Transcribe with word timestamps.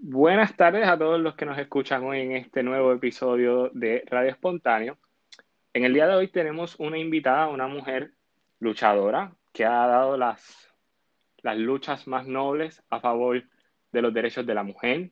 Buenas 0.00 0.56
tardes 0.56 0.86
a 0.86 0.96
todos 0.96 1.20
los 1.20 1.34
que 1.34 1.44
nos 1.44 1.58
escuchan 1.58 2.04
hoy 2.04 2.20
en 2.20 2.32
este 2.32 2.62
nuevo 2.62 2.92
episodio 2.92 3.68
de 3.70 4.04
Radio 4.06 4.30
Espontáneo. 4.30 4.96
En 5.72 5.84
el 5.84 5.92
día 5.92 6.06
de 6.06 6.14
hoy 6.14 6.28
tenemos 6.28 6.78
una 6.78 6.98
invitada, 6.98 7.48
una 7.48 7.66
mujer 7.66 8.12
luchadora 8.60 9.32
que 9.52 9.64
ha 9.64 9.88
dado 9.88 10.16
las, 10.16 10.72
las 11.38 11.58
luchas 11.58 12.06
más 12.06 12.28
nobles 12.28 12.80
a 12.90 13.00
favor 13.00 13.42
de 13.90 14.02
los 14.02 14.14
derechos 14.14 14.46
de 14.46 14.54
la 14.54 14.62
mujer, 14.62 15.10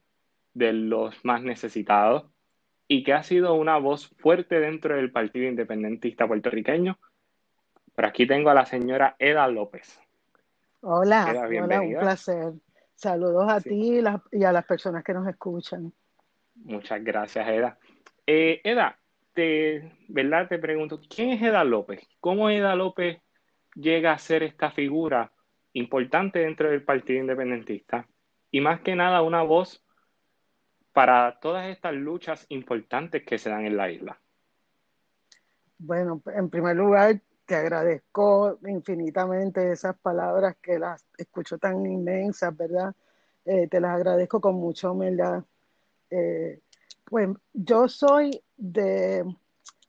de 0.55 0.73
los 0.73 1.25
más 1.25 1.43
necesitados, 1.43 2.27
y 2.87 3.03
que 3.03 3.13
ha 3.13 3.25
sido 3.25 3.55
una 3.55 3.79
voz 3.79 4.07
fuerte 4.19 4.61
dentro 4.61 4.95
del 4.95 5.11
Partido 5.11 5.49
Independentista 5.49 6.29
puertorriqueño. 6.29 6.97
Por 7.93 8.07
aquí 8.07 8.25
tengo 8.25 8.51
a 8.51 8.55
la 8.55 8.67
señora 8.67 9.17
Eda 9.19 9.49
López. 9.49 9.99
Hola, 10.81 11.49
hola, 11.51 11.81
un 11.81 11.99
placer. 11.99 12.53
Saludos 12.97 13.47
a 13.49 13.61
ti 13.61 14.01
y, 14.33 14.45
a 14.45 14.53
las 14.53 14.65
personas 14.65 15.05
que 15.05 15.13
nos 15.13 15.29
escuchan. 15.29 15.93
Muchas 16.55 17.05
gracias, 17.05 17.47
Eda. 17.47 17.79
Eh, 18.27 18.63
Eda, 18.65 18.99
te, 19.35 19.93
¿verdad? 20.09 20.49
Te 20.49 20.59
pregunto, 20.59 21.01
¿quién 21.15 21.31
es 21.31 21.43
Eda 21.43 21.63
López? 21.63 22.01
¿Cómo 22.21 22.49
Eda 22.49 22.75
López 22.75 23.21
llega 23.75 24.13
a 24.13 24.19
ser 24.19 24.43
esta 24.43 24.71
figura 24.71 25.31
importante 25.75 26.39
dentro 26.39 26.71
del 26.71 26.83
Partido 26.83 27.21
Independentista? 27.21 28.09
Y 28.51 28.63
más 28.63 28.81
que 28.81 28.97
nada, 28.97 29.21
una 29.21 29.43
voz 29.43 29.85
para 30.95 31.39
todas 31.41 31.69
estas 31.69 31.93
luchas 31.93 32.47
importantes 32.49 33.23
que 33.27 33.37
se 33.37 33.51
dan 33.51 33.67
en 33.67 33.77
la 33.77 33.91
isla. 33.91 34.19
Bueno, 35.77 36.23
en 36.35 36.49
primer 36.49 36.77
lugar, 36.77 37.21
te 37.47 37.55
agradezco 37.55 38.59
infinitamente 38.67 39.71
esas 39.71 39.97
palabras 39.99 40.57
que 40.61 40.79
las 40.79 41.07
escucho 41.17 41.59
tan 41.59 41.87
inmensas, 41.87 42.55
¿verdad? 42.57 42.95
Eh, 43.45 43.69
te 43.69 43.81
las 43.81 43.95
agradezco 43.95 44.41
con 44.41 44.57
mucha 44.57 44.91
humildad. 44.91 45.45
Eh, 46.11 46.61
pues 47.05 47.29
yo 47.53 47.89
soy 47.89 48.43
de, 48.57 49.25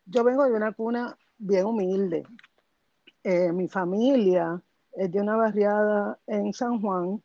yo 0.06 0.24
vengo 0.24 0.46
de 0.46 0.54
una 0.54 0.72
cuna 0.72 1.18
bien 1.40 1.66
humilde. 1.66 2.24
Eh, 3.24 3.52
mi 3.52 3.68
familia 3.68 4.62
es 4.94 5.12
de 5.12 5.20
una 5.20 5.36
barriada 5.36 6.20
en 6.28 6.54
San 6.54 6.80
Juan, 6.80 7.22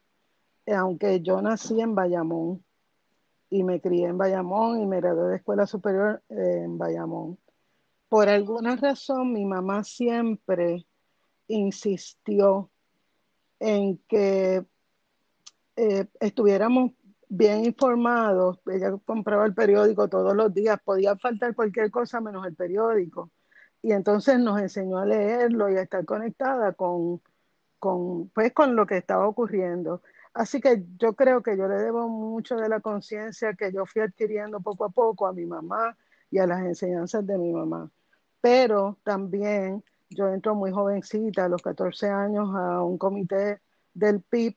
aunque 0.66 1.20
yo 1.20 1.42
nací 1.42 1.78
en 1.80 1.94
Bayamón 1.94 2.64
y 3.50 3.64
me 3.64 3.82
crié 3.82 4.06
en 4.06 4.16
Bayamón 4.16 4.80
y 4.80 4.86
me 4.86 5.00
gradué 5.00 5.28
de 5.28 5.36
escuela 5.36 5.66
superior 5.66 6.22
en 6.30 6.78
Bayamón 6.78 7.38
por 8.12 8.28
alguna 8.28 8.76
razón 8.76 9.32
mi 9.32 9.46
mamá 9.46 9.84
siempre 9.84 10.86
insistió 11.46 12.70
en 13.58 13.96
que 14.06 14.66
eh, 15.76 16.06
estuviéramos 16.20 16.92
bien 17.30 17.64
informados. 17.64 18.60
Ella 18.66 18.94
compraba 19.06 19.46
el 19.46 19.54
periódico 19.54 20.08
todos 20.08 20.36
los 20.36 20.52
días, 20.52 20.78
podía 20.84 21.16
faltar 21.16 21.54
cualquier 21.54 21.90
cosa 21.90 22.20
menos 22.20 22.46
el 22.46 22.54
periódico. 22.54 23.30
Y 23.80 23.92
entonces 23.92 24.38
nos 24.38 24.60
enseñó 24.60 24.98
a 24.98 25.06
leerlo 25.06 25.70
y 25.70 25.78
a 25.78 25.82
estar 25.82 26.04
conectada 26.04 26.74
con, 26.74 27.22
con, 27.78 28.28
pues, 28.28 28.52
con 28.52 28.76
lo 28.76 28.86
que 28.86 28.98
estaba 28.98 29.26
ocurriendo. 29.26 30.02
Así 30.34 30.60
que 30.60 30.84
yo 30.98 31.14
creo 31.14 31.42
que 31.42 31.56
yo 31.56 31.66
le 31.66 31.76
debo 31.76 32.10
mucho 32.10 32.56
de 32.56 32.68
la 32.68 32.80
conciencia 32.80 33.54
que 33.54 33.72
yo 33.72 33.86
fui 33.86 34.02
adquiriendo 34.02 34.60
poco 34.60 34.84
a 34.84 34.90
poco 34.90 35.26
a 35.26 35.32
mi 35.32 35.46
mamá 35.46 35.96
y 36.30 36.40
a 36.40 36.46
las 36.46 36.60
enseñanzas 36.60 37.26
de 37.26 37.38
mi 37.38 37.54
mamá 37.54 37.90
pero 38.42 38.98
también 39.04 39.82
yo 40.10 40.28
entro 40.28 40.54
muy 40.54 40.70
jovencita, 40.70 41.46
a 41.46 41.48
los 41.48 41.62
14 41.62 42.08
años, 42.08 42.50
a 42.54 42.82
un 42.82 42.98
comité 42.98 43.62
del 43.94 44.20
PIB 44.20 44.56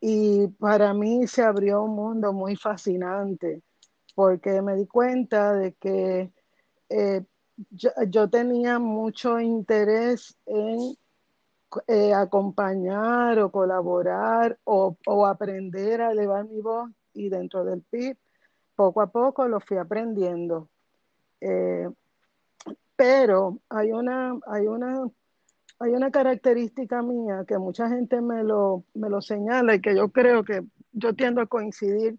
y 0.00 0.48
para 0.60 0.94
mí 0.94 1.26
se 1.26 1.42
abrió 1.42 1.82
un 1.82 1.96
mundo 1.96 2.32
muy 2.32 2.54
fascinante 2.56 3.62
porque 4.14 4.62
me 4.62 4.76
di 4.76 4.86
cuenta 4.86 5.54
de 5.54 5.72
que 5.74 6.30
eh, 6.88 7.24
yo, 7.70 8.30
tenía 8.30 8.78
mucho 8.78 9.40
interés 9.40 10.36
en 10.46 10.96
eh, 11.88 12.12
acompañar 12.14 13.38
o 13.38 13.50
colaborar 13.50 14.58
o, 14.64 14.96
aprender 15.26 16.00
a 16.02 16.12
elevar 16.12 16.44
mi 16.44 16.60
voz 16.60 16.90
y 17.14 17.28
dentro 17.28 17.64
del 17.64 17.82
PIB 17.82 18.16
poco 18.76 19.00
a 19.00 19.06
poco 19.06 19.48
lo 19.48 19.60
fui 19.60 19.78
aprendiendo. 19.78 20.68
Eh, 21.40 21.88
pero 22.96 23.60
hay 23.68 23.92
una, 23.92 24.38
hay 24.46 24.66
una, 24.66 25.08
hay 25.78 25.90
una 25.92 26.10
característica 26.10 27.02
mía 27.02 27.44
que 27.46 27.58
mucha 27.58 27.88
gente 27.88 28.20
me 28.20 28.44
lo, 28.44 28.84
me 28.94 29.08
lo 29.08 29.20
señala 29.20 29.74
y 29.74 29.80
que 29.80 29.96
yo 29.96 30.10
creo 30.10 30.44
que 30.44 30.62
yo 30.92 31.14
tiendo 31.14 31.40
a 31.40 31.46
coincidir, 31.46 32.18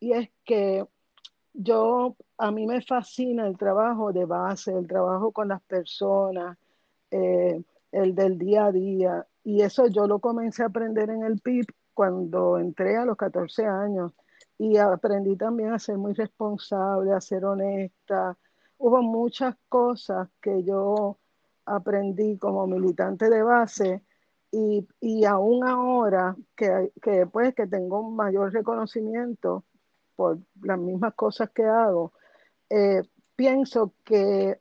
y 0.00 0.12
es 0.12 0.30
que 0.44 0.84
yo, 1.54 2.16
a 2.38 2.50
mí 2.50 2.66
me 2.66 2.82
fascina 2.82 3.46
el 3.46 3.56
trabajo 3.56 4.12
de 4.12 4.24
base, 4.24 4.72
el 4.72 4.86
trabajo 4.86 5.32
con 5.32 5.48
las 5.48 5.62
personas, 5.62 6.58
eh, 7.10 7.62
el 7.92 8.14
del 8.14 8.38
día 8.38 8.66
a 8.66 8.72
día, 8.72 9.26
y 9.44 9.62
eso 9.62 9.86
yo 9.86 10.06
lo 10.06 10.18
comencé 10.18 10.62
a 10.62 10.66
aprender 10.66 11.10
en 11.10 11.22
el 11.24 11.40
PIB 11.40 11.66
cuando 11.94 12.58
entré 12.58 12.96
a 12.96 13.04
los 13.04 13.16
14 13.16 13.66
años 13.66 14.12
y 14.58 14.76
aprendí 14.78 15.36
también 15.36 15.72
a 15.72 15.78
ser 15.78 15.98
muy 15.98 16.14
responsable, 16.14 17.12
a 17.12 17.20
ser 17.20 17.44
honesta, 17.44 18.36
hubo 18.82 19.00
muchas 19.00 19.54
cosas 19.68 20.28
que 20.40 20.64
yo 20.64 21.16
aprendí 21.66 22.36
como 22.36 22.66
militante 22.66 23.30
de 23.30 23.42
base 23.44 24.02
y, 24.50 24.86
y 25.00 25.24
aún 25.24 25.64
ahora 25.64 26.36
que, 26.56 26.90
que, 27.00 27.26
pues, 27.26 27.54
que 27.54 27.68
tengo 27.68 28.00
un 28.00 28.16
mayor 28.16 28.52
reconocimiento 28.52 29.64
por 30.16 30.40
las 30.62 30.78
mismas 30.80 31.14
cosas 31.14 31.50
que 31.50 31.64
hago, 31.64 32.12
eh, 32.70 33.02
pienso 33.36 33.94
que 34.04 34.60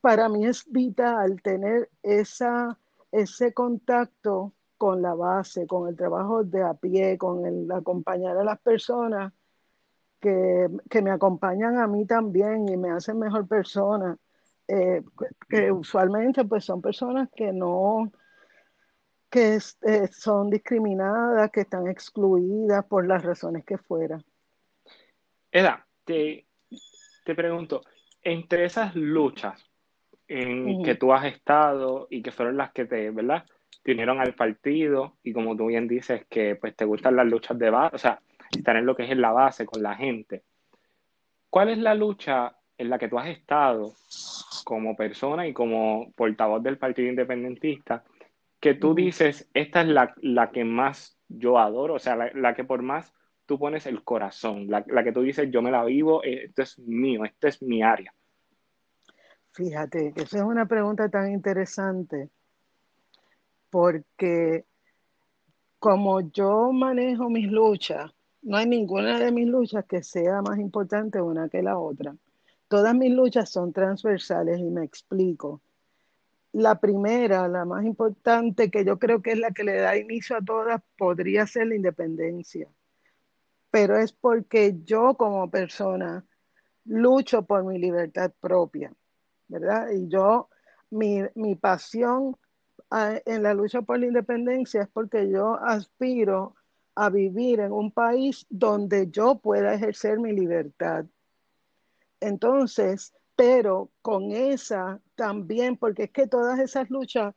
para 0.00 0.28
mí 0.28 0.44
es 0.44 0.64
vital 0.68 1.40
tener 1.40 1.88
esa, 2.02 2.76
ese 3.12 3.54
contacto 3.54 4.54
con 4.76 5.02
la 5.02 5.14
base, 5.14 5.68
con 5.68 5.88
el 5.88 5.96
trabajo 5.96 6.42
de 6.42 6.64
a 6.64 6.74
pie, 6.74 7.16
con 7.16 7.46
el 7.46 7.70
acompañar 7.70 8.36
a 8.38 8.42
las 8.42 8.58
personas 8.58 9.32
que, 10.22 11.02
me 11.02 11.10
acompañan 11.10 11.78
a 11.78 11.86
mí 11.86 12.06
también 12.06 12.68
y 12.68 12.76
me 12.76 12.90
hacen 12.90 13.18
mejor 13.18 13.46
persona, 13.48 14.16
eh, 14.68 15.02
que 15.48 15.72
usualmente 15.72 16.44
pues 16.44 16.64
son 16.64 16.80
personas 16.80 17.28
que 17.34 17.52
no, 17.52 18.10
que 19.28 19.56
eh, 19.56 20.08
son 20.12 20.48
discriminadas, 20.48 21.50
que 21.50 21.62
están 21.62 21.88
excluidas 21.88 22.84
por 22.84 23.06
las 23.06 23.22
razones 23.24 23.64
que 23.64 23.76
fuera. 23.78 24.22
Eda, 25.50 25.84
te, 26.04 26.46
te 27.24 27.34
pregunto, 27.34 27.82
entre 28.22 28.64
esas 28.64 28.94
luchas 28.94 29.60
en 30.28 30.82
que 30.82 30.94
tú 30.94 31.12
has 31.12 31.26
estado 31.26 32.06
y 32.08 32.22
que 32.22 32.30
fueron 32.30 32.56
las 32.56 32.72
que 32.72 32.86
te, 32.86 33.10
¿verdad? 33.10 33.44
Te 33.82 33.92
unieron 33.92 34.20
al 34.20 34.34
partido 34.34 35.16
y 35.24 35.32
como 35.32 35.56
tú 35.56 35.66
bien 35.66 35.88
dices 35.88 36.24
que 36.30 36.54
pues 36.54 36.74
te 36.76 36.84
gustan 36.84 37.16
las 37.16 37.26
luchas 37.26 37.58
de 37.58 37.68
base, 37.68 37.96
o 37.96 37.98
sea, 37.98 38.22
estar 38.58 38.76
en 38.76 38.86
lo 38.86 38.94
que 38.94 39.04
es 39.04 39.10
en 39.10 39.20
la 39.20 39.32
base 39.32 39.66
con 39.66 39.82
la 39.82 39.94
gente. 39.94 40.42
¿Cuál 41.50 41.70
es 41.70 41.78
la 41.78 41.94
lucha 41.94 42.56
en 42.78 42.90
la 42.90 42.98
que 42.98 43.08
tú 43.08 43.18
has 43.18 43.28
estado 43.28 43.92
como 44.64 44.96
persona 44.96 45.46
y 45.46 45.52
como 45.52 46.12
portavoz 46.16 46.62
del 46.62 46.78
Partido 46.78 47.08
Independentista 47.08 48.04
que 48.62 48.74
tú 48.74 48.94
dices, 48.94 49.50
esta 49.54 49.82
es 49.82 49.88
la, 49.88 50.14
la 50.18 50.52
que 50.52 50.64
más 50.64 51.18
yo 51.28 51.58
adoro, 51.58 51.94
o 51.94 51.98
sea, 51.98 52.14
la, 52.16 52.54
que 52.54 52.62
por 52.62 52.80
más 52.82 53.12
tú 53.44 53.58
pones 53.58 53.86
el 53.86 54.04
corazón, 54.04 54.68
la, 54.68 54.84
la, 54.86 55.02
que 55.02 55.10
tú 55.10 55.22
dices, 55.22 55.50
yo 55.50 55.62
me 55.62 55.72
la 55.72 55.84
vivo, 55.84 56.22
eh, 56.22 56.44
esto 56.44 56.62
es 56.62 56.78
mío, 56.78 57.24
esto 57.24 57.48
es 57.48 57.60
mi 57.60 57.82
área? 57.82 58.14
Fíjate, 59.50 60.12
esa 60.14 60.38
es 60.38 60.44
una 60.44 60.66
pregunta 60.66 61.08
tan 61.08 61.32
interesante, 61.32 62.30
porque 63.68 64.64
como 65.80 66.20
yo 66.30 66.70
manejo 66.72 67.28
mis 67.28 67.50
luchas, 67.50 68.12
no 68.42 68.56
hay 68.56 68.66
ninguna 68.66 69.18
de 69.18 69.32
mis 69.32 69.46
luchas 69.46 69.84
que 69.86 70.02
sea 70.02 70.42
más 70.42 70.58
importante 70.58 71.20
una 71.20 71.48
que 71.48 71.62
la 71.62 71.78
otra. 71.78 72.16
Todas 72.68 72.94
mis 72.94 73.12
luchas 73.12 73.50
son 73.50 73.72
transversales 73.72 74.58
y 74.58 74.70
me 74.70 74.84
explico. 74.84 75.60
La 76.52 76.80
primera, 76.80 77.48
la 77.48 77.64
más 77.64 77.84
importante, 77.84 78.70
que 78.70 78.84
yo 78.84 78.98
creo 78.98 79.22
que 79.22 79.32
es 79.32 79.38
la 79.38 79.52
que 79.52 79.64
le 79.64 79.76
da 79.76 79.96
inicio 79.96 80.36
a 80.36 80.42
todas, 80.42 80.82
podría 80.98 81.46
ser 81.46 81.68
la 81.68 81.76
independencia. 81.76 82.68
Pero 83.70 83.96
es 83.96 84.12
porque 84.12 84.76
yo 84.84 85.14
como 85.14 85.50
persona 85.50 86.24
lucho 86.84 87.42
por 87.42 87.64
mi 87.64 87.78
libertad 87.78 88.32
propia, 88.40 88.92
¿verdad? 89.48 89.90
Y 89.92 90.08
yo, 90.08 90.48
mi, 90.90 91.22
mi 91.34 91.54
pasión 91.54 92.36
ah, 92.90 93.14
en 93.24 93.44
la 93.44 93.54
lucha 93.54 93.82
por 93.82 93.98
la 93.98 94.06
independencia 94.06 94.82
es 94.82 94.88
porque 94.88 95.30
yo 95.30 95.54
aspiro 95.54 96.54
a 96.94 97.10
vivir 97.10 97.60
en 97.60 97.72
un 97.72 97.90
país 97.90 98.46
donde 98.50 99.10
yo 99.10 99.38
pueda 99.38 99.74
ejercer 99.74 100.18
mi 100.18 100.32
libertad. 100.32 101.06
Entonces, 102.20 103.14
pero 103.36 103.90
con 104.02 104.32
esa 104.32 105.00
también, 105.14 105.76
porque 105.76 106.04
es 106.04 106.10
que 106.10 106.26
todas 106.26 106.58
esas 106.60 106.90
luchas 106.90 107.34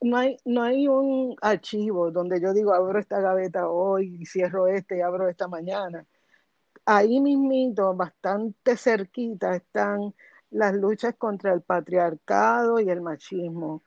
no 0.00 0.16
hay, 0.16 0.36
no 0.44 0.62
hay 0.62 0.88
un 0.88 1.36
archivo 1.40 2.10
donde 2.10 2.40
yo 2.40 2.52
digo, 2.52 2.74
abro 2.74 2.98
esta 2.98 3.20
gaveta 3.20 3.68
hoy 3.68 4.18
y 4.20 4.26
cierro 4.26 4.66
este 4.66 4.98
y 4.98 5.00
abro 5.00 5.28
esta 5.28 5.48
mañana. 5.48 6.06
Ahí 6.84 7.20
mismito, 7.20 7.94
bastante 7.94 8.76
cerquita, 8.76 9.56
están 9.56 10.14
las 10.50 10.74
luchas 10.74 11.14
contra 11.16 11.52
el 11.52 11.62
patriarcado 11.62 12.80
y 12.80 12.90
el 12.90 13.00
machismo. 13.00 13.82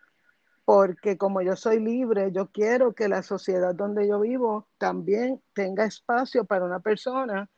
Porque 0.66 1.18
como 1.18 1.42
yo 1.42 1.56
soy 1.56 1.80
libre, 1.80 2.32
yo 2.32 2.50
quiero 2.52 2.94
que 2.94 3.10
la 3.10 3.22
sociedad 3.22 3.76
donde 3.76 4.08
yo 4.08 4.22
vivo 4.22 4.70
también 4.78 5.42
tenga 5.54 5.86
espacio 5.86 6.46
para 6.46 6.66
una 6.66 6.80
persona 6.80 7.50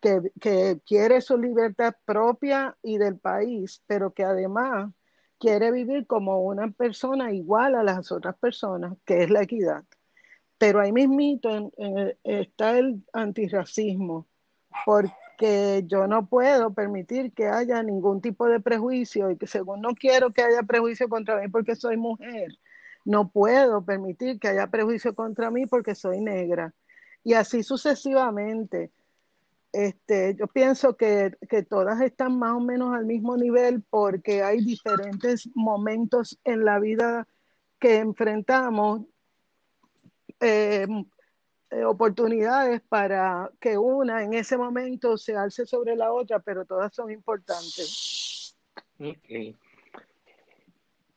que, 0.00 0.20
que 0.40 0.80
quiere 0.84 1.20
su 1.20 1.38
libertad 1.38 1.94
propia 2.04 2.76
y 2.82 2.98
del 2.98 3.18
país, 3.18 3.82
pero 3.86 4.12
que 4.12 4.24
además 4.24 4.90
quiere 5.38 5.70
vivir 5.70 6.06
como 6.06 6.40
una 6.42 6.70
persona 6.70 7.32
igual 7.32 7.74
a 7.74 7.82
las 7.82 8.10
otras 8.12 8.36
personas, 8.38 8.96
que 9.04 9.22
es 9.22 9.30
la 9.30 9.42
equidad. 9.42 9.84
Pero 10.58 10.80
ahí 10.80 10.92
mismito 10.92 11.72
está 12.24 12.78
el 12.78 13.04
antirracismo, 13.12 14.26
porque 14.84 15.12
yo 15.86 16.06
no 16.06 16.26
puedo 16.26 16.72
permitir 16.74 17.32
que 17.32 17.46
haya 17.46 17.82
ningún 17.82 18.20
tipo 18.20 18.48
de 18.48 18.60
prejuicio 18.60 19.30
y 19.30 19.36
que 19.36 19.46
según 19.46 19.80
no 19.80 19.94
quiero 19.94 20.32
que 20.32 20.42
haya 20.42 20.62
prejuicio 20.64 21.08
contra 21.08 21.40
mí 21.40 21.48
porque 21.48 21.76
soy 21.76 21.96
mujer, 21.96 22.58
no 23.04 23.30
puedo 23.30 23.84
permitir 23.84 24.40
que 24.40 24.48
haya 24.48 24.66
prejuicio 24.66 25.14
contra 25.14 25.50
mí 25.50 25.66
porque 25.66 25.94
soy 25.94 26.20
negra. 26.20 26.74
Y 27.22 27.34
así 27.34 27.62
sucesivamente. 27.62 28.90
Este, 29.72 30.34
yo 30.34 30.46
pienso 30.46 30.96
que, 30.96 31.36
todas 31.68 32.00
están 32.00 32.38
más 32.38 32.54
o 32.54 32.60
menos 32.60 32.94
al 32.94 33.04
mismo 33.04 33.36
nivel 33.36 33.82
porque 33.82 34.42
hay 34.42 34.64
diferentes 34.64 35.48
momentos 35.54 36.38
en 36.44 36.64
la 36.64 36.78
vida 36.80 37.28
que 37.78 37.98
enfrentamos, 37.98 39.02
eh, 40.40 40.86
eh, 41.70 41.84
oportunidades 41.84 42.80
para 42.88 43.50
que 43.60 43.76
una 43.76 44.22
en 44.22 44.34
ese 44.34 44.56
momento 44.56 45.18
se 45.18 45.36
alce 45.36 45.66
sobre 45.66 45.96
la 45.96 46.12
otra, 46.12 46.38
pero 46.38 46.64
todas 46.64 46.94
son 46.94 47.10
importantes. 47.10 48.56
Okay. 48.98 49.54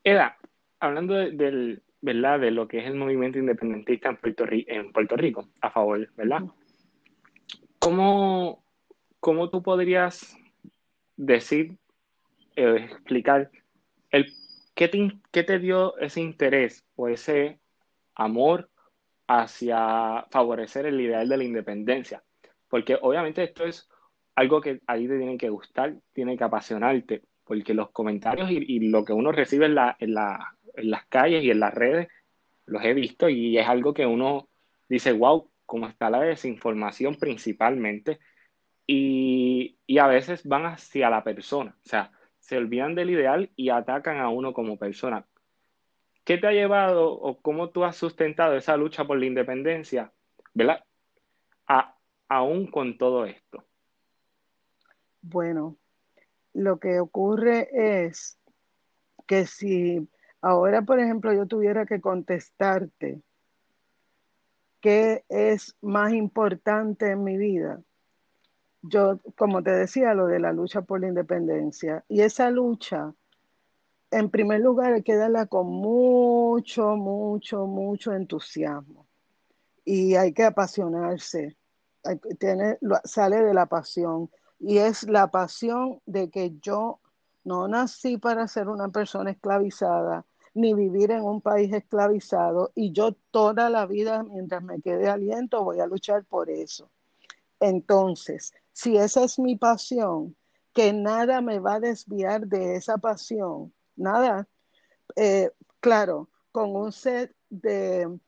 Eda, 0.03 0.37
hablando 0.79 1.13
del, 1.13 1.81
¿verdad? 2.01 2.39
de 2.39 2.51
lo 2.51 2.67
que 2.67 2.79
es 2.79 2.85
el 2.85 2.95
movimiento 2.95 3.39
independentista 3.39 4.09
en 4.09 4.17
Puerto, 4.17 4.45
en 4.49 4.91
Puerto 4.91 5.15
Rico, 5.15 5.47
a 5.61 5.69
favor, 5.69 6.09
¿verdad? 6.17 6.41
¿Cómo, 7.79 8.63
cómo 9.19 9.49
tú 9.49 9.63
podrías 9.63 10.35
decir, 11.15 11.77
eh, 12.55 12.89
explicar 12.91 13.51
el, 14.09 14.33
¿qué, 14.75 14.87
te, 14.87 15.11
qué 15.31 15.43
te 15.43 15.59
dio 15.59 15.97
ese 15.99 16.21
interés 16.21 16.83
o 16.95 17.07
ese 17.07 17.59
amor 18.15 18.70
hacia 19.39 20.25
favorecer 20.29 20.85
el 20.85 20.99
ideal 20.99 21.27
de 21.27 21.37
la 21.37 21.43
independencia? 21.43 22.23
Porque 22.67 22.97
obviamente 23.01 23.43
esto 23.43 23.65
es 23.65 23.89
algo 24.35 24.61
que 24.61 24.81
a 24.87 24.95
ti 24.97 25.07
te 25.07 25.17
tiene 25.17 25.37
que 25.37 25.49
gustar, 25.49 25.95
tiene 26.13 26.37
que 26.37 26.43
apasionarte, 26.43 27.23
porque 27.43 27.73
los 27.73 27.91
comentarios 27.91 28.49
y, 28.49 28.79
lo 28.89 29.03
que 29.03 29.13
uno 29.13 29.31
recibe 29.31 29.65
en, 29.65 29.75
la, 29.75 29.95
en, 29.99 30.13
la, 30.13 30.55
en, 30.75 30.89
las 30.89 31.05
calles 31.07 31.43
y 31.43 31.51
en 31.51 31.59
las 31.59 31.73
redes, 31.73 32.07
los 32.65 32.83
he 32.83 32.93
visto 32.93 33.27
y 33.29 33.57
es 33.57 33.67
algo 33.67 33.93
que 33.93 34.05
uno 34.05 34.47
dice, 34.87 35.11
wow, 35.11 35.49
como 35.65 35.87
está 35.87 36.09
la 36.09 36.21
desinformación 36.21 37.15
principalmente, 37.15 38.19
y, 38.87 39.77
a 39.99 40.07
veces 40.07 40.45
van 40.45 40.65
hacia 40.65 41.09
la 41.09 41.23
persona, 41.23 41.77
o 41.77 41.87
sea, 41.87 42.11
se 42.39 42.57
olvidan 42.57 42.95
del 42.95 43.11
ideal 43.11 43.49
y 43.55 43.69
atacan 43.69 44.19
a 44.19 44.29
uno 44.29 44.53
como 44.53 44.77
persona. 44.77 45.25
¿Qué 46.31 46.37
te 46.37 46.47
ha 46.47 46.53
llevado 46.53 47.11
o 47.11 47.41
cómo 47.41 47.71
tú 47.71 47.83
has 47.83 47.97
sustentado 47.97 48.55
esa 48.55 48.77
lucha 48.77 49.03
por 49.03 49.19
la 49.19 49.25
independencia, 49.25 50.13
¿verdad? 50.53 50.81
aún 52.29 52.71
con 52.71 52.97
todo 52.97 53.25
esto. 53.25 53.65
Bueno, 55.21 55.75
lo 56.53 56.79
que 56.79 57.01
ocurre 57.01 57.67
es 58.07 58.39
que 59.27 59.45
si 59.45 60.07
ahora, 60.41 60.83
por 60.83 61.01
ejemplo, 61.01 61.33
yo 61.33 61.47
tuviera 61.47 61.85
que 61.85 61.99
contestarte 61.99 63.21
qué 64.79 65.25
es 65.27 65.75
más 65.81 66.13
importante 66.13 67.11
en 67.11 67.25
mi 67.25 67.35
vida. 67.35 67.81
Yo, 68.81 69.19
como 69.35 69.61
te 69.61 69.71
decía, 69.71 70.13
lo 70.13 70.27
de 70.27 70.39
la 70.39 70.53
lucha 70.53 70.81
por 70.81 71.01
la 71.01 71.09
independencia. 71.09 72.05
Y 72.07 72.21
esa 72.21 72.49
lucha, 72.49 73.13
en 74.11 74.29
primer 74.29 74.59
lugar, 74.59 74.93
hay 74.93 75.03
que 75.03 75.15
darla 75.15 75.45
con 75.47 75.67
mucho, 75.67 76.95
mucho, 76.97 77.65
mucho 77.65 78.13
entusiasmo. 78.13 79.07
Y 79.85 80.15
hay 80.15 80.33
que 80.33 80.43
apasionarse. 80.43 81.57
sale 83.05 83.41
de 83.41 83.53
la 83.53 83.65
pasión. 83.67 84.29
Y 84.59 84.77
es 84.77 85.03
la 85.03 85.31
pasión 85.31 86.01
de 86.05 86.29
que 86.29 86.57
yo 86.61 86.99
no 87.43 87.67
nací 87.67 88.17
para 88.17 88.47
ser 88.47 88.67
una 88.67 88.89
persona 88.89 89.31
esclavizada, 89.31 90.25
ni 90.53 90.73
vivir 90.73 91.11
en 91.11 91.23
un 91.23 91.41
país 91.41 91.73
esclavizado 91.73 92.71
y 92.75 92.91
yo 92.91 93.13
toda 93.31 93.69
la 93.69 93.85
vida, 93.85 94.23
mientras 94.23 94.61
me 94.61 94.81
quede 94.81 95.09
aliento, 95.09 95.63
voy 95.63 95.79
a 95.79 95.87
luchar 95.87 96.25
por 96.25 96.49
eso. 96.49 96.91
Entonces, 97.59 98.53
si 98.73 98.97
esa 98.97 99.23
es 99.23 99.39
mi 99.39 99.55
pasión, 99.55 100.35
que 100.73 100.93
nada 100.93 101.41
me 101.41 101.59
va 101.59 101.75
a 101.75 101.79
desviar 101.79 102.47
de 102.47 102.75
esa 102.75 102.97
pasión, 102.97 103.73
nada, 103.95 104.47
eh, 105.15 105.51
claro, 105.79 106.29
con 106.51 106.75
un 106.75 106.91
set 106.91 107.33
de, 107.49 108.19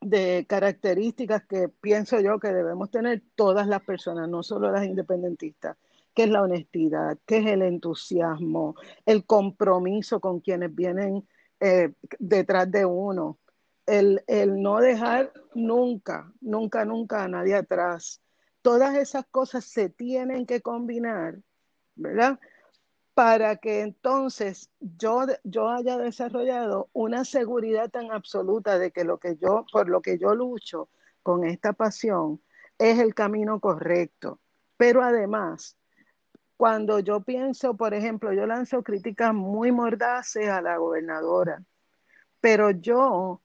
de 0.00 0.46
características 0.48 1.46
que 1.46 1.68
pienso 1.68 2.20
yo 2.20 2.38
que 2.38 2.48
debemos 2.48 2.90
tener 2.90 3.22
todas 3.34 3.66
las 3.66 3.82
personas, 3.82 4.28
no 4.28 4.42
solo 4.42 4.70
las 4.70 4.84
independentistas 4.84 5.76
que 6.18 6.24
es 6.24 6.30
la 6.30 6.42
honestidad, 6.42 7.16
que 7.26 7.36
es 7.36 7.46
el 7.46 7.62
entusiasmo, 7.62 8.74
el 9.06 9.24
compromiso 9.24 10.18
con 10.18 10.40
quienes 10.40 10.74
vienen 10.74 11.24
eh, 11.60 11.92
detrás 12.18 12.68
de 12.72 12.84
uno. 12.84 13.38
El, 13.86 14.20
no 14.60 14.80
dejar 14.80 15.32
nunca, 15.54 16.32
nunca, 16.40 16.84
nunca 16.84 17.22
a 17.22 17.28
nadie 17.28 17.54
atrás. 17.54 18.20
Todas 18.62 18.96
esas 18.96 19.26
cosas 19.30 19.64
se 19.64 19.90
tienen 19.90 20.44
que 20.44 20.60
combinar, 20.60 21.38
¿verdad? 21.94 22.40
Para 23.18 23.56
que 23.56 23.80
entonces 23.80 24.70
yo, 24.78 25.26
yo 25.42 25.68
haya 25.70 25.98
desarrollado 25.98 26.88
una 26.92 27.24
seguridad 27.24 27.90
tan 27.90 28.12
absoluta 28.12 28.78
de 28.78 28.92
que 28.92 29.02
lo 29.02 29.18
que 29.18 29.36
yo, 29.38 29.66
por 29.72 29.88
lo 29.88 30.02
que 30.02 30.18
yo 30.18 30.36
lucho 30.36 30.88
con 31.24 31.44
esta 31.44 31.72
pasión, 31.72 32.40
es 32.78 33.00
el 33.00 33.16
camino 33.16 33.58
correcto. 33.58 34.38
Pero 34.76 35.02
además, 35.02 35.76
cuando 36.56 37.00
yo 37.00 37.22
pienso, 37.22 37.76
por 37.76 37.92
ejemplo, 37.92 38.32
yo 38.32 38.46
lanzo 38.46 38.84
críticas 38.84 39.34
muy 39.34 39.72
mordaces 39.72 40.48
a 40.48 40.62
la 40.62 40.76
gobernadora, 40.76 41.60
pero 42.40 42.70
yo 42.70 43.42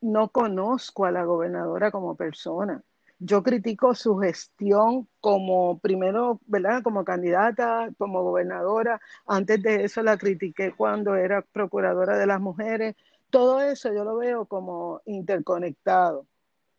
no 0.00 0.30
conozco 0.30 1.04
a 1.04 1.10
la 1.10 1.24
gobernadora 1.24 1.90
como 1.90 2.16
persona. 2.16 2.82
Yo 3.22 3.42
critico 3.42 3.94
su 3.94 4.16
gestión 4.16 5.06
como 5.20 5.78
primero, 5.78 6.40
¿verdad? 6.46 6.82
Como 6.82 7.04
candidata, 7.04 7.90
como 7.98 8.22
gobernadora. 8.22 8.98
Antes 9.26 9.62
de 9.62 9.84
eso 9.84 10.02
la 10.02 10.16
critiqué 10.16 10.72
cuando 10.72 11.14
era 11.14 11.42
procuradora 11.42 12.16
de 12.16 12.26
las 12.26 12.40
mujeres. 12.40 12.96
Todo 13.28 13.60
eso 13.60 13.92
yo 13.92 14.04
lo 14.04 14.16
veo 14.16 14.46
como 14.46 15.02
interconectado, 15.04 16.26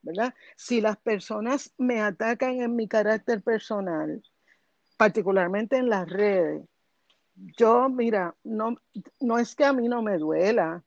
¿verdad? 0.02 0.34
Si 0.56 0.82
las 0.82 0.98
personas 0.98 1.74
me 1.78 2.02
atacan 2.02 2.60
en 2.60 2.76
mi 2.76 2.88
carácter 2.88 3.44
personal, 3.44 4.24
particularmente 4.98 5.78
en 5.78 5.90
las 5.90 6.10
redes, 6.10 6.64
yo, 7.36 7.88
mira, 7.88 8.36
no, 8.44 8.78
no 9.20 9.38
es 9.38 9.56
que 9.56 9.66
a 9.66 9.74
mí 9.74 9.88
no 9.88 10.02
me 10.02 10.18
duela, 10.18 10.84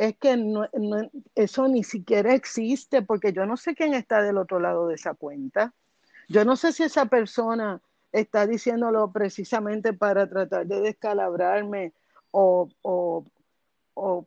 es 0.00 0.16
que 0.16 0.34
eso 1.34 1.68
ni 1.68 1.84
siquiera 1.84 2.32
existe 2.32 3.02
porque 3.02 3.34
yo 3.34 3.44
no 3.44 3.58
sé 3.58 3.74
quién 3.74 3.92
está 3.92 4.22
del 4.22 4.38
otro 4.38 4.58
lado 4.58 4.88
de 4.88 4.94
esa 4.94 5.12
cuenta. 5.12 5.74
Yo 6.26 6.42
no 6.46 6.56
sé 6.56 6.72
si 6.72 6.84
esa 6.84 7.04
persona 7.04 7.82
está 8.10 8.46
diciéndolo 8.46 9.12
precisamente 9.12 9.92
para 9.92 10.26
tratar 10.26 10.66
de 10.66 10.80
descalabrarme 10.80 11.92
o, 12.30 12.70
o, 12.80 13.26
o 13.92 14.26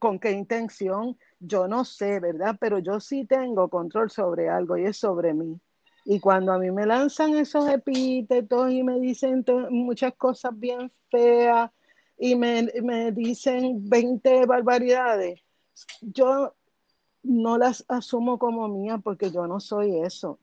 con 0.00 0.18
qué 0.18 0.32
intención. 0.32 1.16
Yo 1.38 1.68
no 1.68 1.84
sé, 1.84 2.18
¿verdad? 2.18 2.56
Pero 2.58 2.80
yo 2.80 2.98
sí 2.98 3.24
tengo 3.24 3.68
control 3.68 4.10
sobre 4.10 4.48
algo 4.48 4.76
y 4.76 4.86
es 4.86 4.96
sobre 4.96 5.32
mí. 5.32 5.60
Y 6.06 6.18
cuando 6.18 6.52
a 6.52 6.58
mí 6.58 6.72
me 6.72 6.86
lanzan 6.86 7.36
esos 7.36 7.68
epítetos 7.68 8.72
y 8.72 8.82
me 8.82 8.98
dicen 8.98 9.44
muchas 9.70 10.14
cosas 10.14 10.58
bien 10.58 10.90
feas 11.08 11.70
y 12.16 12.36
me, 12.36 12.70
me 12.82 13.12
dicen 13.12 13.88
20 13.88 14.46
barbaridades, 14.46 15.40
yo 16.00 16.54
no 17.22 17.58
las 17.58 17.84
asumo 17.88 18.38
como 18.38 18.68
mías 18.68 19.00
porque 19.02 19.30
yo 19.30 19.46
no 19.46 19.60
soy 19.60 20.00
eso. 20.00 20.38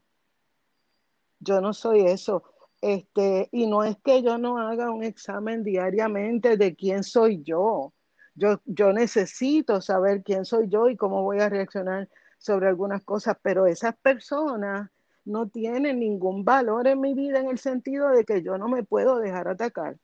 Yo 1.39 1.61
no 1.61 1.73
soy 1.73 2.01
eso. 2.01 2.43
Este, 2.81 3.47
y 3.51 3.67
no 3.67 3.83
es 3.83 3.95
que 4.03 4.23
yo 4.23 4.37
no 4.37 4.57
haga 4.57 4.91
un 4.91 5.03
examen 5.03 5.63
diariamente 5.63 6.57
de 6.57 6.75
quién 6.75 7.03
soy 7.03 7.41
yo. 7.43 7.93
Yo, 8.33 8.61
yo 8.65 8.91
necesito 8.93 9.81
saber 9.81 10.23
quién 10.23 10.45
soy 10.45 10.67
yo 10.67 10.89
y 10.89 10.97
cómo 10.97 11.23
voy 11.23 11.39
a 11.39 11.49
reaccionar 11.49 12.09
sobre 12.37 12.67
algunas 12.67 13.03
cosas, 13.03 13.37
pero 13.41 13.67
esas 13.67 13.95
personas 13.97 14.89
no 15.25 15.47
tienen 15.47 15.99
ningún 15.99 16.43
valor 16.43 16.87
en 16.87 16.99
mi 16.99 17.13
vida 17.13 17.39
en 17.39 17.49
el 17.49 17.59
sentido 17.59 18.09
de 18.09 18.25
que 18.25 18.41
yo 18.41 18.57
no 18.57 18.67
me 18.67 18.83
puedo 18.83 19.19
dejar 19.19 19.47
atacar. 19.47 19.97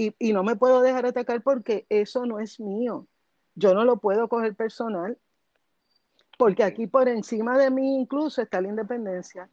Y, 0.00 0.14
y 0.18 0.32
no 0.32 0.42
me 0.42 0.56
puedo 0.56 0.80
dejar 0.80 1.04
atacar 1.04 1.42
porque 1.42 1.84
eso 1.90 2.24
no 2.24 2.40
es 2.40 2.58
mío. 2.58 3.06
Yo 3.54 3.74
no 3.74 3.84
lo 3.84 3.98
puedo 3.98 4.28
coger 4.28 4.54
personal 4.54 5.18
porque 6.40 6.64
aquí 6.64 6.86
por 6.86 7.06
encima 7.06 7.58
de 7.58 7.70
mí 7.70 8.00
incluso 8.00 8.40
está 8.40 8.62
la 8.62 8.68
independencia. 8.68 9.50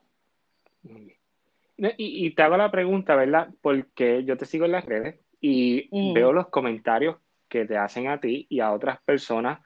Y, 1.98 2.32
te 2.32 2.42
hago 2.42 2.56
la 2.56 2.72
pregunta, 2.72 3.18
¿verdad? 3.18 3.50
Porque 3.62 4.24
yo 4.24 4.38
te 4.38 4.46
sigo 4.46 4.63
en 4.63 4.72
las 4.72 4.86
redes 4.86 5.20
y 5.42 5.89
mm. 5.92 6.13
veo 6.13 6.32
los 6.32 6.48
comentarios 6.48 7.18
que 7.50 7.66
te 7.66 7.77
hacen 7.77 8.08
a 8.08 8.22
ti 8.22 8.48
y 8.50 8.62
a 8.62 8.72
otras 8.72 9.01
personas 9.01 9.60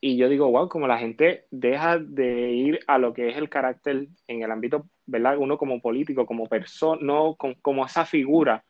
y 0.00 0.16
yo 0.16 0.30
digo, 0.30 0.50
wow, 0.50 0.70
como 0.70 0.86
la 0.86 0.96
gente 0.96 1.44
deja 1.50 1.98
de 1.98 2.52
ir 2.52 2.80
a 2.86 2.96
lo 2.96 3.12
que 3.12 3.28
es 3.28 3.36
el 3.36 3.50
carácter 3.50 4.08
en 4.26 4.42
el 4.42 4.50
ámbito, 4.50 4.88
¿verdad? 5.04 5.36
Uno 5.36 5.58
como 5.58 5.82
político, 5.82 6.24
como 6.24 6.46
persona, 6.46 7.02
no 7.02 7.36
como 7.36 7.84
esa 7.84 8.06
figura, 8.06 8.64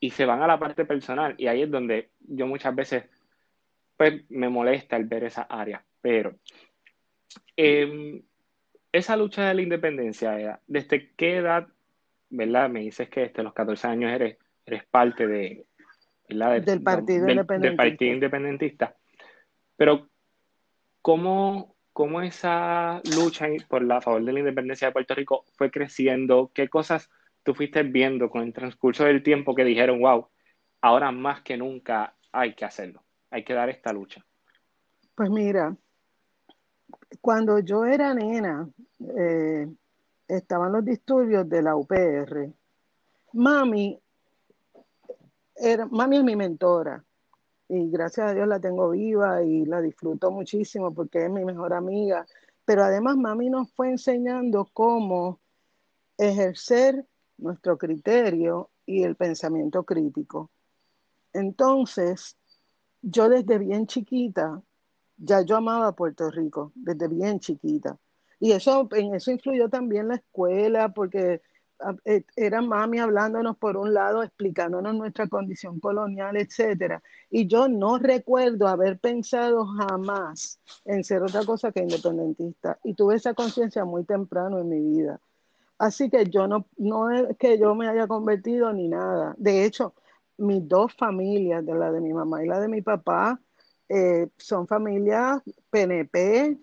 y 0.00 0.10
se 0.10 0.24
van 0.24 0.42
a 0.42 0.46
la 0.46 0.58
parte 0.58 0.84
personal. 0.84 1.34
Y 1.38 1.46
ahí 1.46 1.62
es 1.62 1.70
donde 1.70 2.10
yo 2.20 2.46
muchas 2.46 2.74
veces, 2.74 3.04
pues, 3.96 4.22
me 4.30 4.48
molesta 4.48 4.96
el 4.96 5.04
ver 5.04 5.24
esa 5.24 5.42
área. 5.42 5.84
Pero 6.00 6.36
em, 7.56 8.22
esa 8.92 9.16
lucha 9.16 9.48
de 9.48 9.54
la 9.54 9.62
independencia, 9.62 10.60
¿desde 10.66 11.12
qué 11.16 11.36
edad, 11.36 11.68
¿verdad? 12.30 12.68
Me 12.68 12.80
dices 12.80 13.08
que 13.08 13.20
desde 13.20 13.42
los 13.42 13.54
14 13.54 13.86
años 13.86 14.12
eres, 14.12 14.38
eres 14.66 14.84
parte 14.86 15.26
de, 15.26 15.66
Del, 16.28 16.82
partido 16.82 17.26
del 17.26 17.76
Partido 17.76 18.12
Independentista. 18.12 18.96
Pero 19.76 20.08
¿Cómo, 21.04 21.76
cómo 21.92 22.22
esa 22.22 23.02
lucha 23.14 23.48
por 23.68 23.84
la 23.84 24.00
favor 24.00 24.24
de 24.24 24.32
la 24.32 24.38
independencia 24.38 24.88
de 24.88 24.92
Puerto 24.94 25.14
Rico 25.14 25.44
fue 25.52 25.70
creciendo? 25.70 26.50
¿Qué 26.54 26.70
cosas 26.70 27.10
tú 27.44 27.54
fuiste 27.54 27.82
viendo 27.84 28.28
con 28.28 28.42
el 28.42 28.52
transcurso 28.52 29.04
del 29.04 29.22
tiempo 29.22 29.54
que 29.54 29.64
dijeron, 29.64 30.00
wow, 30.00 30.28
ahora 30.80 31.12
más 31.12 31.42
que 31.42 31.56
nunca 31.56 32.16
hay 32.32 32.54
que 32.54 32.64
hacerlo, 32.64 33.04
hay 33.30 33.44
que 33.44 33.54
dar 33.54 33.68
esta 33.68 33.92
lucha? 33.92 34.24
Pues 35.14 35.30
mira, 35.30 35.76
cuando 37.20 37.60
yo 37.60 37.84
era 37.84 38.12
nena, 38.14 38.68
eh, 39.16 39.68
estaban 40.26 40.72
los 40.72 40.84
disturbios 40.84 41.48
de 41.48 41.62
la 41.62 41.76
UPR. 41.76 42.52
Mami, 43.34 44.00
mami 45.90 46.16
es 46.16 46.24
mi 46.24 46.36
mentora 46.36 47.04
y 47.68 47.90
gracias 47.90 48.30
a 48.30 48.34
Dios 48.34 48.48
la 48.48 48.60
tengo 48.60 48.90
viva 48.90 49.42
y 49.42 49.64
la 49.64 49.80
disfruto 49.80 50.30
muchísimo 50.30 50.92
porque 50.92 51.24
es 51.24 51.30
mi 51.30 51.44
mejor 51.44 51.74
amiga. 51.74 52.26
Pero 52.64 52.84
además 52.84 53.16
mami 53.16 53.50
nos 53.50 53.70
fue 53.72 53.90
enseñando 53.90 54.68
cómo 54.72 55.40
ejercer 56.16 57.06
nuestro 57.44 57.78
criterio 57.78 58.70
y 58.86 59.02
el 59.04 59.14
pensamiento 59.16 59.84
crítico. 59.84 60.50
Entonces, 61.32 62.36
yo 63.02 63.28
desde 63.28 63.58
bien 63.58 63.86
chiquita, 63.86 64.62
ya 65.16 65.42
yo 65.42 65.56
amaba 65.56 65.94
Puerto 65.94 66.30
Rico, 66.30 66.72
desde 66.74 67.08
bien 67.08 67.38
chiquita. 67.38 67.98
Y 68.40 68.52
eso, 68.52 68.88
en 68.92 69.14
eso 69.14 69.30
influyó 69.30 69.68
también 69.68 70.08
la 70.08 70.16
escuela, 70.16 70.92
porque 70.92 71.42
eh, 72.04 72.24
era 72.36 72.62
mami 72.62 72.98
hablándonos 72.98 73.56
por 73.58 73.76
un 73.76 73.92
lado, 73.92 74.22
explicándonos 74.22 74.94
nuestra 74.94 75.28
condición 75.28 75.80
colonial, 75.80 76.36
etcétera. 76.36 77.02
Y 77.30 77.46
yo 77.46 77.68
no 77.68 77.98
recuerdo 77.98 78.68
haber 78.68 78.98
pensado 78.98 79.66
jamás 79.66 80.60
en 80.84 81.04
ser 81.04 81.22
otra 81.22 81.44
cosa 81.44 81.72
que 81.72 81.80
independentista. 81.80 82.78
Y 82.84 82.94
tuve 82.94 83.16
esa 83.16 83.34
conciencia 83.34 83.84
muy 83.84 84.04
temprano 84.04 84.58
en 84.58 84.68
mi 84.68 84.80
vida. 84.80 85.20
Así 85.78 86.08
que 86.08 86.24
yo 86.26 86.46
no, 86.46 86.66
no 86.76 87.10
es 87.10 87.36
que 87.36 87.58
yo 87.58 87.74
me 87.74 87.88
haya 87.88 88.06
convertido 88.06 88.72
ni 88.72 88.88
nada. 88.88 89.34
De 89.38 89.64
hecho, 89.64 89.94
mis 90.38 90.66
dos 90.68 90.94
familias, 90.94 91.64
de 91.64 91.74
la 91.74 91.92
de 91.92 92.00
mi 92.00 92.12
mamá 92.12 92.42
y 92.44 92.48
la 92.48 92.60
de 92.60 92.68
mi 92.68 92.82
papá, 92.82 93.40
eh, 93.88 94.28
son 94.38 94.66
familias 94.66 95.42
PNP. 95.70 96.58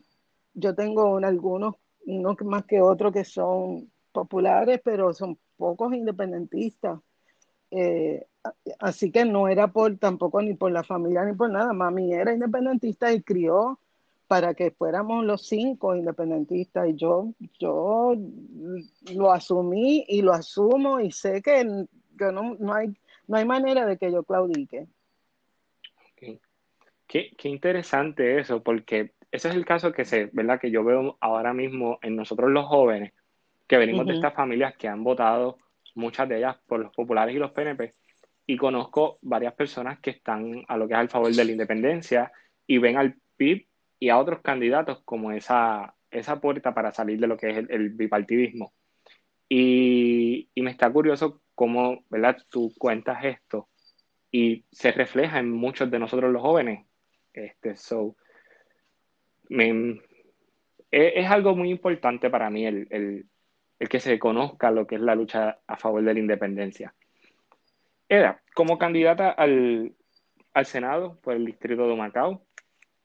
Yo 0.53 0.75
tengo 0.75 1.17
algunos, 1.17 1.75
unos 2.05 2.37
más 2.41 2.65
que 2.65 2.81
otros 2.81 3.13
que 3.13 3.25
son 3.25 3.91
populares, 4.11 4.81
pero 4.83 5.13
son 5.13 5.37
pocos 5.57 5.93
independentistas. 5.93 6.99
Eh, 7.69 8.25
así 8.79 9.11
que 9.11 9.23
no 9.25 9.47
era 9.47 9.71
por 9.71 9.97
tampoco 9.97 10.41
ni 10.41 10.55
por 10.55 10.71
la 10.71 10.83
familia 10.83 11.23
ni 11.25 11.33
por 11.33 11.49
nada. 11.49 11.73
Mami 11.73 12.13
era 12.13 12.33
independentista 12.33 13.13
y 13.13 13.21
crió 13.21 13.79
para 14.31 14.53
que 14.53 14.71
fuéramos 14.71 15.25
los 15.25 15.45
cinco 15.45 15.93
independentistas 15.93 16.87
y 16.87 16.95
yo, 16.95 17.33
yo 17.59 18.15
lo 19.13 19.33
asumí 19.33 20.05
y 20.07 20.21
lo 20.21 20.31
asumo 20.31 21.01
y 21.01 21.11
sé 21.11 21.41
que, 21.41 21.65
no, 21.65 22.55
no, 22.57 22.73
hay, 22.73 22.87
no 23.27 23.35
hay 23.35 23.43
manera 23.43 23.85
de 23.85 23.97
que 23.97 24.09
yo 24.09 24.23
claudique. 24.23 24.87
Qué, 26.15 26.39
qué, 27.05 27.49
interesante 27.49 28.39
eso, 28.39 28.63
porque 28.63 29.11
ese 29.33 29.49
es 29.49 29.55
el 29.55 29.65
caso 29.65 29.91
que 29.91 30.05
se, 30.05 30.29
¿verdad? 30.31 30.61
Que 30.61 30.71
yo 30.71 30.85
veo 30.85 31.17
ahora 31.19 31.53
mismo 31.53 31.99
en 32.01 32.15
nosotros 32.15 32.49
los 32.51 32.67
jóvenes, 32.67 33.11
que 33.67 33.75
venimos 33.75 34.05
de 34.05 34.13
estas 34.13 34.33
familias 34.33 34.77
que 34.77 34.87
han 34.87 35.03
votado, 35.03 35.57
muchas 35.95 36.29
de 36.29 36.37
ellas 36.37 36.55
por 36.67 36.79
los 36.79 36.93
populares 36.93 37.35
y 37.35 37.37
los 37.37 37.51
PNP, 37.51 37.95
y 38.47 38.55
conozco 38.55 39.19
varias 39.23 39.55
personas 39.55 39.99
que 39.99 40.11
están 40.11 40.63
a 40.69 40.77
lo 40.77 40.87
que 40.87 40.93
es 40.93 40.99
al 41.01 41.09
favor 41.09 41.33
de 41.33 41.43
la 41.43 41.51
independencia 41.51 42.31
y 42.65 42.77
ven 42.77 42.95
al 42.95 43.17
PIB 43.35 43.67
y 44.01 44.09
a 44.09 44.17
otros 44.17 44.41
candidatos 44.41 45.01
como 45.05 45.31
esa, 45.31 45.95
esa 46.09 46.41
puerta 46.41 46.73
para 46.73 46.91
salir 46.91 47.19
de 47.21 47.27
lo 47.27 47.37
que 47.37 47.51
es 47.51 47.57
el, 47.69 47.91
bipartidismo. 47.91 48.73
Y, 49.47 50.49
y, 50.53 50.61
me 50.61 50.71
está 50.71 50.91
curioso 50.91 51.41
cómo, 51.55 52.03
¿verdad? 52.09 52.37
Tú 52.49 52.73
cuentas 52.77 53.23
esto 53.23 53.69
y 54.31 54.65
se 54.71 54.91
refleja 54.91 55.39
en 55.39 55.51
muchos 55.51 55.91
de 55.91 55.99
nosotros 55.99 56.31
los 56.33 56.41
jóvenes. 56.41 56.85
Este, 57.33 57.77
so, 57.77 58.17
me, 59.49 60.01
es, 60.91 61.13
es, 61.15 61.29
algo 61.29 61.55
muy 61.55 61.69
importante 61.69 62.29
para 62.29 62.49
mí 62.49 62.65
el, 62.65 62.87
el, 62.89 63.25
el 63.79 63.89
que 63.89 63.99
se 63.99 64.19
conozca 64.19 64.71
lo 64.71 64.85
que 64.87 64.95
es 64.95 65.01
la 65.01 65.15
lucha 65.15 65.59
a 65.67 65.77
favor 65.77 66.03
de 66.03 66.13
la 66.13 66.19
independencia. 66.19 66.93
Eda, 68.09 68.41
como 68.53 68.77
candidata 68.77 69.31
al, 69.31 69.95
Senado 70.65 71.19
por 71.21 71.33
el 71.33 71.45
distrito 71.45 71.87
de 71.87 71.95
Macao, 71.95 72.45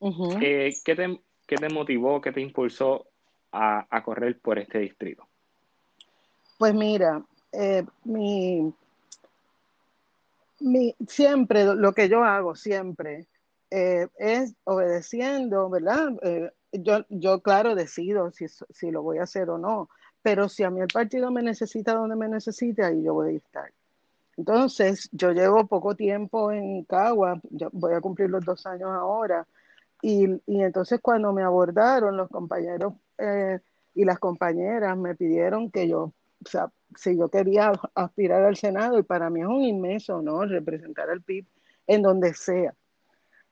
eh, 0.00 0.74
¿qué, 0.84 0.94
te, 0.94 1.68
motivó, 1.68 2.20
qué 2.20 2.32
te 2.32 2.40
impulsó 2.40 3.06
a, 3.52 4.02
correr 4.04 4.38
por 4.40 4.58
este 4.58 4.80
distrito? 4.80 5.26
Pues 6.58 6.74
mira, 6.74 7.22
eh, 7.52 7.84
mi, 8.04 8.72
siempre 11.08 11.64
lo 11.74 11.92
que 11.92 12.08
yo 12.08 12.24
hago, 12.24 12.54
siempre, 12.54 13.26
eh, 13.70 14.08
es 14.18 14.54
obedeciendo, 14.64 15.68
¿verdad? 15.70 16.12
yo, 16.72 17.04
yo, 17.08 17.40
claro, 17.40 17.74
decido 17.74 18.30
si, 18.30 18.46
si, 18.48 18.90
lo 18.90 19.02
voy 19.02 19.18
a 19.18 19.24
hacer 19.24 19.48
o 19.50 19.58
no, 19.58 19.88
pero 20.22 20.48
si 20.48 20.62
a 20.62 20.70
mí 20.70 20.80
el 20.80 20.88
partido 20.88 21.30
me 21.30 21.42
necesita 21.42 21.94
donde 21.94 22.16
me 22.16 22.28
necesite, 22.28 22.84
ahí 22.84 23.02
yo 23.02 23.14
voy 23.14 23.34
a 23.34 23.36
estar. 23.38 23.72
Entonces, 24.36 25.08
yo 25.12 25.32
llevo 25.32 25.66
poco 25.66 25.94
tiempo 25.94 26.52
en 26.52 26.84
Cagua, 26.84 27.40
voy 27.72 27.94
a 27.94 28.00
cumplir 28.00 28.28
los 28.28 28.44
dos 28.44 28.66
años 28.66 28.90
ahora, 28.90 29.46
y, 30.08 30.40
entonces 30.46 31.00
cuando 31.02 31.32
me 31.32 31.42
abordaron 31.42 32.16
los 32.16 32.28
compañeros 32.28 32.94
eh, 33.18 33.58
y 33.92 34.04
las 34.04 34.20
compañeras 34.20 34.96
me 34.96 35.16
pidieron 35.16 35.68
que 35.68 35.88
yo, 35.88 36.12
o 36.44 36.48
sea, 36.48 36.70
si 36.94 37.18
yo 37.18 37.28
quería 37.28 37.72
aspirar 37.92 38.44
al 38.44 38.56
Senado, 38.56 39.00
y 39.00 39.02
para 39.02 39.30
mí 39.30 39.40
es 39.40 39.48
un 39.48 39.64
inmenso 39.64 40.18
honor 40.18 40.48
representar 40.48 41.10
al 41.10 41.22
PIB 41.22 41.44
en 41.88 42.02
donde 42.02 42.34
sea. 42.34 42.72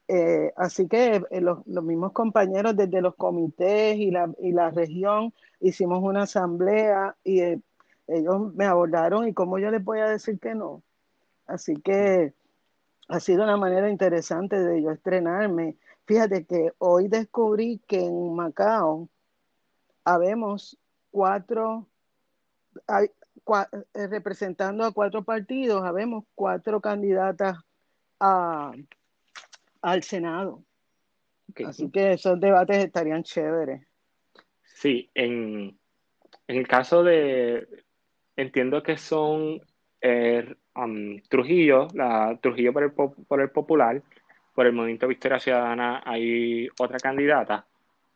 Eh, 0.06 0.52
así 0.56 0.86
que 0.86 1.24
eh, 1.28 1.40
los, 1.40 1.66
los, 1.66 1.82
mismos 1.82 2.12
compañeros 2.12 2.76
desde 2.76 3.00
los 3.00 3.16
comités 3.16 3.96
y 3.96 4.12
la, 4.12 4.30
y 4.38 4.52
la 4.52 4.70
región 4.70 5.32
hicimos 5.58 6.04
una 6.04 6.22
asamblea 6.22 7.16
y 7.24 7.40
ellos 8.06 8.54
me 8.54 8.66
abordaron 8.66 9.26
y 9.26 9.34
cómo 9.34 9.58
yo 9.58 9.72
les 9.72 9.82
voy 9.82 9.98
a 9.98 10.08
decir 10.08 10.38
que 10.38 10.54
no. 10.54 10.84
Así 11.46 11.74
que 11.74 12.32
ha 13.08 13.18
sido 13.18 13.42
una 13.42 13.56
manera 13.56 13.90
interesante 13.90 14.56
de 14.56 14.82
yo 14.82 14.92
estrenarme. 14.92 15.76
Fíjate 16.06 16.44
que 16.44 16.72
hoy 16.78 17.08
descubrí 17.08 17.80
que 17.86 18.04
en 18.04 18.34
Macao 18.34 19.08
habemos 20.04 20.78
cuatro, 21.10 21.88
hay, 22.86 23.08
representando 23.94 24.84
a 24.84 24.92
cuatro 24.92 25.24
partidos, 25.24 25.82
habemos 25.82 26.24
cuatro 26.34 26.80
candidatas 26.80 27.58
a 28.20 28.72
al 29.84 30.02
Senado. 30.02 30.64
Así 31.66 31.90
que 31.90 32.12
esos 32.12 32.40
debates 32.40 32.84
estarían 32.84 33.22
chéveres. 33.22 33.86
Sí, 34.64 35.10
en, 35.14 35.78
el 36.48 36.66
caso 36.66 37.04
de, 37.04 37.68
entiendo 38.34 38.82
que 38.82 38.96
son 38.96 39.60
eh, 40.00 40.54
um, 40.74 41.20
Trujillo, 41.28 41.88
la 41.92 42.38
Trujillo 42.42 42.72
por 42.72 42.82
el, 42.82 42.92
por 42.92 43.40
el 43.40 43.50
Popular, 43.50 44.02
por 44.54 44.66
el 44.66 44.72
Movimiento 44.72 45.08
Victoria 45.08 45.40
Ciudadana 45.40 46.02
hay 46.04 46.68
otra 46.78 46.98
candidata. 46.98 47.66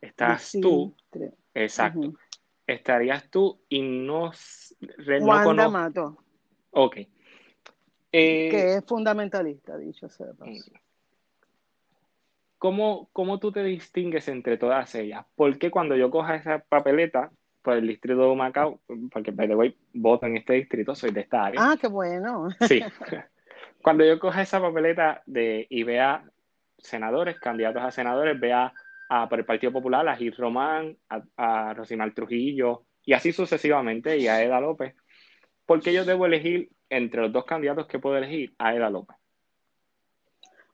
Estás 0.01 0.53
tú. 0.61 0.95
Exacto. 1.53 2.15
Estarías 2.67 3.29
tú 3.29 3.61
y 3.69 3.83
no. 3.83 4.31
Wanda 5.21 5.69
Mato. 5.69 6.17
Ok. 6.71 6.99
Eh, 8.11 8.49
que 8.51 8.75
es 8.77 8.85
fundamentalista, 8.87 9.77
dicho 9.77 10.09
sea 10.09 10.29
mm. 10.39 10.57
¿Cómo, 12.57 13.09
¿Cómo 13.13 13.39
tú 13.39 13.53
te 13.53 13.63
distingues 13.63 14.29
entre 14.29 14.57
todas 14.57 14.95
ellas? 14.95 15.27
Porque 15.37 15.71
cuando 15.71 15.95
yo 15.95 16.11
coja 16.11 16.37
esa 16.37 16.59
papeleta 16.59 17.31
por 17.63 17.77
el 17.77 17.87
distrito 17.87 18.31
de 18.31 18.37
Macao, 18.37 18.81
porque 19.13 19.31
by 19.31 19.47
the 19.47 19.55
way, 19.55 19.77
voto 19.93 20.27
en 20.27 20.39
este 20.39 20.55
distrito, 20.55 20.95
soy 20.95 21.11
de 21.11 21.21
esta 21.21 21.45
área. 21.45 21.61
Ah, 21.63 21.77
qué 21.81 21.87
bueno. 21.87 22.49
Sí. 22.67 22.81
Cuando 23.83 24.05
yo 24.05 24.19
coja 24.19 24.43
esa 24.43 24.61
papeleta 24.61 25.23
de, 25.27 25.67
y 25.71 25.83
vea 25.83 26.25
senadores, 26.79 27.39
candidatos 27.39 27.83
a 27.83 27.91
senadores, 27.91 28.39
vea 28.39 28.73
a, 29.09 29.29
por 29.29 29.39
el 29.39 29.45
Partido 29.45 29.73
Popular 29.73 30.07
a 30.09 30.17
Gil 30.17 30.35
Román, 30.37 30.97
a, 31.09 31.23
a 31.37 31.75
Rosimar 31.75 32.13
Trujillo, 32.13 32.85
y 33.05 33.13
así 33.13 33.33
sucesivamente, 33.33 34.19
y 34.19 34.29
a 34.29 34.43
Eda 34.43 34.61
López, 34.61 34.95
¿por 35.65 35.81
qué 35.81 35.93
yo 35.93 36.05
debo 36.05 36.27
elegir 36.27 36.71
entre 36.91 37.23
los 37.23 37.33
dos 37.33 37.45
candidatos 37.45 37.87
que 37.87 37.99
puedo 37.99 38.17
elegir 38.17 38.55
a 38.59 38.75
Eda 38.75 38.91
López? 38.91 39.17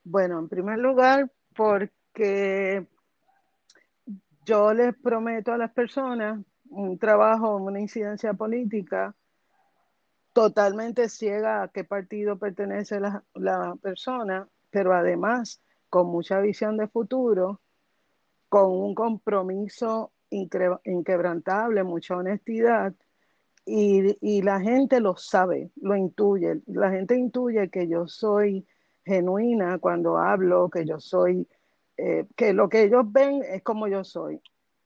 Bueno, 0.03 0.39
en 0.39 0.49
primer 0.49 0.79
lugar, 0.79 1.31
porque 1.55 2.87
yo 4.45 4.75
les 4.75 4.95
prometo 4.97 5.53
a 5.53 5.59
las 5.59 5.73
personas 5.73 6.45
un 6.69 6.99
trabajo, 6.99 7.57
una 7.57 7.81
incidencia 7.81 8.35
política 8.35 9.15
totalmente 10.35 11.09
ciega 11.09 11.63
a 11.63 11.69
qué 11.69 11.85
partido 11.85 12.37
pertenece 12.39 13.01
la, 13.01 13.77
persona, 13.81 14.49
pero 14.69 14.93
además 14.93 15.63
con 15.89 16.09
mucha 16.09 16.41
visión 16.41 16.77
de 16.77 16.89
futuro, 16.89 17.61
con 18.49 18.71
un 18.71 18.95
compromiso 18.95 20.13
inquebrantable, 20.31 21.85
mucha 21.85 22.17
honestidad, 22.17 22.93
y, 23.65 24.19
y, 24.21 24.43
la 24.43 24.61
gente 24.61 25.01
lo 25.01 25.17
sabe, 25.17 25.71
lo 25.81 25.97
intuye. 25.97 26.61
La 26.67 26.91
gente 26.91 27.17
intuye 27.17 27.71
que 27.71 27.89
yo 27.89 28.07
soy 28.07 28.67
genuina 29.07 29.79
cuando 29.79 30.19
hablo, 30.19 30.69
que 30.69 30.85
yo 30.85 31.01
soy, 31.01 31.49
eh, 31.97 32.27
que 32.37 32.53
lo 32.53 32.69
que 32.69 32.83
ellos 32.83 33.11
ven 33.11 33.43
es 33.43 33.63
como 33.63 33.87
yo 33.87 34.05
soy. 34.05 34.43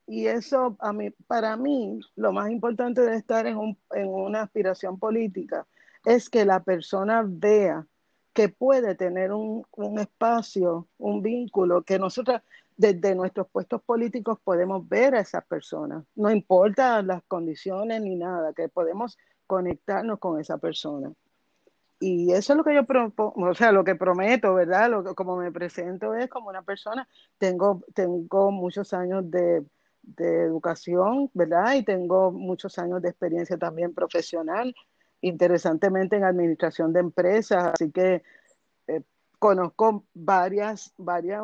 Y 0.09 0.27
eso, 0.27 0.75
a 0.81 0.95
mí, 0.95 1.11
para 1.27 1.55
mí, 1.59 2.01
lo 2.17 2.33
más 2.33 2.51
importante 2.51 3.03
de 3.03 3.15
estar 3.15 3.47
en, 3.47 3.59
un, 3.59 3.79
en 3.91 4.09
una 4.09 4.41
aspiración 4.41 4.99
política 4.99 5.67
es 6.03 6.31
que 6.31 6.47
la 6.47 6.63
persona 6.65 7.23
vea 7.27 7.87
que 8.33 8.49
puede 8.49 8.95
tener 8.95 9.33
un, 9.33 9.67
un, 9.77 9.99
espacio, 9.99 10.89
un 10.97 11.21
vínculo, 11.21 11.83
que 11.83 11.99
nosotros 11.99 12.41
desde 12.75 13.15
nuestros 13.15 13.49
puestos 13.51 13.83
políticos 13.83 14.39
podemos 14.43 14.89
ver 14.89 15.15
a 15.15 15.21
esas 15.21 15.45
personas, 15.45 16.05
no 16.15 16.31
importa 16.31 17.03
las 17.03 17.23
condiciones 17.25 18.01
ni 18.01 18.17
nada, 18.17 18.55
que 18.55 18.71
podemos 18.71 19.19
conectarnos 19.47 20.19
con 20.21 20.41
esa 20.41 20.57
persona. 20.57 21.13
Y 22.01 22.33
eso 22.33 22.55
es 22.55 22.57
lo 22.57 22.65
que 22.65 22.75
yo 22.75 22.87
o 23.17 23.55
sea, 23.55 23.73
lo 23.73 23.85
que 23.85 23.97
prometo, 23.97 24.55
¿verdad? 24.55 24.89
Lo 24.89 25.05
que, 25.05 25.15
como 25.15 25.37
me 25.37 25.53
presento 25.53 26.15
es 26.15 26.31
como 26.31 26.49
una 26.49 26.63
persona, 26.63 27.07
tengo, 27.37 27.83
tengo 27.93 28.53
muchos 28.53 28.95
años 28.95 29.29
de, 29.31 29.65
de 30.17 30.45
educación, 30.45 31.31
¿verdad? 31.35 31.75
Y 31.75 31.85
tengo 31.85 32.31
muchos 32.33 32.79
años 32.79 33.03
de 33.03 33.11
experiencia 33.11 33.57
también 33.59 33.95
profesional, 33.95 34.75
interesantemente 35.21 36.17
en 36.17 36.25
administración 36.25 36.93
de 36.93 37.01
empresas, 37.01 37.73
así 37.75 37.91
que 37.91 38.23
eh, 38.87 39.03
conozco 39.39 40.05
varias, 40.15 40.93
varias 40.97 41.43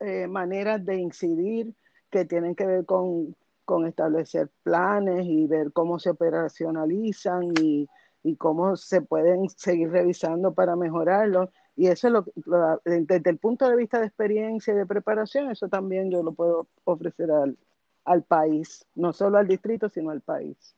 eh, 0.00 0.26
maneras 0.26 0.84
de 0.84 0.96
incidir 0.96 1.74
que 2.10 2.24
tienen 2.24 2.54
que 2.54 2.66
ver 2.66 2.84
con, 2.84 3.34
con, 3.64 3.86
establecer 3.86 4.50
planes 4.62 5.24
y 5.24 5.46
ver 5.46 5.72
cómo 5.72 5.98
se 5.98 6.10
operacionalizan 6.10 7.52
y, 7.58 7.88
y, 8.22 8.36
cómo 8.36 8.76
se 8.76 9.00
pueden 9.00 9.48
seguir 9.48 9.90
revisando 9.90 10.52
para 10.52 10.76
mejorarlo. 10.76 11.50
Y 11.76 11.86
eso 11.86 12.08
es 12.08 12.12
lo, 12.12 12.24
lo, 12.44 12.80
desde 12.84 13.30
el 13.30 13.38
punto 13.38 13.68
de 13.68 13.76
vista 13.76 13.98
de 13.98 14.06
experiencia 14.06 14.74
y 14.74 14.76
de 14.76 14.86
preparación, 14.86 15.50
eso 15.50 15.68
también 15.68 16.10
yo 16.10 16.22
lo 16.22 16.32
puedo 16.32 16.68
ofrecer 16.84 17.30
al, 17.30 17.56
al 18.04 18.22
país, 18.24 18.86
no 18.94 19.12
solo 19.12 19.38
al 19.38 19.48
distrito, 19.48 19.88
sino 19.88 20.10
al 20.10 20.20
país. 20.20 20.76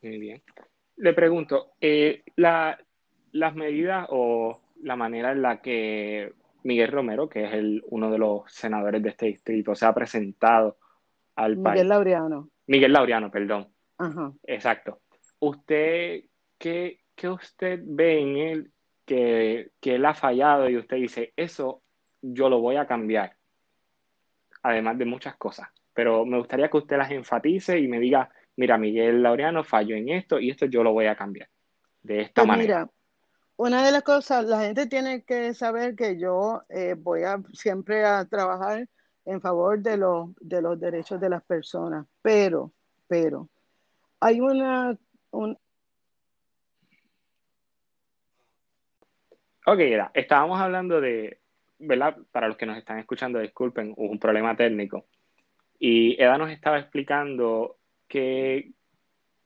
Muy 0.00 0.18
bien. 0.18 0.42
Le 0.96 1.12
pregunto, 1.12 1.72
eh, 1.80 2.22
la, 2.36 2.78
las 3.32 3.54
medidas 3.54 4.06
o 4.10 4.60
la 4.82 4.94
manera 4.94 5.32
en 5.32 5.42
la 5.42 5.60
que 5.60 6.32
Miguel 6.62 6.92
Romero, 6.92 7.28
que 7.28 7.44
es 7.44 7.54
el, 7.54 7.82
uno 7.88 8.10
de 8.10 8.18
los 8.18 8.52
senadores 8.52 9.02
de 9.02 9.08
este 9.08 9.26
distrito, 9.26 9.74
se 9.74 9.86
ha 9.86 9.94
presentado 9.94 10.76
al 11.34 11.56
país. 11.58 11.74
Miguel 11.74 11.88
Laureano. 11.88 12.50
Miguel 12.66 12.92
Laureano, 12.92 13.30
perdón. 13.30 13.68
Ajá. 13.98 14.32
Exacto. 14.44 15.00
¿Usted 15.40 16.24
qué, 16.58 17.00
qué 17.16 17.28
usted 17.28 17.80
ve 17.84 18.20
en 18.20 18.36
él 18.36 18.72
que, 19.04 19.70
que 19.80 19.96
él 19.96 20.04
ha 20.04 20.14
fallado 20.14 20.68
y 20.68 20.76
usted 20.76 20.96
dice, 20.96 21.32
eso 21.36 21.82
yo 22.20 22.48
lo 22.48 22.60
voy 22.60 22.76
a 22.76 22.86
cambiar? 22.86 23.36
Además 24.62 24.98
de 24.98 25.04
muchas 25.04 25.36
cosas. 25.36 25.68
Pero 25.94 26.24
me 26.24 26.38
gustaría 26.38 26.68
que 26.68 26.76
usted 26.78 26.96
las 26.96 27.10
enfatice 27.10 27.78
y 27.78 27.88
me 27.88 27.98
diga, 27.98 28.30
mira, 28.56 28.78
Miguel 28.78 29.22
Laureano 29.22 29.64
falló 29.64 29.96
en 29.96 30.08
esto 30.08 30.38
y 30.38 30.50
esto 30.50 30.66
yo 30.66 30.82
lo 30.82 30.92
voy 30.92 31.06
a 31.06 31.16
cambiar 31.16 31.48
de 32.02 32.22
esta 32.22 32.42
pues 32.42 32.48
manera. 32.48 32.80
Mira, 32.80 32.92
una 33.56 33.84
de 33.84 33.92
las 33.92 34.02
cosas, 34.02 34.44
la 34.46 34.60
gente 34.60 34.86
tiene 34.86 35.22
que 35.22 35.54
saber 35.54 35.94
que 35.94 36.18
yo 36.18 36.62
eh, 36.68 36.94
voy 36.98 37.22
a 37.22 37.40
siempre 37.52 38.04
a 38.04 38.24
trabajar 38.24 38.88
en 39.24 39.40
favor 39.40 39.80
de 39.80 39.96
los, 39.96 40.30
de 40.40 40.62
los 40.62 40.80
derechos 40.80 41.20
de 41.20 41.28
las 41.28 41.42
personas, 41.44 42.06
pero, 42.22 42.72
pero, 43.06 43.48
hay 44.20 44.40
una... 44.40 44.98
Un... 45.30 45.56
Ok, 49.66 49.78
era, 49.78 50.10
estábamos 50.14 50.60
hablando 50.60 51.00
de, 51.00 51.38
¿verdad? 51.78 52.16
Para 52.32 52.48
los 52.48 52.56
que 52.56 52.66
nos 52.66 52.76
están 52.76 52.98
escuchando, 52.98 53.38
disculpen, 53.38 53.94
un 53.96 54.18
problema 54.18 54.56
técnico. 54.56 55.06
Y 55.78 56.20
Eda 56.20 56.38
nos 56.38 56.50
estaba 56.50 56.78
explicando 56.78 57.78
que, 58.08 58.72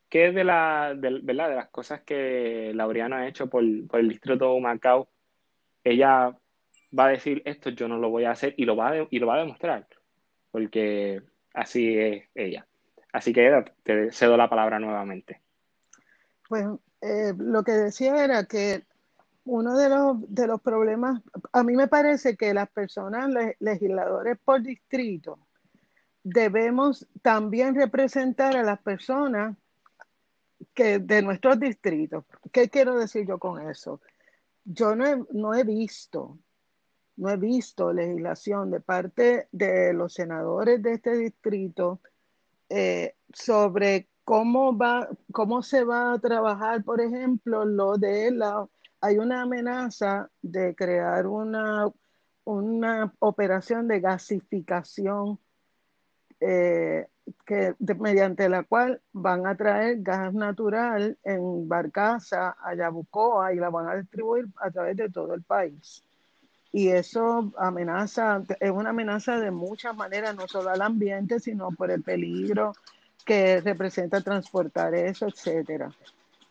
¿Qué 0.08 0.30
de, 0.30 0.44
la, 0.44 0.94
¿verdad? 0.96 1.48
de 1.48 1.56
las 1.56 1.68
cosas 1.68 2.02
que 2.02 2.72
Laureano 2.74 3.16
ha 3.16 3.26
hecho 3.26 3.48
por, 3.48 3.64
por 3.88 4.00
el 4.00 4.08
distrito 4.08 4.54
de 4.54 4.60
Macao? 4.60 5.08
Ella 5.82 6.36
va 6.96 7.06
a 7.06 7.10
decir 7.10 7.42
esto 7.44 7.70
yo 7.70 7.88
no 7.88 7.98
lo 7.98 8.10
voy 8.10 8.24
a 8.24 8.30
hacer 8.30 8.54
y 8.56 8.64
lo 8.64 8.76
va 8.76 8.90
a, 8.90 9.06
y 9.10 9.18
lo 9.18 9.26
va 9.26 9.36
a 9.36 9.40
demostrar, 9.40 9.86
porque 10.50 11.22
así 11.54 11.98
es 11.98 12.24
ella. 12.34 12.66
Así 13.12 13.32
que 13.32 13.64
te 13.82 14.12
cedo 14.12 14.36
la 14.36 14.48
palabra 14.48 14.78
nuevamente. 14.78 15.40
Pues 16.48 16.66
eh, 17.00 17.32
lo 17.36 17.64
que 17.64 17.72
decía 17.72 18.24
era 18.24 18.44
que 18.44 18.82
uno 19.46 19.76
de 19.76 19.88
los, 19.88 20.16
de 20.28 20.46
los 20.46 20.60
problemas, 20.60 21.22
a 21.52 21.62
mí 21.62 21.74
me 21.76 21.86
parece 21.86 22.36
que 22.36 22.52
las 22.52 22.68
personas, 22.68 23.30
legisladores 23.60 24.38
por 24.44 24.60
distrito, 24.60 25.38
debemos 26.22 27.06
también 27.22 27.76
representar 27.76 28.56
a 28.56 28.64
las 28.64 28.80
personas 28.80 29.56
que 30.74 30.98
de 30.98 31.22
nuestros 31.22 31.60
distritos. 31.60 32.24
¿Qué 32.50 32.68
quiero 32.68 32.98
decir 32.98 33.26
yo 33.26 33.38
con 33.38 33.70
eso? 33.70 34.00
Yo 34.64 34.96
no 34.96 35.06
he, 35.06 35.24
no 35.32 35.54
he 35.54 35.62
visto, 35.62 36.38
no 37.16 37.30
he 37.30 37.36
visto 37.36 37.92
legislación 37.92 38.72
de 38.72 38.80
parte 38.80 39.48
de 39.52 39.92
los 39.94 40.12
senadores 40.12 40.82
de 40.82 40.94
este 40.94 41.16
distrito 41.16 42.00
eh, 42.68 43.14
sobre 43.32 44.08
cómo 44.24 44.76
va, 44.76 45.08
cómo 45.30 45.62
se 45.62 45.84
va 45.84 46.14
a 46.14 46.18
trabajar, 46.18 46.82
por 46.82 47.00
ejemplo, 47.00 47.64
lo 47.64 47.96
de 47.96 48.32
la, 48.32 48.66
hay 49.06 49.18
una 49.18 49.42
amenaza 49.42 50.28
de 50.42 50.74
crear 50.74 51.28
una, 51.28 51.88
una 52.44 53.12
operación 53.20 53.86
de 53.86 54.00
gasificación 54.00 55.38
eh, 56.40 57.06
que, 57.44 57.74
mediante 58.00 58.48
la 58.48 58.64
cual 58.64 59.00
van 59.12 59.46
a 59.46 59.56
traer 59.56 60.02
gas 60.02 60.34
natural 60.34 61.16
en 61.22 61.68
Barcaza 61.68 62.56
a 62.60 62.74
Yabucoa 62.74 63.52
y 63.52 63.56
la 63.56 63.70
van 63.70 63.88
a 63.88 63.94
distribuir 63.94 64.46
a 64.56 64.72
través 64.72 64.96
de 64.96 65.08
todo 65.08 65.34
el 65.34 65.42
país. 65.44 66.02
Y 66.72 66.88
eso 66.88 67.52
amenaza, 67.58 68.42
es 68.58 68.70
una 68.72 68.90
amenaza 68.90 69.38
de 69.38 69.52
muchas 69.52 69.94
maneras, 69.94 70.34
no 70.34 70.48
solo 70.48 70.70
al 70.70 70.82
ambiente, 70.82 71.38
sino 71.38 71.70
por 71.70 71.92
el 71.92 72.02
peligro 72.02 72.72
que 73.24 73.60
representa 73.60 74.20
transportar 74.20 74.96
eso, 74.96 75.28
etcétera. 75.28 75.92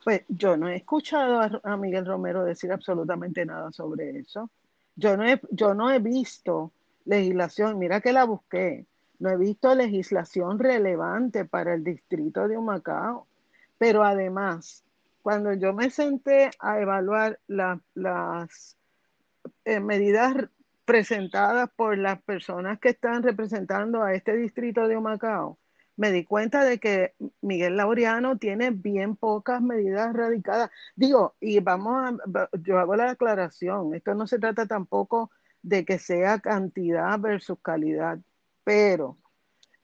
Pues 0.06 0.22
yo 0.28 0.56
no 0.56 0.70
he 0.70 0.76
escuchado 0.76 1.42
a, 1.64 1.78
Miguel 1.78 2.06
Romero 2.06 2.44
decir 2.44 2.72
absolutamente 2.72 3.44
nada 3.44 3.72
sobre 3.72 4.20
eso. 4.20 4.52
Yo 4.96 5.18
no 5.18 5.26
he, 5.26 5.42
yo 5.50 5.74
no 5.74 5.90
he 5.90 5.98
visto 5.98 6.72
legislación, 7.06 7.80
mira 7.80 8.02
que 8.02 8.14
la 8.14 8.24
busqué, 8.24 8.86
no 9.18 9.32
he 9.32 9.38
visto 9.38 9.74
legislación 9.74 10.60
relevante 10.60 11.46
para 11.46 11.74
el 11.74 11.84
distrito 11.84 12.48
de 12.48 12.56
Humacao. 12.56 13.26
Pero 13.80 14.04
además, 14.04 14.84
cuando 15.24 15.54
yo 15.54 15.74
me 15.74 15.90
senté 15.90 16.52
a 16.60 16.80
evaluar 16.80 17.40
las 17.48 18.78
eh, 19.64 19.80
medidas 19.80 20.36
presentadas 20.86 21.68
por 21.76 21.98
las 21.98 22.22
personas 22.22 22.80
que 22.80 22.90
están 22.90 23.24
representando 23.24 24.04
a 24.04 24.14
este 24.14 24.36
distrito 24.38 24.88
de 24.88 24.98
Humacao, 24.98 25.58
me 25.98 26.12
di 26.12 26.26
cuenta 26.26 26.64
de 26.66 26.80
que 26.80 27.16
Miguel 27.42 27.78
Laureano 27.78 28.38
tiene 28.38 28.72
bien 28.72 29.16
pocas 29.16 29.62
medidas 29.62 30.14
radicadas. 30.14 30.70
Digo, 30.96 31.36
y 31.40 31.60
vamos 31.60 32.20
a, 32.34 32.50
yo 32.62 32.80
hago 32.80 32.96
la 32.96 33.12
aclaración, 33.12 33.94
esto 33.96 34.14
no 34.14 34.28
se 34.28 34.40
trata 34.40 34.66
tampoco 34.66 35.32
de 35.62 35.86
que 35.86 36.00
sea 36.00 36.40
cantidad 36.40 37.20
versus 37.20 37.60
calidad, 37.62 38.20
pero 38.64 39.18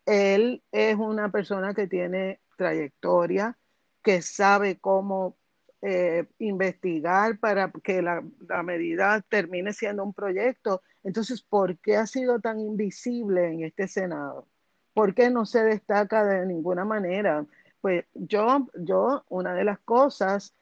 él 0.05 0.63
es 0.71 0.95
una 0.95 1.31
persona 1.31 1.73
que 1.73 1.87
tiene 1.87 2.41
trayectoria, 2.57 3.57
que 4.03 4.21
sabe 4.21 4.79
cómo 4.79 5.37
eh, 5.81 6.27
investigar 6.39 7.39
para 7.39 7.71
que 7.83 8.01
la, 8.01 8.23
la, 8.47 8.63
medida 8.63 9.21
termine 9.21 9.73
siendo 9.73 10.03
un 10.03 10.13
proyecto. 10.13 10.83
Entonces, 11.03 11.41
¿por 11.41 11.79
qué 11.79 11.97
ha 11.97 12.05
sido 12.05 12.39
tan 12.39 12.59
invisible 12.59 13.47
en 13.47 13.63
este 13.63 13.87
Senado? 13.87 14.47
¿Por 14.93 15.13
qué 15.13 15.29
no 15.29 15.45
se 15.45 15.63
destaca 15.63 16.23
de 16.25 16.45
ninguna 16.45 16.85
manera? 16.85 17.45
Pues 17.79 18.05
yo, 18.13 18.67
yo, 18.75 19.23
una 19.29 19.53
de 19.53 19.63
las 19.63 19.79
cosas 19.79 20.53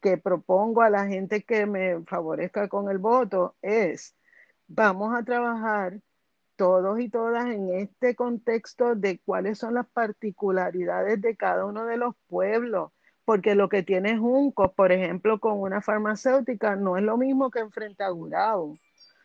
que 0.00 0.18
propongo 0.18 0.82
a 0.82 0.90
la 0.90 1.06
gente 1.06 1.42
que 1.44 1.66
me 1.66 2.02
favorezca 2.04 2.68
con 2.68 2.90
el 2.90 2.98
voto 2.98 3.56
es, 3.62 4.14
vamos 4.68 5.14
a 5.14 5.24
trabajar 5.24 6.00
todos 6.56 6.98
y 7.00 7.08
todas 7.08 7.46
en 7.46 7.74
este 7.74 8.16
contexto 8.16 8.94
de 8.94 9.20
cuáles 9.20 9.58
son 9.58 9.74
las 9.74 9.86
particularidades 9.86 11.20
de 11.20 11.36
cada 11.36 11.66
uno 11.66 11.84
de 11.84 11.98
los 11.98 12.14
pueblos, 12.28 12.92
porque 13.24 13.54
lo 13.54 13.68
que 13.68 13.82
tiene 13.82 14.18
Juncos, 14.18 14.72
por 14.72 14.92
ejemplo, 14.92 15.38
con 15.38 15.60
una 15.60 15.82
farmacéutica, 15.82 16.76
no 16.76 16.96
es 16.96 17.04
lo 17.04 17.16
mismo 17.16 17.50
que 17.50 17.60
enfrenta 17.60 18.06
a 18.06 18.10
Gurabo, 18.10 18.78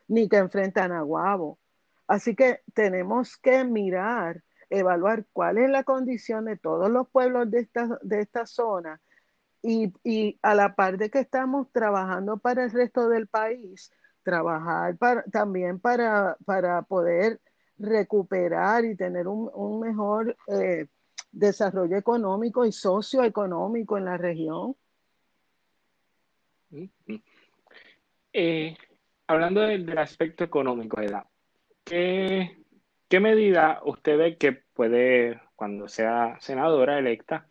ni 0.08 0.28
que 0.28 0.38
enfrenta 0.38 0.84
a 0.84 0.88
Nahuabo. 0.90 1.58
Así 2.08 2.36
que 2.36 2.62
tenemos 2.74 3.38
que 3.38 3.64
mirar 3.64 4.44
evaluar 4.72 5.26
cuál 5.34 5.58
es 5.58 5.70
la 5.70 5.84
condición 5.84 6.46
de 6.46 6.58
todos 6.58 6.90
los 6.90 7.08
pueblos 7.10 7.52
de 7.52 7.60
esta, 7.60 8.00
de 8.02 8.22
esta 8.22 8.46
zona 8.46 9.00
y, 9.62 9.94
y, 10.04 10.40
a 10.42 10.56
la 10.56 10.76
par 10.76 10.98
de 10.98 11.10
que 11.10 11.20
estamos 11.20 11.72
trabajando 11.72 12.38
para 12.38 12.64
el 12.64 12.72
resto 12.72 13.10
del 13.10 13.28
país, 13.28 13.92
trabajar 14.24 14.98
para, 14.98 15.24
también 15.26 15.80
para, 15.80 16.38
para 16.46 16.82
poder 16.84 17.40
recuperar 17.78 18.86
y 18.86 18.96
tener 18.96 19.28
un, 19.28 19.50
un 19.54 19.80
mejor 19.80 20.36
eh, 20.48 20.88
desarrollo 21.32 21.98
económico 21.98 22.66
y 22.66 22.72
socioeconómico 22.72 23.98
en 23.98 24.06
la 24.06 24.18
región. 24.18 24.76
Eh, 28.34 28.78
hablando 29.28 29.62
del, 29.62 29.86
del, 29.86 29.98
aspecto 29.98 30.44
económico, 30.44 30.98
¿qué, 31.84 32.61
¿Qué 33.12 33.20
medida 33.20 33.82
usted 33.84 34.18
ve 34.18 34.38
que 34.38 34.54
puede, 34.54 35.42
cuando 35.58 35.90
sea 35.90 36.38
senadora 36.40 36.98
electa, 36.98 37.46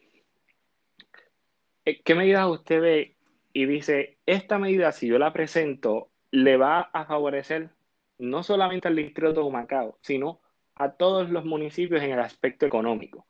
eh, 1.84 2.00
qué 2.02 2.14
medida 2.14 2.48
usted 2.48 2.80
ve 2.80 3.16
y 3.52 3.66
dice, 3.66 4.16
esta 4.24 4.56
medida, 4.56 4.90
si 4.92 5.06
yo 5.06 5.18
la 5.18 5.34
presento, 5.34 6.08
le 6.30 6.56
va 6.56 6.80
a 6.80 7.04
favorecer 7.04 7.68
no 8.16 8.42
solamente 8.42 8.88
al 8.88 8.96
distrito 8.96 9.34
de 9.34 9.40
Humacao, 9.40 9.98
sino 10.00 10.40
a 10.76 10.92
todos 10.92 11.28
los 11.28 11.44
municipios 11.44 12.02
en 12.02 12.12
el 12.12 12.20
aspecto 12.20 12.64
económico? 12.64 13.26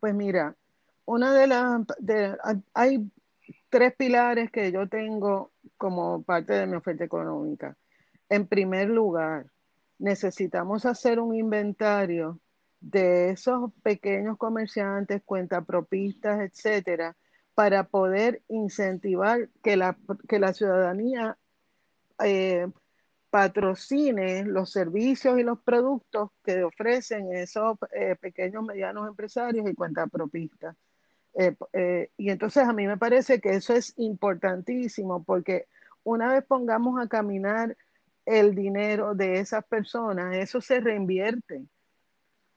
Pues 0.00 0.14
mira, 0.14 0.56
una 1.04 1.34
de 1.34 1.48
las, 1.48 1.82
hay 2.72 3.10
tres 3.68 3.94
pilares 3.94 4.50
que 4.50 4.72
yo 4.72 4.88
tengo 4.88 5.52
como 5.76 6.22
parte 6.22 6.54
de 6.54 6.66
mi 6.66 6.76
oferta 6.76 7.04
económica. 7.04 7.76
En 8.30 8.46
primer 8.46 8.88
lugar, 8.88 9.50
necesitamos 9.98 10.86
hacer 10.86 11.20
un 11.20 11.34
inventario 11.34 12.40
de 12.80 13.30
esos 13.30 13.72
pequeños 13.82 14.38
comerciantes, 14.38 15.22
cuentapropistas, 15.24 16.40
etcétera, 16.40 17.16
para 17.54 17.84
poder 17.84 18.42
incentivar 18.48 19.48
que 19.62 19.76
la, 19.76 19.98
que 20.28 20.38
la 20.38 20.52
ciudadanía 20.52 21.36
eh, 22.22 22.68
patrocine 23.30 24.44
los 24.44 24.70
servicios 24.70 25.38
y 25.38 25.42
los 25.42 25.60
productos 25.60 26.30
que 26.44 26.62
ofrecen 26.62 27.32
esos 27.34 27.76
eh, 27.92 28.16
pequeños, 28.20 28.64
medianos 28.64 29.08
empresarios 29.08 29.68
y 29.68 29.74
cuentapropistas. 29.74 30.76
Eh, 31.34 32.10
y 32.16 32.30
entonces 32.30 32.64
a 32.64 32.72
mí 32.72 32.86
me 32.86 32.96
parece 32.96 33.40
que 33.40 33.50
eso 33.50 33.72
es 33.72 33.92
importantísimo 33.96 35.22
porque 35.22 35.66
una 36.02 36.32
vez 36.32 36.44
pongamos 36.44 37.00
a 37.00 37.08
caminar 37.08 37.76
el 38.28 38.54
dinero 38.54 39.14
de 39.14 39.40
esas 39.40 39.64
personas, 39.64 40.36
eso 40.36 40.60
se 40.60 40.80
reinvierte 40.80 41.64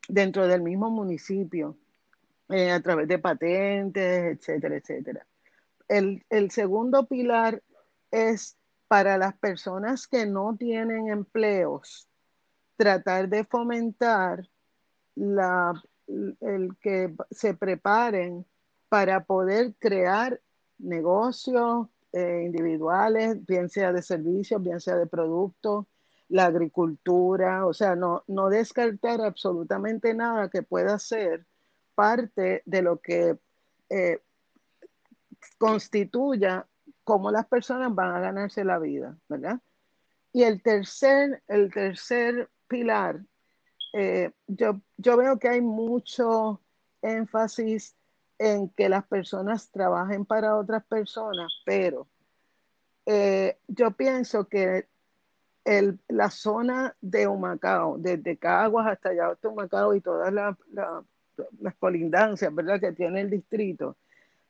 dentro 0.07 0.45
del 0.45 0.61
mismo 0.61 0.89
municipio 0.89 1.77
eh, 2.49 2.71
a 2.71 2.81
través 2.81 3.07
de 3.07 3.19
patentes, 3.19 4.37
etcétera, 4.37 4.75
etcétera. 4.75 5.25
El, 5.87 6.25
el, 6.29 6.51
segundo 6.51 7.05
pilar 7.05 7.63
es 8.11 8.57
para 8.89 9.17
las 9.17 9.37
personas 9.37 10.07
que 10.07 10.25
no 10.25 10.57
tienen 10.57 11.07
empleos, 11.07 12.09
tratar 12.75 13.29
de 13.29 13.45
fomentar 13.45 14.49
la, 15.15 15.81
el 16.07 16.75
que 16.81 17.13
se 17.29 17.53
preparen 17.53 18.45
para 18.89 19.23
poder 19.23 19.73
crear 19.79 20.41
negocios, 20.79 21.87
eh, 22.13 22.43
individuales, 22.45 23.45
bien 23.45 23.69
sea 23.69 23.93
de 23.93 24.01
servicios, 24.01 24.61
bien 24.61 24.79
sea 24.79 24.95
de 24.97 25.07
productos, 25.07 25.85
la 26.29 26.45
agricultura, 26.45 27.65
o 27.65 27.73
sea, 27.73 27.95
no, 27.95 28.23
no 28.27 28.49
descartar 28.49 29.21
absolutamente 29.21 30.13
nada 30.13 30.49
que 30.49 30.63
pueda 30.63 30.97
ser 30.99 31.45
parte 31.95 32.63
de 32.65 32.81
lo 32.81 32.99
que 33.01 33.37
eh, 33.89 34.21
constituya 35.57 36.65
cómo 37.03 37.31
las 37.31 37.45
personas 37.47 37.93
van 37.93 38.15
a 38.15 38.19
ganarse 38.19 38.63
la 38.63 38.79
vida, 38.79 39.17
¿verdad? 39.27 39.59
Y 40.33 40.43
el 40.43 40.61
tercer, 40.61 41.43
el 41.47 41.71
tercer 41.73 42.49
pilar, 42.67 43.21
eh, 43.93 44.31
yo, 44.47 44.79
yo 44.97 45.17
veo 45.17 45.37
que 45.37 45.49
hay 45.49 45.61
mucho 45.61 46.61
énfasis 47.01 47.95
en 48.41 48.69
que 48.69 48.89
las 48.89 49.05
personas 49.05 49.69
trabajen 49.69 50.25
para 50.25 50.57
otras 50.57 50.83
personas, 50.85 51.53
pero 51.63 52.07
eh, 53.05 53.59
yo 53.67 53.91
pienso 53.91 54.47
que 54.47 54.87
el, 55.63 55.99
la 56.07 56.31
zona 56.31 56.95
de 57.01 57.27
Humacao, 57.27 57.99
desde 57.99 58.37
Caguas 58.37 58.87
hasta 58.87 59.09
allá 59.09 59.27
hasta 59.27 59.47
Humacao 59.47 59.93
y 59.93 60.01
todas 60.01 60.33
las 60.33 61.75
colindancias 61.75 62.53
¿verdad? 62.55 62.79
que 62.79 62.93
tiene 62.93 63.21
el 63.21 63.29
distrito, 63.29 63.95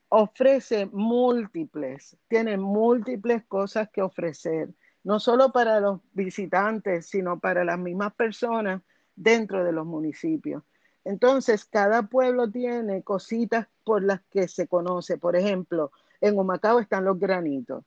ofrece 0.08 0.86
múltiples, 0.86 2.16
tiene 2.30 2.56
múltiples 2.56 3.44
cosas 3.44 3.90
que 3.90 4.02
ofrecer, 4.02 4.70
no 5.04 5.20
solo 5.20 5.52
para 5.52 5.82
los 5.82 6.00
visitantes, 6.14 7.08
sino 7.08 7.42
para 7.42 7.66
las 7.66 7.78
mismas 7.78 8.14
personas 8.14 8.82
dentro 9.18 9.66
de 9.66 9.74
los 9.74 9.86
municipios. 9.86 10.64
Entonces, 11.04 11.66
cada 11.66 12.04
pueblo 12.04 12.50
tiene 12.50 13.04
cositas 13.04 13.68
por 13.84 14.04
las 14.04 14.22
que 14.30 14.48
se 14.48 14.68
conoce. 14.68 15.18
Por 15.18 15.36
ejemplo, 15.36 15.92
en 16.22 16.38
Humacao 16.38 16.80
están 16.80 17.06
los 17.06 17.20
granitos. 17.20 17.84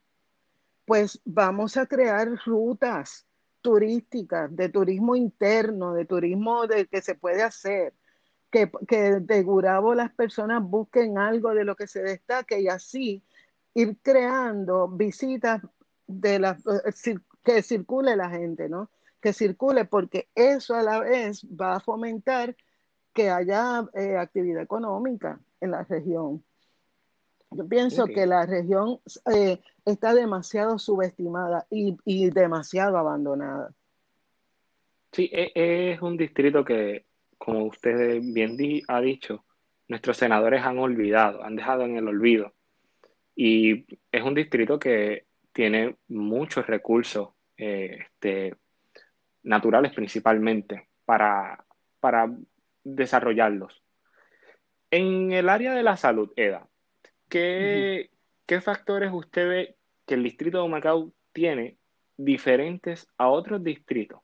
Pues 0.85 1.21
vamos 1.25 1.77
a 1.77 1.87
crear 1.87 2.29
rutas 2.45 3.27
turísticas, 3.63 4.55
de 4.55 4.69
turismo 4.69 5.17
interno, 5.17 5.95
de 5.95 6.05
turismo 6.05 6.67
de, 6.67 6.87
que 6.87 7.01
se 7.01 7.15
puede 7.15 7.43
hacer, 7.43 7.95
que, 8.51 8.71
que 8.87 9.21
de 9.21 9.43
Gurabo 9.43 9.95
las 9.95 10.13
personas 10.13 10.63
busquen 10.63 11.17
algo 11.17 11.55
de 11.55 11.65
lo 11.65 11.75
que 11.75 11.87
se 11.87 12.03
destaque 12.03 12.61
y 12.61 12.69
así 12.69 13.23
ir 13.73 13.97
creando 14.03 14.89
visitas 14.89 15.63
de 16.07 16.39
la, 16.39 16.59
que 17.43 17.63
circule 17.63 18.17
la 18.17 18.31
gente, 18.31 18.69
¿no? 18.69 18.91
Que 19.21 19.33
circule, 19.33 19.85
porque 19.85 20.29
eso 20.35 20.75
a 20.75 20.83
la 20.83 21.01
vez 21.01 21.47
va 21.47 21.77
a 21.77 21.81
fomentar 21.81 22.57
que 23.15 23.31
haya 23.31 23.87
eh, 23.95 24.17
actividad 24.17 24.63
económica 24.63 25.41
en 25.61 25.71
la 25.71 25.85
región. 25.85 26.45
Yo 27.51 27.69
pienso 27.69 28.07
que 28.07 28.27
la 28.27 28.45
región 28.45 28.99
eh, 29.33 29.61
está 29.85 30.13
demasiado 30.13 30.79
subestimada 30.79 31.67
y, 31.71 31.97
y, 32.05 32.31
demasiado 32.31 32.99
abandonada. 32.99 33.73
Sí, 35.13 35.31
e, 35.33 35.53
es 35.93 36.03
un 36.03 36.17
distrito 36.17 36.65
que, 36.65 37.07
como 37.39 37.67
usted 37.67 38.21
bien 38.21 38.57
ha 38.89 39.01
dicho, 39.01 39.45
nuestros 39.87 40.17
senadores 40.17 40.65
han 40.65 40.79
olvidado, 40.79 41.45
han 41.45 41.55
dejado 41.55 41.85
en 41.85 41.97
el 41.97 42.09
olvido. 42.09 42.53
Y 43.37 43.87
es 44.11 44.23
un 44.23 44.35
distrito 44.35 44.79
que 44.81 45.27
tiene 45.53 45.97
muchos 46.09 46.67
recursos 46.67 47.29
eh, 47.57 47.99
este, 48.01 48.57
naturales 49.45 49.93
principalmente 49.93 50.89
para, 51.05 51.65
para 52.01 52.29
desarrollarlos. 52.85 53.83
En 54.91 55.33
el 55.33 55.49
área 55.49 55.75
de 55.75 55.83
la 55.83 55.97
salud, 55.97 56.31
Eda, 56.37 56.69
¿qué, 57.29 58.11
¿qué 58.47 58.61
factores 58.61 59.11
usted 59.13 59.49
ve 59.49 59.77
que 60.07 60.15
el 60.15 60.23
distrito 60.23 60.63
de 60.63 60.69
Macao 60.69 61.13
tiene 61.33 61.79
diferentes 62.17 63.09
a 63.19 63.29
otros 63.29 63.65
distritos? 63.65 64.21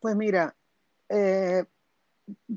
Pues 0.00 0.16
mira, 0.16 0.54
eh, 1.08 1.64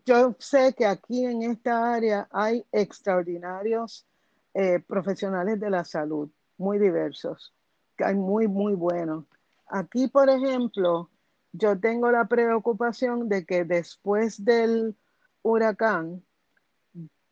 yo 0.06 0.36
sé 0.40 0.74
que 0.74 0.86
aquí 0.86 1.26
en 1.26 1.44
esta 1.44 1.94
área 1.94 2.28
hay 2.32 2.66
extraordinarios 2.72 4.06
eh, 4.54 4.80
profesionales 4.80 5.60
de 5.60 5.70
la 5.70 5.84
salud, 5.84 6.30
muy 6.58 6.80
diversos, 6.80 7.54
que 7.98 8.06
hay 8.06 8.16
muy, 8.16 8.48
muy 8.48 8.74
buenos. 8.74 9.26
Aquí, 9.68 10.08
por 10.08 10.30
ejemplo, 10.30 11.10
yo 11.58 11.80
tengo 11.80 12.12
la 12.12 12.26
preocupación 12.28 13.30
de 13.30 13.46
que 13.46 13.66
después 13.66 14.44
del 14.44 14.96
huracán, 15.42 16.24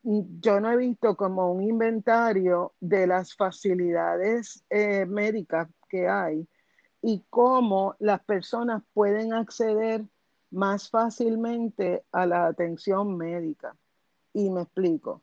yo 0.04 0.60
no 0.60 0.72
he 0.72 0.78
visto 0.78 1.16
como 1.16 1.52
un 1.52 1.64
inventario 1.64 2.74
de 2.80 3.08
las 3.08 3.36
facilidades 3.36 4.64
eh, 4.70 5.06
médicas 5.06 5.70
que 5.88 6.08
hay 6.08 6.48
y 7.02 7.24
cómo 7.30 7.96
las 8.00 8.22
personas 8.24 8.84
pueden 8.94 9.34
acceder 9.34 10.06
más 10.52 10.90
fácilmente 10.90 12.04
a 12.12 12.26
la 12.26 12.48
atención 12.48 13.18
médica. 13.18 13.76
Y 14.34 14.50
me 14.50 14.62
explico. 14.62 15.22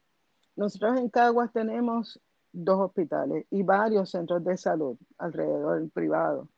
Nosotros 0.56 0.98
en 0.98 1.08
Caguas 1.08 1.52
tenemos 1.52 2.20
dos 2.52 2.80
hospitales 2.80 3.46
y 3.50 3.62
varios 3.62 4.10
centros 4.10 4.44
de 4.44 4.56
salud 4.56 4.96
alrededor 5.18 5.88
privado. 5.90 6.48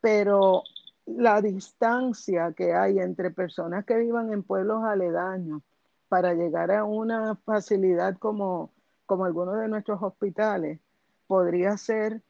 Pero 0.00 0.62
la 1.06 1.40
distancia 1.40 2.52
que 2.52 2.74
hay 2.74 2.98
entre 2.98 3.30
personas 3.30 3.84
que 3.84 3.96
vivan 3.96 4.32
en 4.32 4.42
pueblos 4.42 4.84
aledaños 4.84 5.62
para 6.08 6.34
llegar 6.34 6.70
a 6.70 6.84
una 6.84 7.36
facilidad 7.36 8.18
como, 8.18 8.72
como 9.06 9.24
algunos 9.24 9.58
de 9.60 9.68
nuestros 9.68 10.02
hospitales 10.02 10.80
podría 11.26 11.76
ser 11.76 12.22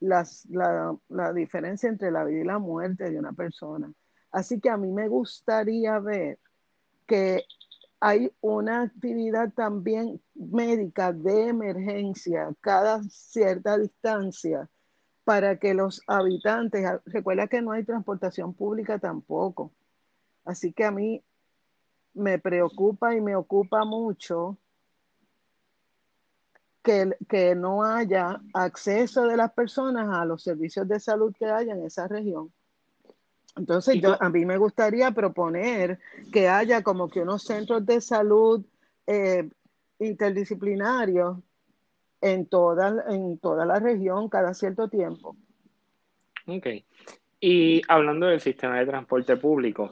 la, 0.00 0.26
la 1.08 1.32
diferencia 1.32 1.88
entre 1.88 2.10
la 2.10 2.24
vida 2.24 2.40
y 2.40 2.44
la 2.44 2.58
muerte 2.58 3.10
de 3.10 3.18
una 3.18 3.32
persona. 3.32 3.92
Así 4.30 4.60
que 4.60 4.70
a 4.70 4.76
mí 4.76 4.92
me 4.92 5.08
gustaría 5.08 5.98
ver 5.98 6.38
que 7.06 7.44
hay 8.00 8.30
una 8.40 8.82
actividad 8.82 9.52
también 9.54 10.20
médica 10.34 11.12
de 11.12 11.48
emergencia 11.48 12.54
cada 12.60 13.02
cierta 13.04 13.76
distancia 13.76 14.68
para 15.28 15.58
que 15.58 15.74
los 15.74 16.00
habitantes, 16.06 16.88
recuerda 17.04 17.48
que 17.48 17.60
no 17.60 17.72
hay 17.72 17.84
transportación 17.84 18.54
pública 18.54 18.98
tampoco. 18.98 19.74
Así 20.46 20.72
que 20.72 20.86
a 20.86 20.90
mí 20.90 21.22
me 22.14 22.38
preocupa 22.38 23.14
y 23.14 23.20
me 23.20 23.36
ocupa 23.36 23.84
mucho 23.84 24.56
que, 26.82 27.14
que 27.28 27.54
no 27.54 27.84
haya 27.84 28.40
acceso 28.54 29.26
de 29.26 29.36
las 29.36 29.52
personas 29.52 30.08
a 30.08 30.24
los 30.24 30.42
servicios 30.42 30.88
de 30.88 30.98
salud 30.98 31.34
que 31.38 31.44
haya 31.44 31.74
en 31.74 31.84
esa 31.84 32.08
región. 32.08 32.50
Entonces, 33.54 34.00
yo, 34.00 34.16
a 34.18 34.30
mí 34.30 34.46
me 34.46 34.56
gustaría 34.56 35.10
proponer 35.10 35.98
que 36.32 36.48
haya 36.48 36.82
como 36.82 37.10
que 37.10 37.20
unos 37.20 37.42
centros 37.42 37.84
de 37.84 38.00
salud 38.00 38.64
eh, 39.06 39.46
interdisciplinarios 39.98 41.36
en 42.20 42.46
toda, 42.46 43.04
en 43.08 43.38
toda 43.38 43.64
la 43.64 43.78
región 43.78 44.28
cada 44.28 44.54
cierto 44.54 44.88
tiempo. 44.88 45.36
Ok. 46.46 46.66
Y 47.40 47.82
hablando 47.88 48.26
del 48.26 48.40
sistema 48.40 48.78
de 48.78 48.86
transporte 48.86 49.36
público, 49.36 49.90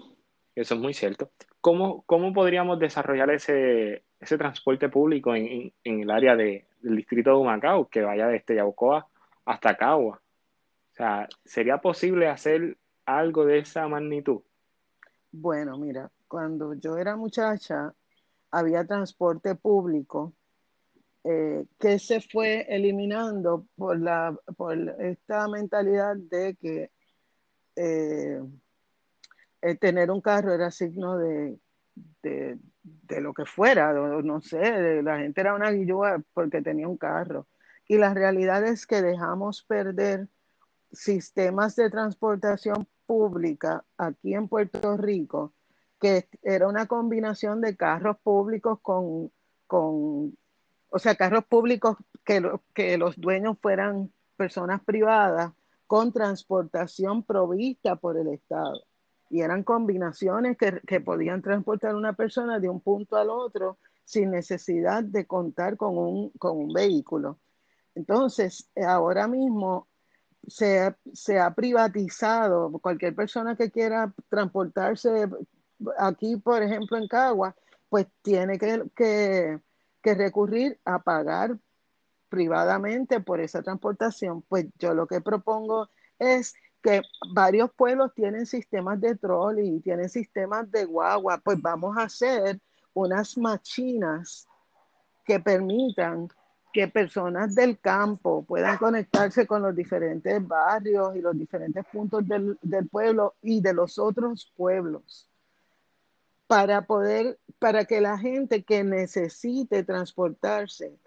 eso 0.54 0.74
es 0.74 0.80
muy 0.80 0.94
cierto, 0.94 1.30
¿cómo, 1.60 2.02
cómo 2.06 2.32
podríamos 2.32 2.78
desarrollar 2.78 3.30
ese, 3.30 4.02
ese 4.18 4.38
transporte 4.38 4.88
público 4.88 5.34
en, 5.34 5.72
en, 5.84 6.00
el 6.00 6.10
área 6.10 6.34
de, 6.34 6.66
del 6.80 6.96
distrito 6.96 7.30
de 7.30 7.36
Humacao, 7.36 7.88
que 7.88 8.02
vaya 8.02 8.26
desde 8.26 8.56
Yabucoa 8.56 9.06
hasta 9.44 9.76
Cagua? 9.76 10.16
O 10.16 10.94
sea, 10.94 11.28
¿sería 11.44 11.78
posible 11.78 12.26
hacer 12.26 12.76
algo 13.04 13.44
de 13.44 13.58
esa 13.58 13.86
magnitud? 13.86 14.40
Bueno, 15.30 15.76
mira, 15.76 16.10
cuando 16.26 16.72
yo 16.74 16.96
era 16.96 17.16
muchacha, 17.16 17.92
había 18.50 18.86
transporte 18.86 19.54
público 19.54 20.32
eh, 21.28 21.64
que 21.80 21.98
se 21.98 22.20
fue 22.20 22.66
eliminando 22.68 23.66
por, 23.74 23.98
la, 23.98 24.38
por 24.56 24.78
esta 25.00 25.48
mentalidad 25.48 26.14
de 26.14 26.54
que 26.54 26.92
eh, 27.74 28.40
tener 29.80 30.12
un 30.12 30.20
carro 30.20 30.54
era 30.54 30.70
signo 30.70 31.18
de, 31.18 31.58
de, 32.22 33.20
lo 33.20 33.34
que 33.34 33.44
fuera, 33.44 33.92
no 33.92 34.40
sé, 34.40 35.02
la 35.02 35.18
gente 35.18 35.40
era 35.40 35.54
una 35.54 35.72
guillúa 35.72 36.22
porque 36.32 36.62
tenía 36.62 36.86
un 36.86 36.96
carro. 36.96 37.48
Y 37.88 37.98
la 37.98 38.14
realidad 38.14 38.64
es 38.64 38.86
que 38.86 39.02
dejamos 39.02 39.64
perder 39.64 40.28
sistemas 40.92 41.74
de 41.74 41.90
transportación 41.90 42.86
pública 43.04 43.84
aquí 43.98 44.34
en 44.34 44.46
Puerto 44.46 44.96
Rico, 44.96 45.54
que 46.00 46.28
era 46.44 46.68
una 46.68 46.86
combinación 46.86 47.60
de 47.60 47.76
carros 47.76 48.16
públicos 48.22 48.78
con 48.80 49.32
o 50.96 50.98
sea, 50.98 51.14
carros 51.14 51.44
públicos 51.44 51.98
que, 52.24 52.42
que 52.72 52.96
los 52.96 53.20
dueños 53.20 53.58
fueran 53.60 54.10
personas 54.34 54.82
privadas 54.82 55.52
con 55.86 56.10
transportación 56.10 57.22
provista 57.22 57.96
por 57.96 58.16
el 58.16 58.28
Estado. 58.28 58.80
Y 59.28 59.42
eran 59.42 59.62
combinaciones 59.62 60.56
que, 60.56 60.80
que 60.86 61.00
podían 61.02 61.42
transportar 61.42 61.90
a 61.90 61.96
una 61.98 62.14
persona 62.14 62.58
de 62.60 62.70
un 62.70 62.80
punto 62.80 63.16
al 63.16 63.28
otro 63.28 63.76
sin 64.06 64.30
necesidad 64.30 65.04
de 65.04 65.26
contar 65.26 65.76
con 65.76 65.98
un, 65.98 66.30
con 66.38 66.56
un 66.56 66.72
vehículo. 66.72 67.40
Entonces, 67.94 68.70
ahora 68.74 69.28
mismo 69.28 69.88
se, 70.46 70.80
ha 71.38 71.54
privatizado. 71.54 72.72
Cualquier 72.78 73.14
persona 73.14 73.54
que 73.54 73.70
quiera 73.70 74.14
transportarse 74.30 75.28
aquí, 75.98 76.36
por 76.36 76.62
ejemplo, 76.62 76.96
en 76.96 77.06
Cagua, 77.06 77.54
pues 77.90 78.06
tiene 78.22 78.58
que, 78.58 78.82
que, 78.96 79.60
recurrir 80.14 80.78
a 80.84 81.00
pagar 81.00 81.58
privadamente 82.28 83.20
por 83.20 83.40
esa 83.40 83.62
transportación. 83.62 84.42
Pues 84.42 84.66
yo 84.78 84.94
lo 84.94 85.06
que 85.06 85.20
propongo 85.20 85.88
es 86.18 86.54
que 86.82 87.02
varios 87.32 87.70
pueblos 87.72 88.12
tienen 88.14 88.46
sistemas 88.46 89.00
de 89.00 89.16
trolley, 89.16 89.80
tienen 89.80 90.08
sistemas 90.08 90.70
de 90.70 90.84
guagua, 90.84 91.38
pues 91.38 91.60
vamos 91.60 91.96
a 91.96 92.04
hacer 92.04 92.60
unas 92.94 93.36
machinas 93.36 94.46
que 95.24 95.40
permitan 95.40 96.28
que 96.72 96.88
personas 96.88 97.54
del 97.54 97.78
campo 97.80 98.44
puedan 98.44 98.76
conectarse 98.76 99.46
con 99.46 99.62
los 99.62 99.74
diferentes 99.74 100.46
barrios 100.46 101.16
y 101.16 101.20
los 101.20 101.36
diferentes 101.36 101.84
puntos 101.86 102.26
del, 102.28 102.58
del, 102.62 102.88
pueblo 102.88 103.34
y 103.42 103.60
de 103.60 103.72
los 103.72 103.98
otros 103.98 104.52
pueblos 104.56 105.28
para 106.46 106.86
poder, 106.86 107.38
para 107.58 107.84
que 107.84 108.00
la 108.00 108.18
gente 108.18 108.62
que 108.64 108.84
necesite 108.84 109.82
transportarse 109.82 110.98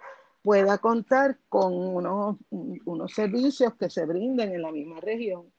pueda 0.41 0.78
contar 0.78 1.38
con 1.49 1.73
unos, 1.73 2.38
unos 2.49 3.13
servicios 3.13 3.73
que 3.75 3.89
se 3.89 4.06
brinden 4.06 4.54
en 4.54 4.62
la 4.62 4.71
misma 4.71 4.99
región. 4.99 5.52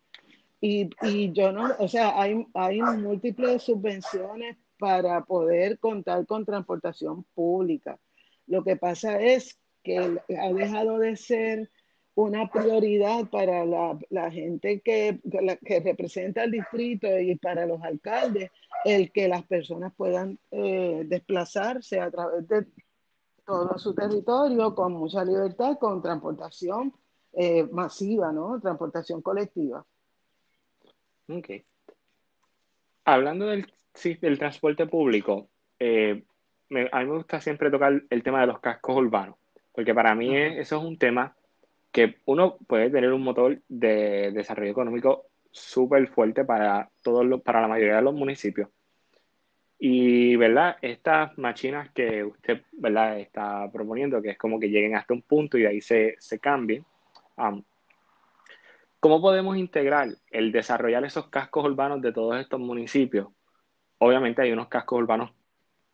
Y, 0.60 0.90
y 1.02 1.32
yo 1.32 1.52
no, 1.52 1.74
o 1.78 1.88
sea, 1.88 2.20
hay, 2.20 2.46
hay 2.54 2.82
múltiples 2.82 3.62
subvenciones 3.62 4.56
para 4.78 5.24
poder 5.24 5.78
contar 5.78 6.26
con 6.26 6.44
transportación 6.44 7.24
pública. 7.34 7.98
Lo 8.46 8.64
que 8.64 8.76
pasa 8.76 9.20
es 9.20 9.58
que 9.82 9.98
ha 9.98 10.52
dejado 10.52 10.98
de 10.98 11.16
ser 11.16 11.70
una 12.14 12.50
prioridad 12.50 13.28
para 13.30 13.64
la, 13.64 14.30
gente 14.30 14.80
que, 14.80 15.20
que, 15.64 15.80
representa 15.80 16.44
el 16.44 16.50
distrito 16.50 17.06
y 17.18 17.36
para 17.36 17.66
los 17.66 17.82
alcaldes, 17.82 18.50
el 18.84 19.12
que 19.12 19.28
las 19.28 19.44
personas 19.44 19.92
puedan 19.96 20.38
eh, 20.50 21.04
desplazarse 21.06 22.00
a 22.00 22.10
través 22.10 22.46
de 22.48 22.66
todo 23.46 23.78
su 23.78 23.94
territorio 23.94 24.74
con 24.74 24.92
mucha 24.92 25.24
libertad, 25.24 25.78
con 25.78 26.02
transportación 26.02 26.92
eh, 27.32 27.64
masiva, 27.70 28.32
¿no? 28.32 28.60
Transportación 28.60 29.22
colectiva. 29.22 29.84
Ok. 31.28 31.50
Hablando 33.04 33.46
del, 33.46 33.66
del 34.20 34.38
transporte 34.38 34.86
público, 34.86 35.48
eh, 35.78 36.24
a 36.92 37.00
mí 37.00 37.06
me 37.06 37.16
gusta 37.16 37.40
siempre 37.40 37.70
tocar 37.70 38.02
el 38.08 38.22
tema 38.22 38.40
de 38.40 38.46
los 38.48 38.60
cascos 38.60 38.96
urbanos. 38.96 39.36
Porque 39.72 39.94
para 39.94 40.14
mí 40.14 40.36
eso 40.36 40.78
es 40.78 40.84
un 40.84 40.98
tema 40.98 41.34
que 41.92 42.16
uno 42.26 42.56
puede 42.66 42.90
tener 42.90 43.12
un 43.12 43.22
motor 43.22 43.60
de 43.68 44.30
desarrollo 44.32 44.70
económico 44.70 45.26
súper 45.50 46.08
fuerte 46.08 46.44
para, 46.44 46.90
todos 47.02 47.26
los, 47.26 47.42
para 47.42 47.60
la 47.60 47.68
mayoría 47.68 47.96
de 47.96 48.02
los 48.02 48.14
municipios. 48.14 48.68
Y, 49.78 50.36
¿verdad? 50.36 50.76
Estas 50.82 51.36
máquinas 51.38 51.90
que 51.92 52.22
usted, 52.22 52.62
¿verdad? 52.72 53.18
Está 53.18 53.70
proponiendo, 53.72 54.20
que 54.20 54.30
es 54.30 54.38
como 54.38 54.60
que 54.60 54.68
lleguen 54.68 54.94
hasta 54.94 55.14
un 55.14 55.22
punto 55.22 55.56
y 55.58 55.64
ahí 55.64 55.80
se, 55.80 56.16
se 56.18 56.38
cambien. 56.38 56.84
¿Cómo 59.00 59.22
podemos 59.22 59.56
integrar 59.56 60.08
el 60.30 60.52
desarrollar 60.52 61.04
esos 61.04 61.28
cascos 61.28 61.64
urbanos 61.64 62.02
de 62.02 62.12
todos 62.12 62.38
estos 62.38 62.60
municipios? 62.60 63.28
Obviamente 63.98 64.42
hay 64.42 64.52
unos 64.52 64.68
cascos 64.68 65.00
urbanos 65.00 65.32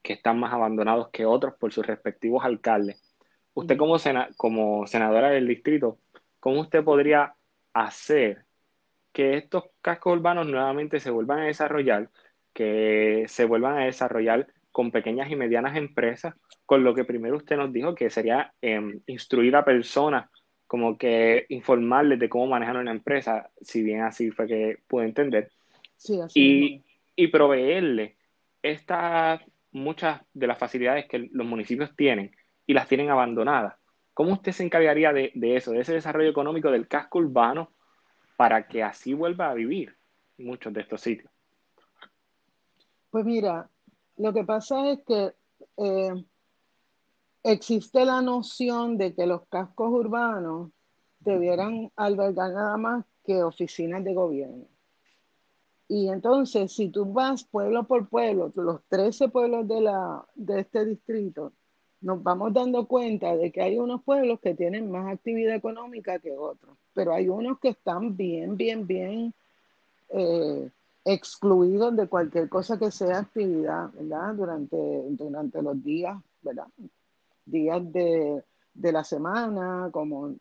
que 0.03 0.15
están 0.15 0.41
más 0.41 0.53
abandonados 0.53 1.09
que 1.11 1.25
otros 1.25 1.55
por 1.55 1.73
sus 1.73 1.87
respectivos 1.87 2.45
alcaldes. 2.45 3.06
Usted 3.57 3.79
como, 3.79 3.97
como 4.37 4.87
senadora 4.87 5.31
del 5.31 5.49
distrito, 5.49 5.99
¿cómo 6.41 6.61
usted 6.61 6.85
podría 6.85 7.35
hacer 7.73 8.45
que 9.15 9.39
estos 9.39 9.65
cascos 9.81 10.13
urbanos 10.13 10.47
nuevamente 10.47 11.01
se 11.01 11.11
vuelvan 11.11 11.39
a 11.39 11.47
desarrollar, 11.47 12.11
que 12.53 13.25
se 13.29 13.47
vuelvan 13.47 13.79
a 13.79 13.87
desarrollar 13.87 14.47
con 14.73 14.91
pequeñas 14.91 15.31
y 15.31 15.37
medianas 15.37 15.75
empresas, 15.75 16.35
con 16.67 16.85
lo 16.85 16.95
que 16.95 17.07
primero 17.07 17.39
usted 17.39 17.57
nos 17.57 17.73
dijo 17.73 17.95
que 17.95 18.11
sería 18.11 18.53
em, 18.61 19.01
instruir 19.07 19.57
a 19.57 19.65
personas, 19.65 20.29
como 20.67 20.99
que 20.99 21.47
informarles 21.49 22.19
de 22.19 22.29
cómo 22.29 22.49
manejar 22.49 22.77
una 22.77 22.91
empresa, 22.91 23.49
si 23.63 23.83
bien 23.83 24.03
así 24.03 24.31
fue 24.33 24.47
que 24.47 24.81
pude 24.87 25.07
entender, 25.07 25.51
sí, 25.97 26.21
así 26.21 26.85
y, 27.17 27.25
y 27.25 27.29
proveerle 27.29 28.19
estas 28.61 29.41
muchas 29.71 30.21
de 30.35 30.47
las 30.47 30.59
facilidades 30.59 31.07
que 31.07 31.31
los 31.33 31.47
municipios 31.47 31.97
tienen 31.97 32.36
y 32.67 32.75
las 32.75 32.89
tienen 32.89 33.11
abandonadas. 33.11 33.75
¿Cómo 34.15 34.33
usted 34.33 34.53
se 34.53 34.65
encargaría 34.65 35.13
de, 35.13 35.33
eso, 35.57 35.73
de 35.73 35.81
ese 35.81 35.93
desarrollo 35.93 36.31
económico 36.31 36.71
del 36.71 36.89
casco 36.89 37.19
urbano 37.19 37.71
para 38.37 38.67
que 38.67 38.83
así 38.83 39.13
vuelva 39.15 39.51
a 39.51 39.55
vivir 39.55 39.97
muchos 40.39 40.73
de 40.73 40.81
estos 40.81 41.01
sitios? 41.01 41.31
Pues 43.11 43.25
mira, 43.25 43.69
lo 44.17 44.33
que 44.33 44.45
pasa 44.45 44.91
es 44.91 45.01
que 45.07 45.35
eh, 45.77 46.25
existe 47.43 48.05
la 48.05 48.23
noción 48.23 48.97
de 48.99 49.15
que 49.15 49.27
los 49.27 49.47
cascos 49.49 49.91
urbanos 49.91 50.71
debieran 51.21 51.91
albergar 51.97 52.53
nada 52.53 52.77
más 52.77 53.05
que 53.25 53.43
oficinas 53.43 54.03
de 54.05 54.15
gobierno. 54.15 54.67
Y 55.89 56.09
entonces, 56.09 56.73
si 56.73 56.89
tú 56.89 57.13
vas 57.13 57.45
pueblo 57.45 57.87
por 57.87 58.09
pueblo, 58.09 58.53
los 58.57 58.83
13 58.89 59.29
pueblos 59.29 59.69
de, 59.69 59.81
la, 59.81 60.27
de 60.35 60.61
este 60.61 60.85
distrito, 60.85 61.53
nos 62.07 62.23
vamos 62.23 62.53
dando 62.53 62.87
cuenta 62.87 63.37
de 63.37 63.51
que 63.51 63.61
hay 63.61 63.81
unos 63.81 64.01
pueblos 64.05 64.39
que 64.39 64.55
tienen 64.55 64.89
más 64.93 65.13
actividad 65.13 65.57
económica 65.57 66.21
que 66.21 66.31
otros, 66.31 66.77
pero 66.95 67.13
hay 67.13 67.29
unos 67.29 67.59
que 67.59 67.71
están 67.71 68.17
bien, 68.17 68.57
bien, 68.57 68.87
bien 68.87 69.35
eh, 70.11 70.71
excluidos 71.05 71.97
de 71.97 72.07
cualquier 72.07 72.49
cosa 72.49 72.79
que 72.79 72.93
sea 72.93 73.19
actividad, 73.19 73.91
¿verdad? 73.93 74.35
Durante, 74.35 74.77
durante 75.11 75.61
los 75.61 75.83
días, 75.83 76.17
¿verdad? 76.43 76.69
Días 77.45 77.93
de, 77.93 78.41
de 78.73 78.93
la 78.93 79.03
semana, 79.03 79.89
como 79.91 80.33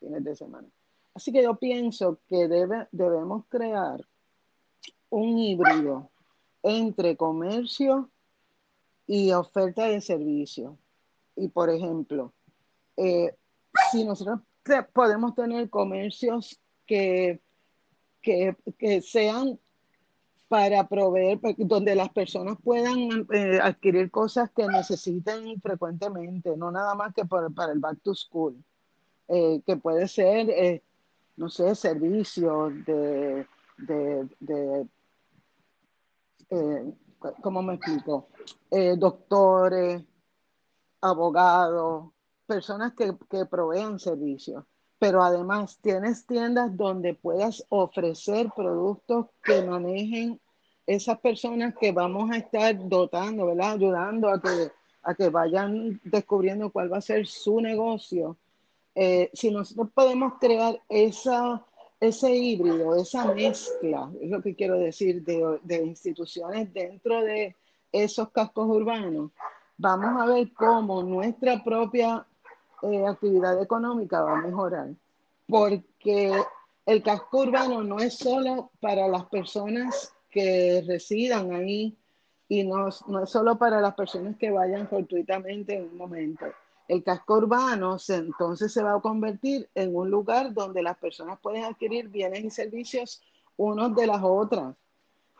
fines 0.00 0.24
de 0.24 0.34
semana. 0.34 0.66
Así 1.14 1.30
que 1.30 1.44
yo 1.44 1.54
pienso 1.54 2.18
que 2.28 2.48
debe, 2.48 2.88
debemos 2.90 3.44
crear 3.48 4.04
un 5.08 5.38
híbrido 5.38 6.10
entre 6.64 7.16
comercio 7.16 8.10
y 9.06 9.30
oferta 9.30 9.86
de 9.86 10.00
servicio. 10.00 10.78
Y 11.36 11.48
por 11.48 11.70
ejemplo, 11.70 12.32
eh, 12.96 13.34
si 13.90 14.04
nosotros 14.04 14.40
podemos 14.92 15.34
tener 15.34 15.70
comercios 15.70 16.60
que, 16.86 17.40
que, 18.20 18.54
sean 19.02 19.58
para 20.48 20.86
proveer, 20.86 21.40
pues, 21.40 21.54
donde 21.58 21.94
las 21.94 22.10
personas 22.10 22.58
puedan 22.62 23.26
eh, 23.32 23.58
adquirir 23.62 24.10
cosas 24.10 24.50
que 24.50 24.66
necesiten 24.66 25.60
frecuentemente, 25.60 26.56
no 26.56 26.70
nada 26.70 26.94
más 26.94 27.14
que 27.14 27.24
para, 27.24 27.48
el 27.72 27.78
back 27.78 28.00
to 28.02 28.14
school, 28.14 28.62
eh, 29.28 29.62
que 29.64 29.76
puede 29.76 30.06
ser, 30.08 30.82
no 31.36 31.48
sé, 31.48 31.74
servicios 31.74 32.72
de, 32.84 33.46
de 33.78 34.86
eh, 36.50 36.92
¿cómo 37.40 37.62
me 37.62 37.74
explico? 37.74 38.28
Doctores, 38.98 40.02
abogados, 41.02 42.10
personas 42.46 42.94
que, 42.94 43.12
que 43.30 43.44
provean 43.46 43.98
servicios. 43.98 44.64
Pero 44.98 45.22
además 45.22 45.78
tienes 45.82 46.26
tiendas 46.26 46.76
donde 46.76 47.14
puedas 47.14 47.64
ofrecer 47.68 48.50
productos 48.54 49.26
que 49.42 49.62
manejen 49.62 50.40
esas 50.86 51.18
personas 51.18 51.74
que 51.78 51.92
vamos 51.92 52.30
a 52.30 52.38
estar 52.38 52.76
dotando, 52.88 53.46
¿verdad? 53.46 53.72
Ayudando 53.72 54.28
a 54.28 54.40
que, 54.40 54.70
a 55.02 55.14
que 55.14 55.28
vayan 55.28 56.00
descubriendo 56.04 56.70
cuál 56.70 56.92
va 56.92 56.98
a 56.98 57.02
ser 57.02 57.26
su 57.26 57.60
negocio. 57.60 58.36
Eh, 58.94 59.30
si 59.34 59.50
nosotros 59.50 59.90
podemos 59.92 60.34
crear 60.38 60.80
esa 60.88 61.64
ese 62.02 62.34
híbrido, 62.34 62.96
esa 62.96 63.32
mezcla, 63.32 64.10
es 64.20 64.28
lo 64.28 64.42
que 64.42 64.56
quiero 64.56 64.76
decir, 64.76 65.22
de, 65.22 65.76
instituciones 65.84 66.72
dentro 66.74 67.22
de 67.22 67.54
esos 67.92 68.30
cascos 68.30 68.66
urbanos, 68.66 69.30
vamos 69.82 70.22
a 70.22 70.26
ver 70.26 70.52
cómo 70.54 71.02
nuestra 71.02 71.62
propia 71.62 72.24
eh, 72.82 73.06
actividad 73.06 73.60
económica 73.60 74.22
va 74.22 74.38
a 74.38 74.42
mejorar. 74.42 74.90
Porque 75.48 76.32
el 76.86 77.02
casco 77.02 77.40
urbano 77.40 77.82
no 77.82 77.98
es 77.98 78.14
solo 78.14 78.70
para 78.80 79.08
las 79.08 79.26
personas 79.26 80.14
que 80.30 80.82
residan 80.86 81.52
ahí 81.52 81.96
y 82.48 82.64
no, 82.64 82.88
no 83.08 83.24
es 83.24 83.30
solo 83.30 83.58
para 83.58 83.80
las 83.80 83.94
personas 83.94 84.36
que 84.36 84.50
vayan 84.50 84.88
fortuitamente 84.88 85.76
en 85.76 85.90
un 85.90 85.96
momento 85.96 86.46
el 86.88 87.02
casco 87.02 87.38
urbano 87.38 87.96
entonces 88.08 88.72
se 88.72 88.82
va 88.82 88.94
a 88.94 89.00
convertir 89.00 89.68
en 89.74 89.96
un 89.96 90.10
lugar 90.10 90.52
donde 90.52 90.82
las 90.82 90.98
personas 90.98 91.38
pueden 91.40 91.64
adquirir 91.64 92.08
bienes 92.08 92.44
y 92.44 92.50
servicios 92.50 93.22
unos 93.56 93.94
de 93.94 94.06
las 94.06 94.20
otras. 94.22 94.74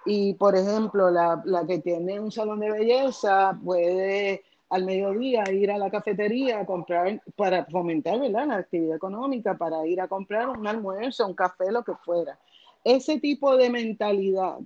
Y, 0.04 0.34
por 0.34 0.56
ejemplo, 0.56 1.10
la, 1.10 1.42
que 1.66 1.78
tiene 1.78 2.18
un 2.18 2.32
salón 2.32 2.60
de 2.60 2.70
belleza 2.70 3.58
puede 3.62 4.42
al 4.68 4.84
mediodía 4.84 5.44
ir 5.52 5.70
a 5.70 5.78
la 5.78 5.90
cafetería 5.90 6.60
a 6.60 6.66
comprar, 6.66 7.22
para 7.36 7.66
fomentar 7.66 8.18
la 8.18 8.56
actividad 8.56 8.96
económica, 8.96 9.56
para 9.56 9.86
ir 9.86 10.00
a 10.00 10.08
comprar 10.08 10.48
un 10.48 10.66
almuerzo, 10.66 11.26
un 11.26 11.34
café, 11.34 11.70
lo 11.70 11.84
que 11.84 11.94
fuera. 11.94 12.38
Ese 12.82 13.20
tipo 13.20 13.56
de 13.56 13.70
mentalidad 13.70 14.58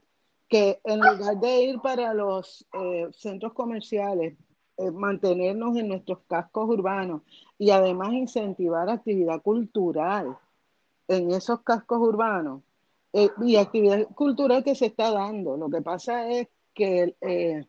que 0.48 0.80
en 0.84 1.00
lugar 1.00 1.38
de 1.40 1.62
ir 1.64 1.80
para 1.80 2.14
los 2.14 2.64
eh, 2.72 3.08
centros 3.12 3.52
comerciales, 3.52 4.34
eh, 4.78 4.90
mantenernos 4.90 5.76
en 5.76 5.88
nuestros 5.88 6.18
cascos 6.28 6.68
urbanos 6.68 7.22
y 7.58 7.70
además 7.70 8.12
incentivar 8.12 8.88
actividad 8.88 9.42
cultural 9.42 10.36
en 11.08 11.30
esos 11.30 11.62
cascos 11.62 11.98
urbanos 11.98 12.62
eh, 13.18 13.30
y 13.42 13.56
actividad 13.56 14.06
cultural 14.08 14.62
que 14.62 14.74
se 14.74 14.86
está 14.86 15.10
dando. 15.10 15.56
Lo 15.56 15.70
que 15.70 15.80
pasa 15.80 16.28
es 16.28 16.48
que 16.74 17.16
eh, 17.22 17.64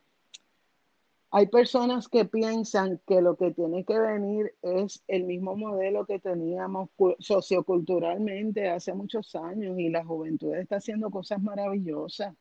hay 1.31 1.47
personas 1.47 2.09
que 2.09 2.25
piensan 2.25 2.99
que 3.07 3.21
lo 3.21 3.37
que 3.37 3.51
tiene 3.51 3.85
que 3.85 3.97
venir 3.97 4.53
es 4.61 5.01
el 5.07 5.23
mismo 5.23 5.55
modelo 5.55 6.05
que 6.05 6.19
teníamos 6.19 6.89
socioculturalmente 7.19 8.67
hace 8.67 8.93
muchos 8.93 9.35
años 9.35 9.79
y 9.79 9.87
la 9.87 10.03
juventud 10.03 10.53
está 10.53 10.77
haciendo 10.77 11.09
cosas 11.11 11.41
maravillosas 11.41 12.35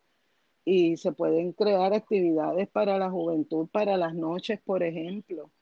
y 0.64 0.96
se 0.96 1.12
pueden 1.12 1.52
crear 1.52 1.94
actividades 1.94 2.68
para 2.70 2.98
la 2.98 3.08
juventud, 3.08 3.68
para 3.68 3.96
las 3.96 4.16
noches, 4.16 4.60
por 4.64 4.82
ejemplo, 4.82 5.52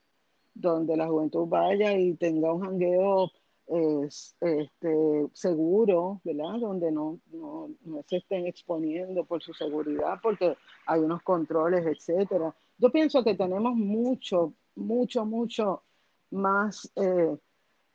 donde 0.55 0.97
la 0.97 1.07
juventud 1.07 1.45
vaya 1.47 1.95
y 1.95 2.15
tenga 2.15 2.51
un 2.51 2.61
jangueo 2.61 3.31
este, 3.67 5.27
seguro, 5.33 6.21
¿verdad? 6.23 6.59
Donde 6.59 6.91
no, 6.91 7.19
no, 7.31 7.69
se 8.07 8.17
estén 8.17 8.45
exponiendo 8.45 9.25
por 9.25 9.41
su 9.41 9.53
seguridad, 9.53 10.19
porque 10.21 10.55
hay 10.85 10.99
unos 10.99 11.21
controles, 11.23 11.85
etcétera. 11.85 12.53
Yo 12.77 12.89
pienso 12.91 13.23
que 13.23 13.35
tenemos 13.35 13.75
mucho, 13.75 14.53
mucho, 14.75 15.25
mucho 15.25 15.83
más, 16.31 16.91
eh, 16.95 17.35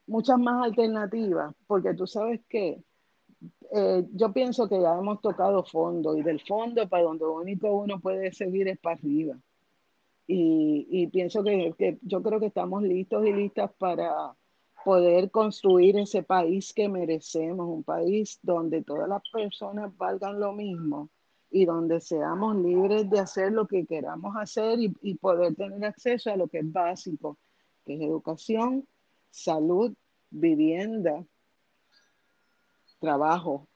muchas 0.06 0.38
más 0.38 0.64
alternativas, 0.64 1.54
porque 1.66 1.94
tú 1.94 2.06
sabes 2.06 2.40
que 2.48 2.82
eh, 3.72 4.06
yo 4.12 4.32
pienso 4.32 4.68
que 4.68 4.80
ya 4.80 4.98
hemos 4.98 5.20
tocado 5.20 5.64
fondo 5.64 6.16
y 6.16 6.22
del 6.22 6.40
fondo 6.40 6.88
para 6.88 7.04
donde 7.04 7.24
único 7.26 7.72
uno 7.72 8.00
puede 8.00 8.32
seguir 8.32 8.68
es 8.68 8.78
para 8.78 8.96
arriba. 8.96 9.36
Y, 10.32 11.08
pienso 11.08 11.42
que, 11.42 11.74
que, 11.76 11.98
yo 12.02 12.22
creo 12.22 12.38
que 12.38 12.46
estamos 12.46 12.84
listos 12.84 13.26
y 13.26 13.32
listas 13.32 13.72
para 13.72 14.32
poder 14.84 15.30
construir 15.30 15.98
ese 15.98 16.22
país 16.22 16.72
que 16.72 16.88
merecemos, 16.88 17.66
un 17.68 17.82
país 17.82 18.38
donde 18.42 18.82
todas 18.82 19.08
las 19.08 19.22
personas 19.30 19.96
valgan 19.96 20.40
lo 20.40 20.52
mismo 20.52 21.10
y 21.50 21.64
donde 21.64 22.00
seamos 22.00 22.56
libres 22.56 23.10
de 23.10 23.18
hacer 23.18 23.52
lo 23.52 23.66
que 23.66 23.84
queramos 23.86 24.36
hacer 24.36 24.78
y, 24.80 24.94
y 25.02 25.16
poder 25.16 25.54
tener 25.54 25.84
acceso 25.84 26.30
a 26.30 26.36
lo 26.36 26.48
que 26.48 26.58
es 26.58 26.72
básico, 26.72 27.38
que 27.84 27.94
es 27.94 28.00
educación, 28.00 28.86
salud, 29.30 29.92
vivienda, 30.30 31.24
trabajo. 33.00 33.66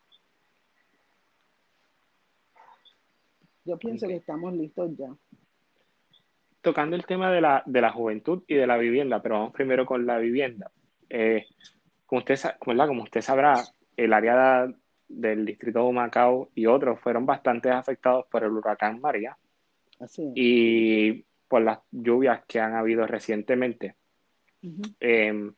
Yo 3.65 3.79
pienso 3.79 4.07
que 4.07 4.17
estamos 4.17 4.53
listos 4.53 4.91
ya. 4.97 5.09
Tocando 6.61 6.97
el 6.97 7.05
tema 7.07 7.31
de 7.31 7.41
la, 7.41 7.63
de 7.67 7.81
la 7.81 7.91
juventud 7.91 8.43
y 8.47 8.55
de 8.55 8.67
la 8.67 8.77
vivienda, 8.77 9.21
pero 9.21 9.37
vamos 9.37 9.53
primero 9.53 9.85
con 9.85 10.07
la 10.07 10.19
vivienda. 10.19 10.71
Eh, 11.09 11.47
como, 12.07 12.21
usted, 12.21 12.39
como 12.61 13.03
usted 13.03 13.21
sabrá, 13.21 13.63
el 13.97 14.13
área 14.13 14.69
del 15.09 15.45
distrito 15.45 15.87
de 15.87 15.93
Macao 15.93 16.51
y 16.55 16.67
otros 16.67 17.01
fueron 17.01 17.27
bastante 17.27 17.71
afectados 17.71 18.27
por 18.31 18.43
el 18.43 18.51
huracán 18.51 19.01
María 19.01 19.37
Así 20.01 20.33
y 20.35 21.25
por 21.49 21.63
las 21.63 21.79
lluvias 21.93 22.45
que 22.47 22.61
han 22.61 22.75
habido 22.75 23.07
recientemente. 23.07 23.95
Em, 24.99 25.55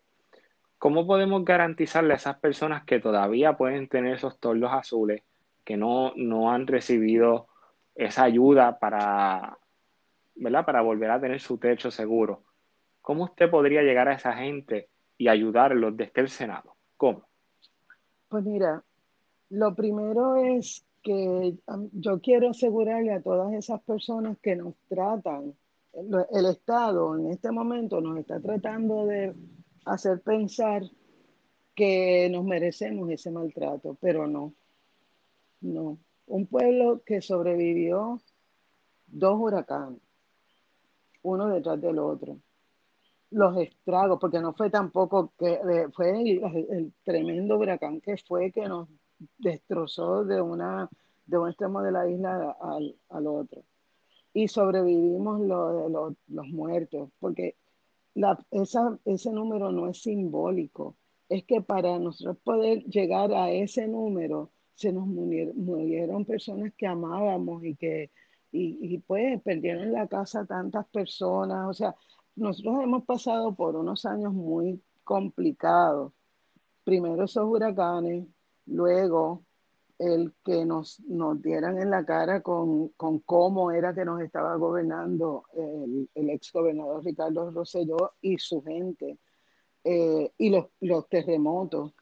¿cómo 0.79 1.07
podemos 1.07 1.45
garantizarle 1.45 2.13
a 2.13 2.17
esas 2.17 2.39
personas 2.39 2.85
que 2.85 2.99
todavía 2.99 3.57
pueden 3.57 3.89
tener 3.89 4.15
esos 4.15 4.39
tordos 4.39 4.73
azules, 4.73 5.23
que 5.65 5.77
no, 5.77 6.13
no 6.17 6.53
han 6.53 6.67
recibido 6.67 7.49
esa 7.95 8.25
ayuda 8.25 8.79
para, 8.79 9.57
¿verdad? 10.35 10.67
para 10.67 10.83
volver 10.83 11.11
a 11.11 11.21
tener 11.21 11.41
su 11.41 11.57
techo 11.57 11.91
seguro? 11.91 12.43
¿Cómo 13.01 13.25
usted 13.25 13.49
podría 13.49 13.83
llegar 13.83 14.09
a 14.09 14.15
esa 14.15 14.33
gente 14.35 14.89
y 15.19 15.29
ayudarlos 15.29 15.97
desde 15.97 16.21
el 16.21 16.29
Senado? 16.29 16.77
¿Cómo? 16.97 17.27
Pues 18.29 18.45
mira, 18.45 18.83
lo 19.51 19.75
primero 19.75 20.37
es 20.37 20.85
que 21.03 21.57
yo 21.93 22.21
quiero 22.21 22.51
asegurarle 22.51 23.13
a 23.13 23.23
todas 23.23 23.53
esas 23.55 23.81
personas 23.83 24.39
que 24.39 24.57
nos 24.57 24.75
tratan, 24.89 25.55
el, 25.93 26.47
Estado 26.47 27.17
en 27.17 27.31
este 27.31 27.51
momento 27.51 28.01
nos 28.01 28.19
está 28.19 28.41
tratando 28.41 29.07
de 29.07 29.35
hacer 29.87 30.21
pensar 30.21 30.83
que 31.75 32.29
nos 32.31 32.45
merecemos 32.45 33.09
ese 33.11 33.31
maltrato, 33.31 33.97
pero 34.01 34.27
no, 34.27 34.53
no. 35.61 35.99
Un 36.27 36.47
pueblo 36.47 37.03
que 37.05 37.21
sobrevivió 37.21 38.21
dos 39.07 39.39
huracanes, 39.39 40.01
uno 41.23 41.49
detrás 41.49 41.81
del 41.81 41.99
otro, 41.99 42.39
los 43.31 43.57
estragos, 43.57 44.19
porque 44.21 44.41
no 44.41 44.53
fue 44.55 44.71
tampoco 44.71 45.33
que 45.39 45.59
fue 45.95 46.11
el, 46.21 46.93
tremendo 47.05 47.59
huracán 47.59 48.01
que 48.01 48.17
fue 48.19 48.53
que 48.53 48.67
nos 48.69 48.89
destrozó 49.39 50.25
de 50.25 50.41
una 50.41 50.89
de 51.27 51.39
un 51.39 51.49
extremo 51.49 51.83
de 51.83 51.91
la 51.91 52.09
isla 52.09 52.57
al, 52.61 52.95
al 53.09 53.27
otro. 53.27 53.63
Y 54.33 54.49
sobrevivimos 54.49 55.41
lo, 55.41 56.15
los 56.29 56.49
muertos, 56.49 57.11
porque 57.19 57.57
la, 58.15 58.39
esa, 58.51 58.99
ese 59.05 59.33
número 59.33 59.73
no 59.73 59.89
es 59.89 60.03
simbólico, 60.03 60.97
es 61.29 61.45
que 61.45 61.61
para 61.63 61.99
nosotros 61.99 62.37
poder 62.45 62.85
llegar 62.85 63.33
a 63.33 63.51
ese 63.51 63.89
número, 63.89 64.51
se 64.75 64.93
nos 64.93 65.07
murieron, 65.07 66.25
personas 66.25 66.73
que 66.77 66.87
amábamos 66.87 67.65
y 67.65 67.75
que 67.77 68.11
y, 68.53 68.79
y, 68.81 68.99
pues 68.99 69.43
perdieron 69.43 69.93
la 69.93 70.07
casa 70.07 70.47
tantas 70.47 70.87
personas, 70.87 71.69
o 71.69 71.75
sea, 71.75 71.95
nosotros 72.37 72.83
hemos 72.83 73.05
pasado 73.05 73.55
por 73.55 73.77
unos 73.77 74.05
años 74.05 74.33
muy 74.33 74.81
complicados. 75.05 76.13
Primero 76.85 77.25
esos 77.25 77.45
huracanes, 77.45 78.27
luego 78.67 79.43
el 79.99 80.35
que 80.45 80.65
nos, 80.65 81.01
nos 81.01 81.41
dieran 81.41 81.79
en 81.79 81.91
la 81.91 82.05
cara 82.05 82.43
con, 82.43 82.89
cómo 83.25 83.71
era 83.73 83.95
que 83.95 84.05
nos 84.05 84.21
estaba 84.21 84.55
gobernando 84.57 85.45
el, 85.55 86.09
el 86.15 86.31
ex 86.31 86.53
Ricardo 87.03 87.51
Rosselló 87.51 88.13
y 88.21 88.37
su 88.39 88.63
gente, 88.63 89.19
eh, 89.85 90.31
y 90.37 90.51
los, 90.51 90.67
los 90.81 91.09
terremotos. 91.09 91.95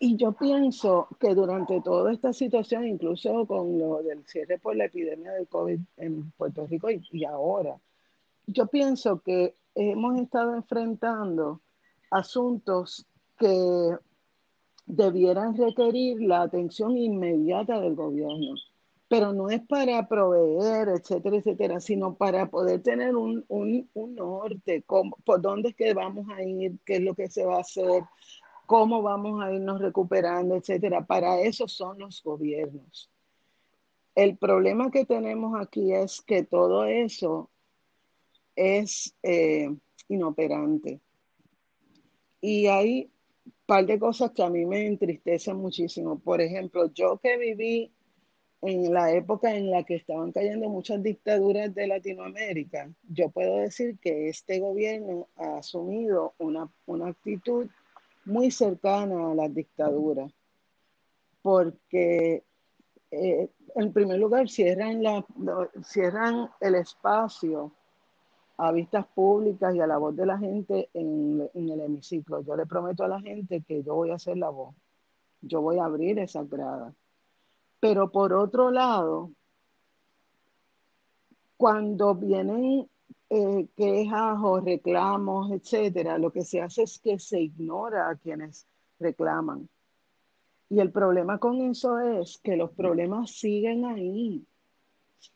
Y 0.00 0.16
yo 0.16 0.32
pienso 0.32 1.06
que 1.20 1.32
durante 1.32 1.80
toda 1.80 2.12
esta 2.12 2.32
situación, 2.32 2.88
incluso 2.88 3.46
con 3.46 3.78
lo 3.78 4.02
del 4.02 4.26
cierre 4.26 4.58
por 4.58 4.74
la 4.74 4.86
epidemia 4.86 5.30
del 5.30 5.46
COVID 5.46 5.78
en 5.98 6.32
Puerto 6.32 6.66
Rico 6.66 6.88
y 6.90 7.24
ahora, 7.24 7.78
yo 8.46 8.66
pienso 8.66 9.20
que 9.20 9.56
hemos 9.74 10.18
estado 10.18 10.54
enfrentando 10.54 11.60
asuntos 12.10 13.06
que 13.38 13.96
debieran 14.86 15.56
requerir 15.56 16.20
la 16.22 16.42
atención 16.42 16.96
inmediata 16.96 17.80
del 17.80 17.94
gobierno, 17.94 18.54
pero 19.08 19.32
no 19.32 19.48
es 19.48 19.60
para 19.66 20.06
proveer, 20.08 20.88
etcétera, 20.88 21.36
etcétera, 21.36 21.80
sino 21.80 22.14
para 22.14 22.50
poder 22.50 22.82
tener 22.82 23.14
un, 23.16 23.44
norte, 23.94 24.84
por 24.86 25.40
dónde 25.40 25.70
es 25.70 25.76
que 25.76 25.94
vamos 25.94 26.26
a 26.30 26.42
ir, 26.42 26.78
qué 26.84 26.96
es 26.96 27.02
lo 27.02 27.14
que 27.14 27.28
se 27.28 27.44
va 27.44 27.56
a 27.56 27.60
hacer, 27.60 28.02
cómo 28.66 29.02
vamos 29.02 29.42
a 29.42 29.52
irnos 29.52 29.80
recuperando, 29.80 30.56
etcétera. 30.56 31.04
Para 31.04 31.40
eso 31.40 31.68
son 31.68 31.98
los 31.98 32.22
gobiernos. 32.22 33.10
El 34.14 34.36
problema 34.36 34.90
que 34.90 35.06
tenemos 35.06 35.58
aquí 35.58 35.92
es 35.92 36.20
que 36.20 36.42
todo 36.42 36.84
eso 36.84 37.50
es 38.56 39.14
eh, 39.22 39.68
inoperante. 40.08 41.00
Y 42.40 42.66
hay 42.66 43.10
un 43.44 43.52
par 43.66 43.86
de 43.86 43.98
cosas 43.98 44.32
que 44.32 44.42
a 44.42 44.50
mí 44.50 44.66
me 44.66 44.86
entristecen 44.86 45.56
muchísimo. 45.56 46.18
Por 46.18 46.40
ejemplo, 46.40 46.92
yo 46.92 47.18
que 47.18 47.36
viví 47.36 47.92
en 48.62 48.92
la 48.92 49.12
época 49.12 49.54
en 49.54 49.70
la 49.70 49.82
que 49.82 49.96
estaban 49.96 50.30
cayendo 50.30 50.68
muchas 50.68 51.02
dictaduras 51.02 51.74
de 51.74 51.88
Latinoamérica, 51.88 52.90
yo 53.08 53.28
puedo 53.30 53.56
decir 53.56 53.98
que 53.98 54.28
este 54.28 54.60
gobierno 54.60 55.28
ha 55.36 55.58
asumido 55.58 56.34
una, 56.38 56.70
una 56.86 57.08
actitud 57.08 57.68
muy 58.24 58.52
cercana 58.52 59.32
a 59.32 59.34
las 59.34 59.52
dictaduras, 59.52 60.32
porque 61.42 62.44
eh, 63.10 63.48
en 63.74 63.92
primer 63.92 64.18
lugar 64.18 64.48
cierran, 64.48 65.02
la, 65.02 65.26
cierran 65.84 66.48
el 66.60 66.76
espacio 66.76 67.72
a 68.62 68.70
vistas 68.70 69.04
públicas 69.08 69.74
y 69.74 69.80
a 69.80 69.88
la 69.88 69.98
voz 69.98 70.14
de 70.14 70.24
la 70.24 70.38
gente 70.38 70.88
en, 70.94 71.50
el 71.52 71.80
hemiciclo. 71.80 72.42
Yo 72.42 72.54
le 72.54 72.64
prometo 72.64 73.02
a 73.02 73.08
la 73.08 73.20
gente 73.20 73.62
que 73.62 73.82
yo 73.82 73.96
voy 73.96 74.10
a 74.10 74.14
hacer 74.14 74.36
la 74.36 74.50
voz, 74.50 74.76
yo 75.40 75.60
voy 75.60 75.78
a 75.78 75.86
abrir 75.86 76.20
esa 76.20 76.44
grada. 76.44 76.94
Pero 77.80 78.12
por 78.12 78.32
otro 78.32 78.70
lado, 78.70 79.32
cuando 81.56 82.14
vienen 82.14 82.88
eh, 83.30 83.66
quejas 83.76 84.38
o 84.40 84.60
reclamos, 84.60 85.50
etcétera, 85.50 86.16
lo 86.18 86.30
que 86.30 86.42
se 86.42 86.60
hace 86.60 86.84
es 86.84 87.00
que 87.00 87.18
se 87.18 87.40
ignora 87.40 88.10
a 88.10 88.14
quienes 88.14 88.68
reclaman. 89.00 89.68
Y 90.68 90.78
el 90.78 90.92
problema 90.92 91.38
con 91.38 91.60
eso 91.62 91.98
es 91.98 92.38
que 92.38 92.56
los 92.56 92.70
problemas 92.70 93.32
siguen 93.32 93.86
ahí 93.86 94.46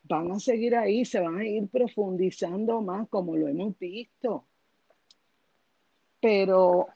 van 0.03 0.33
a 0.33 0.39
seguir 0.41 0.77
ahí, 0.77 1.05
se 1.05 1.21
van 1.21 1.39
a 1.39 1.45
ir 1.45 1.69
profundizando 1.69 2.81
más 2.83 3.09
como 3.09 3.37
lo 3.37 3.49
hemos 3.49 3.79
visto. 3.79 4.45
Pero 6.21 6.89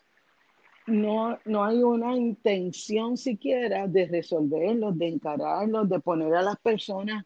no, 0.86 1.38
no 1.44 1.64
hay 1.64 1.82
una 1.82 2.16
intención 2.16 3.16
siquiera 3.16 3.86
de 3.86 4.06
resolverlos, 4.06 4.96
de 4.98 5.08
encararlos, 5.08 5.88
de 5.88 6.00
poner 6.00 6.34
a 6.34 6.42
las 6.42 6.58
personas 6.58 7.24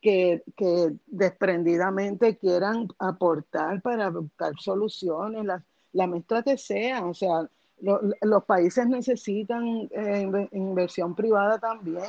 que, 0.00 0.42
que 0.56 0.94
desprendidamente 1.06 2.36
quieran 2.36 2.88
aportar 2.98 3.80
para 3.82 4.10
buscar 4.10 4.52
soluciones, 4.58 5.44
la, 5.44 5.64
la 5.92 6.06
mezcla 6.06 6.42
que 6.42 6.58
sea, 6.58 7.06
o 7.06 7.14
sea, 7.14 7.48
los 7.80 8.44
países 8.44 8.86
necesitan 8.86 9.88
eh, 9.90 10.48
inversión 10.52 11.14
privada 11.14 11.58
también 11.58 12.04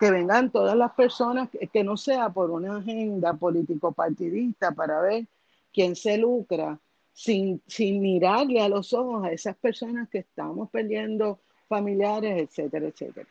que 0.00 0.10
vengan 0.10 0.50
todas 0.50 0.74
las 0.74 0.92
personas, 0.92 1.50
que, 1.50 1.84
no 1.84 1.98
sea 1.98 2.30
por 2.30 2.50
una 2.50 2.78
agenda 2.78 3.34
político-partidista 3.34 4.72
para 4.72 5.02
ver 5.02 5.26
quién 5.74 5.94
se 5.94 6.16
lucra, 6.16 6.80
sin, 7.12 7.60
sin 7.66 8.00
mirarle 8.00 8.62
a 8.62 8.70
los 8.70 8.94
ojos 8.94 9.26
a 9.26 9.30
esas 9.30 9.56
personas 9.56 10.08
que 10.08 10.20
estamos 10.20 10.70
perdiendo 10.70 11.38
familiares, 11.68 12.48
etcétera, 12.48 12.88
etcétera. 12.88 13.28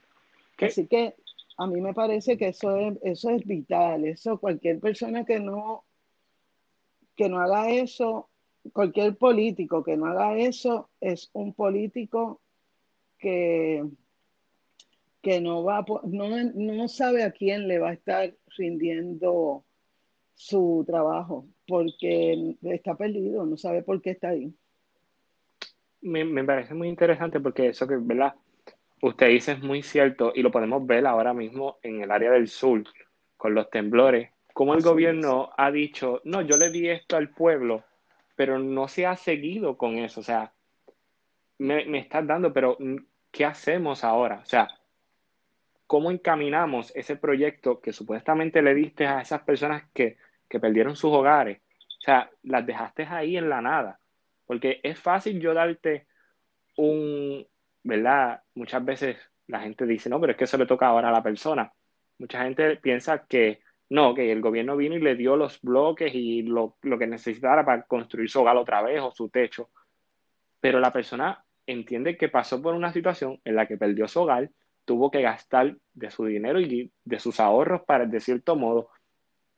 Así 0.59 0.85
que 0.85 1.15
a 1.57 1.65
mí 1.65 1.81
me 1.81 1.95
parece 1.95 2.37
que 2.37 2.49
eso 2.49 2.75
es, 2.75 2.99
eso 3.01 3.31
es 3.31 3.43
vital, 3.47 4.05
eso 4.05 4.37
cualquier 4.37 4.79
persona 4.79 5.25
que 5.25 5.39
no, 5.39 5.85
que 7.15 7.29
no 7.29 7.39
haga 7.39 7.71
eso, 7.71 8.29
cualquier 8.73 9.17
político 9.17 9.83
que 9.83 9.97
no 9.97 10.05
haga 10.05 10.37
eso 10.37 10.87
es 11.01 11.31
un 11.33 11.51
político 11.53 12.41
que 13.17 13.83
que 15.21 15.41
no 15.41 15.63
va 15.63 15.85
no, 16.03 16.29
no 16.53 16.87
sabe 16.87 17.23
a 17.23 17.31
quién 17.31 17.67
le 17.67 17.79
va 17.79 17.89
a 17.89 17.93
estar 17.93 18.33
rindiendo 18.57 19.65
su 20.39 20.85
trabajo, 20.87 21.47
porque 21.67 22.55
está 22.61 22.95
perdido, 22.95 23.45
no 23.45 23.57
sabe 23.57 23.83
por 23.83 24.01
qué 24.01 24.11
está 24.11 24.29
ahí. 24.29 24.53
Me, 26.01 26.23
me, 26.23 26.45
parece 26.45 26.73
muy 26.73 26.87
interesante 26.87 27.41
porque 27.41 27.67
eso 27.67 27.85
que, 27.85 27.97
¿verdad? 27.97 28.33
Usted 29.01 29.27
dice 29.27 29.51
es 29.51 29.61
muy 29.61 29.81
cierto 29.81 30.31
y 30.33 30.41
lo 30.41 30.49
podemos 30.49 30.87
ver 30.87 31.05
ahora 31.05 31.33
mismo 31.33 31.77
en 31.83 32.01
el 32.01 32.11
área 32.11 32.31
del 32.31 32.47
sur 32.47 32.85
con 33.35 33.53
los 33.53 33.69
temblores, 33.69 34.31
como 34.53 34.73
el 34.73 34.81
gobierno 34.81 35.49
ha 35.57 35.71
dicho, 35.71 36.21
no, 36.23 36.41
yo 36.41 36.55
le 36.55 36.69
di 36.71 36.87
esto 36.87 37.17
al 37.17 37.29
pueblo, 37.29 37.83
pero 38.37 38.59
no 38.59 38.87
se 38.87 39.05
ha 39.05 39.17
seguido 39.17 39.77
con 39.77 39.97
eso, 39.97 40.21
o 40.21 40.23
sea, 40.23 40.53
me, 41.57 41.85
me 41.85 41.99
estás 41.99 42.25
dando, 42.25 42.53
pero 42.53 42.77
¿qué 43.31 43.43
hacemos 43.43 44.05
ahora? 44.05 44.39
O 44.41 44.45
sea, 44.45 44.69
cómo 45.89 46.11
encaminamos 46.11 46.95
ese 46.95 47.15
proyecto 47.15 47.81
que 47.81 47.93
supuestamente 47.93 48.61
le 48.61 48.75
diste 48.75 49.07
a 49.07 49.21
esas 49.21 49.41
personas 49.41 49.89
que, 49.91 50.17
perdieron 50.47 50.95
sus 50.95 51.11
hogares. 51.11 51.61
O 51.97 52.01
sea, 52.01 52.29
las 52.43 52.63
dejaste 52.63 53.07
ahí 53.09 53.37
en 53.37 53.49
la 53.49 53.59
nada. 53.59 53.99
Porque 54.45 54.79
es 54.83 54.99
fácil 54.99 55.39
yo 55.39 55.55
darte 55.55 56.05
un, 56.77 57.43
¿verdad? 57.81 58.43
Muchas 58.53 58.85
veces 58.85 59.17
la 59.47 59.61
gente 59.61 59.87
dice, 59.87 60.11
no, 60.11 60.21
pero 60.21 60.33
es 60.33 60.37
que 60.37 60.43
eso 60.43 60.59
le 60.59 60.67
toca 60.67 60.85
ahora 60.85 61.09
a 61.09 61.11
la 61.11 61.23
persona. 61.23 61.73
Mucha 62.19 62.43
gente 62.43 62.75
piensa 62.75 63.25
que 63.25 63.61
no, 63.89 64.13
que 64.13 64.31
el 64.31 64.41
gobierno 64.41 64.77
vino 64.77 64.95
y 64.95 65.01
le 65.01 65.15
dio 65.15 65.35
los 65.37 65.59
bloques 65.59 66.13
y 66.13 66.43
lo, 66.43 66.77
lo 66.83 66.99
que 66.99 67.07
necesitara 67.07 67.65
para 67.65 67.81
construir 67.87 68.29
su 68.29 68.41
hogar 68.41 68.57
otra 68.57 68.83
vez 68.83 69.01
o 69.01 69.11
su 69.11 69.29
techo. 69.29 69.71
pero 70.59 70.79
la 70.79 70.93
persona 70.93 71.43
entiende 71.65 72.15
que 72.15 72.29
pasó 72.29 72.61
por 72.61 72.75
una 72.75 72.93
situación 72.93 73.41
en 73.43 73.55
la 73.55 73.67
que 73.67 73.77
perdió 73.77 74.07
su 74.07 74.21
hogar, 74.21 74.51
tuvo 74.89 75.11
que 75.11 75.21
gastar 75.21 75.77
de 75.93 76.09
su 76.09 76.25
dinero 76.25 76.59
y 76.59 76.91
de 77.03 77.19
sus 77.19 77.39
ahorros 77.39 77.83
para, 77.83 78.07
de 78.07 78.19
cierto 78.19 78.55
modo, 78.55 78.89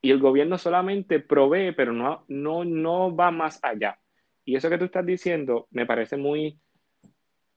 y 0.02 0.12
el 0.12 0.20
gobierno 0.20 0.58
solamente 0.58 1.22
provee, 1.22 1.72
pero 1.72 1.94
no, 1.94 2.26
no, 2.28 2.66
no 2.66 3.16
va 3.16 3.32
más 3.32 3.58
allá. 3.64 3.98
Y 4.44 4.58
eso 4.58 4.70
que 4.70 4.78
tú 4.78 4.84
estás 4.84 5.06
diciendo 5.06 5.70
me 5.72 5.86
parece 5.86 6.18
muy, 6.18 6.60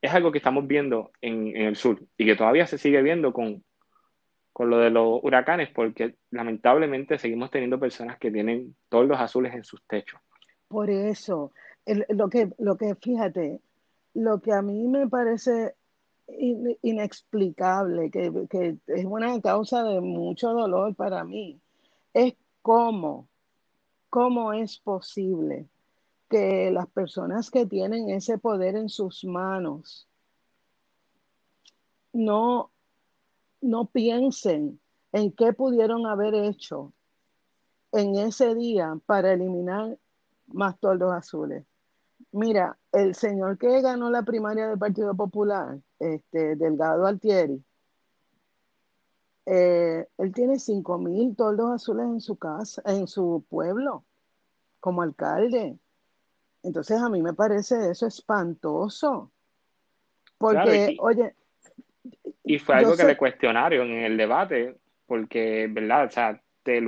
es 0.01 0.13
algo 0.13 0.31
que 0.31 0.37
estamos 0.37 0.65
viendo 0.65 1.11
en, 1.19 1.53
el 1.53 1.75
sur 1.75 1.99
y 2.17 2.25
que 2.25 2.37
todavía 2.37 2.65
se 2.65 2.77
sigue 2.77 3.01
viendo 3.01 3.33
con, 3.33 3.61
con 4.53 4.69
lo 4.69 4.77
de 4.77 4.89
los 4.89 5.19
huracanes, 5.21 5.67
porque 5.71 6.15
lamentablemente 6.31 7.17
seguimos 7.17 7.51
teniendo 7.51 7.77
personas 7.77 8.17
que 8.19 8.31
tienen 8.31 8.73
toldos 8.87 9.19
azules 9.19 9.53
en 9.53 9.65
sus 9.65 9.85
techos. 9.85 10.21
Por 10.69 10.89
eso, 10.89 11.51
lo, 11.85 12.29
que, 12.29 12.51
lo 12.57 12.77
que, 12.77 12.95
fíjate, 12.95 13.59
lo 14.13 14.39
que 14.39 14.53
a 14.53 14.61
mí 14.61 14.87
me 14.87 15.09
parece 15.09 15.75
inexplicable, 16.27 18.09
que, 18.09 18.47
que, 18.49 18.77
es 18.87 19.05
una 19.05 19.39
causa 19.41 19.83
de 19.83 20.01
mucho 20.01 20.49
dolor 20.53 20.95
para 20.95 21.23
mí, 21.23 21.59
es 22.13 22.35
cómo, 22.61 23.27
cómo 24.09 24.53
es 24.53 24.79
posible 24.79 25.67
que 26.29 26.71
las 26.71 26.87
personas 26.87 27.51
que 27.51 27.65
tienen 27.65 28.09
ese 28.09 28.37
poder 28.37 28.75
en 28.75 28.89
sus 28.89 29.23
manos 29.23 30.07
no, 32.13 32.71
no 33.61 33.85
piensen 33.85 34.79
en 35.11 35.31
qué 35.31 35.53
pudieron 35.53 36.07
haber 36.07 36.33
hecho 36.33 36.93
en 37.91 38.15
ese 38.15 38.55
día 38.55 38.97
para 39.05 39.33
eliminar 39.33 39.97
más 40.47 40.79
toldos 40.79 41.13
azules. 41.13 41.65
Mira, 42.35 42.77
el 42.91 43.15
señor 43.15 43.57
que 43.57 43.79
ganó 43.79 44.09
la 44.09 44.23
primaria 44.23 44.67
del 44.67 44.77
Partido 44.77 45.15
Popular, 45.15 45.79
este, 45.99 46.57
Delgado 46.57 47.05
Altieri, 47.05 47.63
eh, 49.45 50.05
él 50.17 50.33
tiene 50.33 50.59
5 50.59 50.97
mil 50.97 51.33
toldos 51.37 51.71
azules 51.71 52.05
en 52.05 52.19
su 52.19 52.35
casa, 52.35 52.81
en 52.87 53.07
su 53.07 53.45
pueblo, 53.47 54.03
como 54.81 55.01
alcalde. 55.01 55.79
Entonces 56.61 56.99
a 56.99 57.07
mí 57.07 57.21
me 57.21 57.33
parece 57.33 57.91
eso 57.91 58.05
espantoso. 58.05 59.31
Porque, 60.37 60.91
y, 60.91 60.97
oye. 60.99 61.35
Y 62.43 62.59
fue 62.59 62.75
algo 62.75 62.97
que 62.97 63.05
le 63.05 63.15
cuestionaron 63.15 63.87
en 63.87 64.03
el 64.03 64.17
debate, 64.17 64.77
porque, 65.05 65.69
¿verdad? 65.71 66.07
O 66.07 66.09
sea, 66.09 66.41
te, 66.63 66.83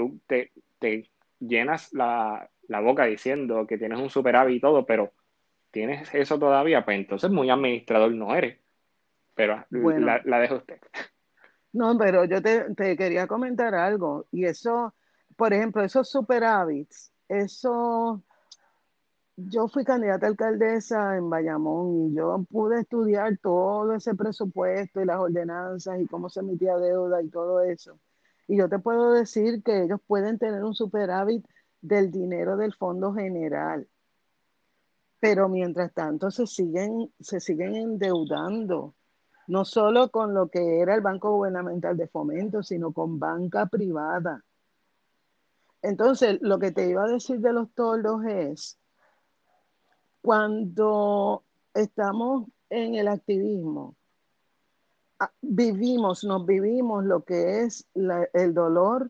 te, 0.79 1.09
llenas 1.39 1.93
la, 1.93 2.49
boca 2.81 3.05
diciendo 3.05 3.65
que 3.65 3.77
tienes 3.77 3.97
un 3.97 4.09
superávit 4.09 4.57
y 4.57 4.59
todo, 4.59 4.85
pero 4.85 5.13
tienes 5.71 6.13
eso 6.13 6.39
todavía, 6.39 6.85
pues 6.85 6.97
entonces 6.97 7.29
muy 7.29 7.49
administrador 7.49 8.11
no 8.11 8.35
eres. 8.35 8.59
Pero 9.35 9.63
la, 9.69 10.21
la 10.25 10.39
dejo 10.39 10.55
usted. 10.55 10.79
No, 11.73 11.95
pero 11.97 12.25
yo 12.25 12.41
te, 12.41 12.73
te, 12.73 12.97
quería 12.97 13.27
comentar 13.27 13.75
algo. 13.75 14.25
Y 14.31 14.45
eso, 14.45 14.95
por 15.35 15.53
ejemplo, 15.53 15.83
esos 15.83 16.09
superávits, 16.09 17.11
eso 17.29 18.23
yo 19.37 19.67
fui 19.67 19.85
candidata 19.85 20.25
a 20.25 20.29
alcaldesa 20.29 21.15
en 21.15 21.29
Bayamón 21.29 22.07
y 22.07 22.15
yo 22.15 22.43
pude 22.49 22.81
estudiar 22.81 23.37
todo 23.37 23.93
ese 23.93 24.15
presupuesto 24.15 24.99
y 24.99 25.05
las 25.05 25.19
ordenanzas 25.19 26.01
y 26.01 26.07
cómo 26.07 26.29
se 26.29 26.39
emitía 26.39 26.75
deuda 26.77 27.21
y 27.21 27.29
todo 27.29 27.61
eso. 27.61 27.99
Y 28.47 28.57
yo 28.57 28.67
te 28.67 28.79
puedo 28.79 29.11
decir 29.11 29.61
que 29.61 29.83
ellos 29.83 29.99
pueden 30.07 30.39
tener 30.39 30.63
un 30.63 30.73
superávit 30.73 31.45
del 31.81 32.11
dinero 32.11 32.57
del 32.57 32.73
Fondo 32.73 33.13
General. 33.13 33.87
Pero 35.19 35.49
mientras 35.49 35.93
tanto 35.93 36.29
se 36.29 36.45
siguen, 36.45 37.11
se 37.19 37.39
siguen 37.39 37.75
endeudando, 37.75 38.93
no 39.47 39.65
solo 39.65 40.09
con 40.11 40.33
lo 40.33 40.49
que 40.49 40.79
era 40.79 40.93
el 40.93 41.01
Banco 41.01 41.31
Gubernamental 41.31 41.97
de 41.97 42.07
Fomento, 42.07 42.61
sino 42.61 42.91
con 42.91 43.17
banca 43.17 43.65
privada. 43.65 44.43
Entonces, 45.81 46.37
lo 46.41 46.59
que 46.59 46.71
te 46.71 46.89
iba 46.89 47.05
a 47.05 47.07
decir 47.07 47.39
de 47.39 47.53
los 47.53 47.71
toldos 47.73 48.25
es 48.25 48.77
cuando 50.21 51.43
estamos 51.73 52.47
en 52.69 52.95
el 52.95 53.07
activismo, 53.07 53.95
ah, 55.19 55.31
vivimos, 55.41 56.23
nos 56.25 56.45
vivimos 56.45 57.05
lo 57.05 57.23
que 57.23 57.61
es 57.61 57.87
el 57.93 58.53
dolor 58.53 59.09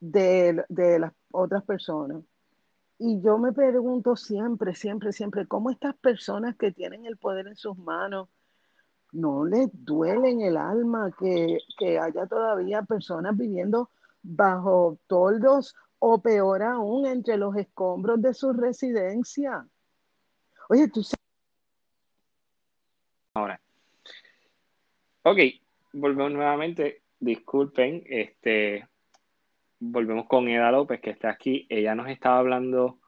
de, 0.00 0.64
de 0.68 0.98
las 0.98 1.12
otras 1.30 1.62
personas. 1.64 2.22
Y 3.06 3.20
yo 3.20 3.36
me 3.36 3.52
pregunto 3.52 4.16
siempre, 4.16 4.74
siempre, 4.74 5.12
siempre, 5.12 5.46
¿cómo 5.46 5.68
estas 5.68 5.94
personas 5.94 6.56
que 6.56 6.72
tienen 6.72 7.04
el 7.04 7.18
poder 7.18 7.46
en 7.48 7.54
sus 7.54 7.76
manos 7.76 8.30
no 9.12 9.44
les 9.44 9.68
duele 9.72 10.30
en 10.30 10.40
el 10.40 10.56
alma 10.56 11.14
que, 11.18 11.58
que, 11.76 11.98
haya 11.98 12.26
todavía 12.26 12.80
personas 12.80 13.36
viviendo 13.36 13.90
bajo 14.22 14.96
toldos 15.06 15.76
o 15.98 16.22
peor 16.22 16.62
aún 16.62 17.04
entre 17.04 17.36
los 17.36 17.54
escombros 17.56 18.22
de 18.22 18.32
su 18.32 18.54
residencia? 18.54 19.68
Oye, 20.70 20.88
tú. 20.88 21.02
Ahora. 23.34 23.60
Ok, 25.24 25.40
volvemos 25.92 26.32
nuevamente. 26.32 27.02
Disculpen, 27.20 28.02
este, 28.06 28.88
volvemos 29.90 30.26
con 30.26 30.48
Eda 30.48 30.70
López, 30.70 31.00
que 31.00 31.10
está 31.10 31.30
aquí. 31.30 31.66
Ella 31.68 31.94
nos 31.94 32.08
estaba 32.08 32.38
hablando 32.38 33.00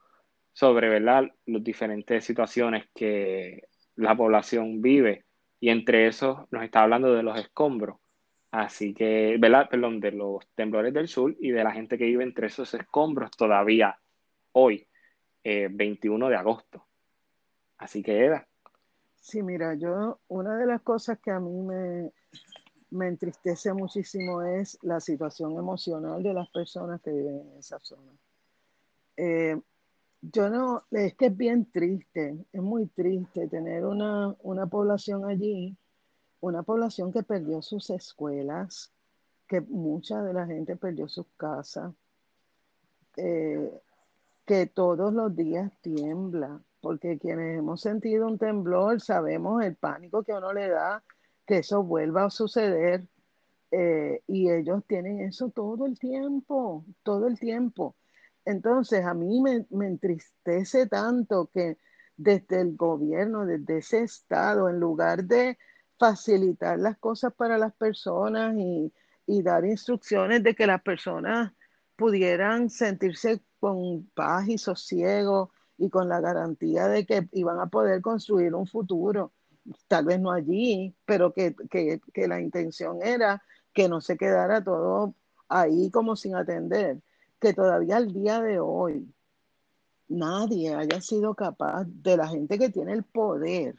sobre, 0.53 0.89
¿verdad?, 0.89 1.25
las 1.47 1.65
diferentes 1.65 2.25
situaciones 2.25 2.89
que 2.95 3.63
la 3.95 4.17
población 4.17 4.81
vive. 4.81 5.25
Y 5.61 5.71
entre 5.71 6.07
esos 6.07 6.51
nos 6.51 6.63
está 6.63 6.83
hablando 6.83 7.13
de 7.15 7.23
los 7.23 7.39
escombros. 7.39 7.99
Así 8.51 8.95
que, 8.95 9.37
¿verdad? 9.39 9.69
Perdón, 9.69 10.01
de 10.01 10.13
los 10.13 10.47
temblores 10.55 10.93
del 10.95 11.09
sur 11.09 11.35
y 11.41 11.51
de 11.51 11.65
la 11.65 11.73
gente 11.73 11.99
que 11.99 12.05
vive 12.05 12.25
entre 12.25 12.47
esos 12.47 12.73
escombros 12.75 13.31
todavía 13.33 13.99
hoy, 14.53 14.87
21 15.45 16.27
eh, 16.27 16.31
de 16.31 16.37
agosto. 16.37 16.87
Así 17.79 18.03
que 18.03 18.19
era. 18.19 18.47
Sí, 19.17 19.43
mira, 19.43 19.75
yo 19.75 20.21
una 20.29 20.57
de 20.57 20.67
las 20.67 20.83
cosas 20.83 21.19
que 21.19 21.31
a 21.31 21.41
mí 21.41 21.61
me, 21.63 22.13
me 22.91 23.09
entristece 23.09 23.73
muchísimo 23.73 24.43
es 24.43 24.79
la 24.83 25.01
situación 25.01 25.53
emocional 25.53 26.23
de 26.23 26.33
las 26.33 26.49
personas 26.51 27.01
que 27.01 27.13
viven 27.13 27.41
en 27.41 27.59
esa 27.59 27.79
zona. 27.81 28.13
Eh, 29.17 29.61
yo 30.21 30.51
no, 30.51 30.85
es 30.91 31.15
que 31.15 31.27
es 31.27 31.37
bien 31.37 31.71
triste, 31.71 32.37
es 32.53 32.63
muy 32.63 32.87
triste 32.87 33.49
tener 33.49 33.85
una, 33.85 34.35
una 34.43 34.67
población 34.67 35.25
allí, 35.25 35.77
una 36.41 36.63
población 36.63 37.13
que 37.13 37.23
perdió 37.23 37.63
sus 37.63 37.91
escuelas, 37.91 38.93
que 39.47 39.61
mucha 39.61 40.23
de 40.23 40.33
la 40.33 40.47
gente 40.47 40.77
perdió 40.77 41.09
sus 41.09 41.27
casas, 41.37 41.93
eh, 43.17 43.71
que 44.45 44.67
todos 44.67 45.13
los 45.13 45.35
días 45.35 45.73
tiembla, 45.81 46.61
porque 46.81 47.19
quienes 47.19 47.59
hemos 47.59 47.81
sentido 47.81 48.27
un 48.27 48.39
temblor 48.39 49.01
sabemos 49.01 49.63
el 49.65 49.77
pánico 49.77 50.23
que 50.23 50.33
uno 50.33 50.53
le 50.53 50.69
da 50.69 51.03
que 51.47 51.59
eso 51.59 51.83
vuelva 51.83 52.25
a 52.25 52.31
suceder 52.31 53.07
eh, 53.71 54.23
y 54.27 54.51
ellos 54.51 54.85
tienen 54.87 55.21
eso 55.21 55.51
todo 55.51 55.87
el 55.87 55.99
tiempo, 55.99 56.85
todo 57.03 57.27
el 57.27 57.39
tiempo. 57.39 57.97
Entonces 58.45 59.05
a 59.05 59.15
mí 59.15 59.41
me, 59.41 59.67
entristece 59.87 60.87
tanto 60.87 61.51
que 61.53 61.79
desde 62.17 62.61
el 62.61 62.77
gobierno, 62.77 63.45
desde 63.45 63.79
ese 63.79 64.03
estado, 64.03 64.69
en 64.69 64.81
lugar 64.81 65.25
de 65.25 65.59
facilitar 65.99 66.79
las 66.79 66.97
cosas 66.99 67.33
para 67.35 67.59
las 67.59 67.75
personas 67.75 68.55
y, 68.57 68.93
y 69.27 69.43
dar 69.43 69.65
instrucciones 69.65 70.43
de 70.43 70.55
que 70.55 70.67
las 70.67 70.83
personas 70.83 71.53
pudieran 71.97 72.71
sentirse 72.71 73.41
con 73.59 74.07
paz 74.15 74.49
y 74.49 74.59
sosiego 74.59 75.51
y 75.79 75.91
con 75.91 76.09
la 76.09 76.21
garantía 76.21 76.89
de 76.89 77.05
que 77.05 77.29
iban 77.33 77.59
a 77.59 77.67
poder 77.67 78.01
construir 78.01 78.55
un 78.55 78.67
futuro, 78.67 79.33
tal 79.89 80.05
vez 80.07 80.21
no 80.21 80.31
allí, 80.31 80.95
pero 81.05 81.33
que, 81.33 81.55
la 82.15 82.41
intención 82.41 83.03
era 83.03 83.43
que 83.73 83.89
no 83.89 84.01
se 84.01 84.17
quedara 84.17 84.63
todo 84.63 85.15
ahí 85.49 85.91
como 85.91 86.17
sin 86.17 86.35
atender, 86.35 87.01
que 87.41 87.53
todavía 87.53 87.97
al 87.97 88.13
día 88.13 88.41
de 88.41 88.59
hoy 88.59 89.13
nadie 90.09 90.75
haya 90.75 91.01
sido 91.01 91.35
capaz, 91.35 91.85
de 91.87 92.17
la 92.17 92.29
gente 92.29 92.59
que 92.59 92.71
tiene 92.71 92.93
el 92.93 93.03
poder, 93.03 93.77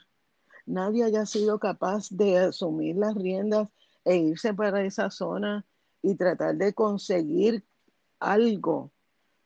nadie 0.66 1.04
haya 1.04 1.26
sido 1.26 1.60
capaz 1.60 2.10
de 2.10 2.38
asumir 2.38 2.96
las 2.98 3.16
riendas 3.16 3.70
e 4.06 4.18
irse 4.18 4.54
para 4.54 4.84
esa 4.84 5.10
zona 5.10 5.66
y 6.02 6.16
tratar 6.16 6.56
de 6.56 6.74
conseguir 6.74 7.64
algo 8.20 8.92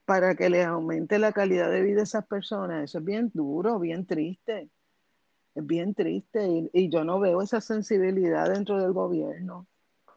para 0.05 0.35
que 0.35 0.49
les 0.49 0.65
aumente 0.65 1.19
la 1.19 1.31
calidad 1.31 1.71
de 1.71 1.81
vida 1.81 2.01
a 2.01 2.03
esas 2.03 2.25
personas. 2.25 2.83
Eso 2.83 2.99
es 2.99 3.05
bien 3.05 3.31
duro, 3.33 3.79
bien 3.79 4.05
triste. 4.05 4.69
Es 5.55 5.65
bien 5.65 5.93
triste 5.93 6.69
y, 6.73 6.89
yo 6.89 7.03
no 7.03 7.19
veo 7.19 7.41
esa 7.41 7.61
sensibilidad 7.61 8.49
dentro 8.49 8.81
del 8.81 8.93
gobierno. 8.93 9.67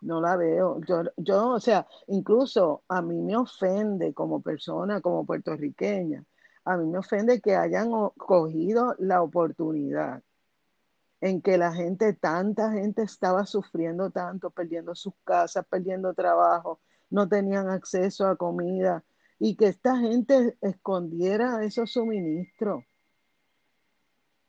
No 0.00 0.20
la 0.20 0.36
veo. 0.36 0.80
Yo, 0.86 1.02
yo, 1.16 1.50
o 1.50 1.60
sea, 1.60 1.86
incluso 2.08 2.84
a 2.88 3.02
mí 3.02 3.20
me 3.22 3.36
ofende 3.36 4.12
como 4.14 4.42
persona, 4.42 5.00
como 5.00 5.24
puertorriqueña, 5.26 6.24
a 6.64 6.76
mí 6.76 6.86
me 6.86 6.98
ofende 6.98 7.40
que 7.40 7.56
hayan 7.56 7.90
cogido 8.16 8.94
la 8.98 9.22
oportunidad 9.22 10.22
en 11.20 11.40
que 11.42 11.56
la 11.58 11.72
gente, 11.72 12.12
tanta 12.12 12.70
gente 12.72 13.02
estaba 13.02 13.46
sufriendo 13.46 14.10
tanto, 14.10 14.50
perdiendo 14.50 14.94
sus 14.94 15.14
casas, 15.24 15.64
perdiendo 15.68 16.14
trabajo, 16.14 16.80
no 17.10 17.28
tenían 17.28 17.70
acceso 17.70 18.26
a 18.26 18.36
comida 18.36 19.04
y 19.38 19.56
que 19.56 19.66
esta 19.66 19.96
gente 19.96 20.56
escondiera 20.60 21.64
esos 21.64 21.92
suministros 21.92 22.84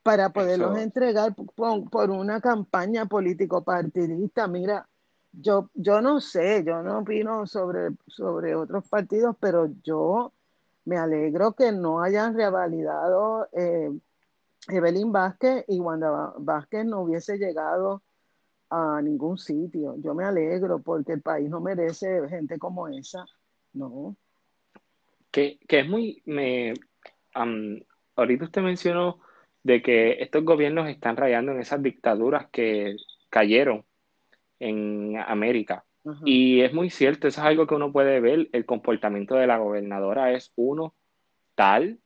para 0.05 0.29
poderlos 0.29 0.77
entregar 0.77 1.33
por, 1.33 2.11
una 2.11 2.39
campaña 2.39 3.07
político 3.07 3.63
partidista. 3.63 4.47
Mira, 4.47 4.87
yo, 5.31 5.71
yo 5.73 5.99
no 5.99 6.21
sé, 6.21 6.63
yo 6.63 6.83
no 6.83 6.99
opino 6.99 7.47
sobre, 7.47 7.89
sobre 8.05 8.53
otros 8.53 8.87
partidos, 8.87 9.35
pero 9.39 9.67
yo 9.83 10.31
me 10.85 10.99
alegro 10.99 11.53
que 11.53 11.71
no 11.71 12.03
hayan 12.03 12.35
revalidado 12.35 13.49
eh, 13.51 13.89
Evelyn 14.67 15.11
Vázquez 15.11 15.65
y 15.69 15.79
Wanda 15.79 16.35
Vázquez 16.37 16.85
no 16.85 17.01
hubiese 17.01 17.39
llegado 17.39 18.03
a 18.69 19.01
ningún 19.01 19.39
sitio. 19.39 19.95
Yo 19.97 20.13
me 20.13 20.23
alegro 20.23 20.83
porque 20.83 21.13
el 21.13 21.21
país 21.23 21.49
no 21.49 21.61
merece 21.61 22.29
gente 22.29 22.59
como 22.59 22.87
esa, 22.89 23.25
¿no? 23.73 24.15
Que, 25.31 25.57
es 25.67 25.89
muy... 25.89 26.21
Me, 26.27 26.75
ahorita 28.15 28.45
usted 28.45 28.61
mencionó 28.61 29.17
de 29.65 29.81
que 29.81 30.21
estos 30.21 30.45
gobiernos 30.45 30.87
están 30.87 31.17
rayando 31.17 31.51
en 31.51 31.59
esas 31.59 31.81
dictaduras 31.81 32.47
que 32.51 32.97
cayeron 33.31 33.83
en 34.59 35.17
América. 35.17 35.83
Y 36.23 36.61
es 36.61 36.71
muy 36.71 36.91
cierto, 36.91 37.27
eso 37.27 37.41
es 37.41 37.47
algo 37.47 37.65
que 37.65 37.73
uno 37.73 37.91
puede 37.91 38.19
ver, 38.19 38.47
el 38.51 38.65
comportamiento 38.67 39.33
de 39.33 39.47
la 39.47 39.57
gobernadora 39.57 40.31
es 40.33 40.51
uno 40.55 40.93
tal 41.55 41.97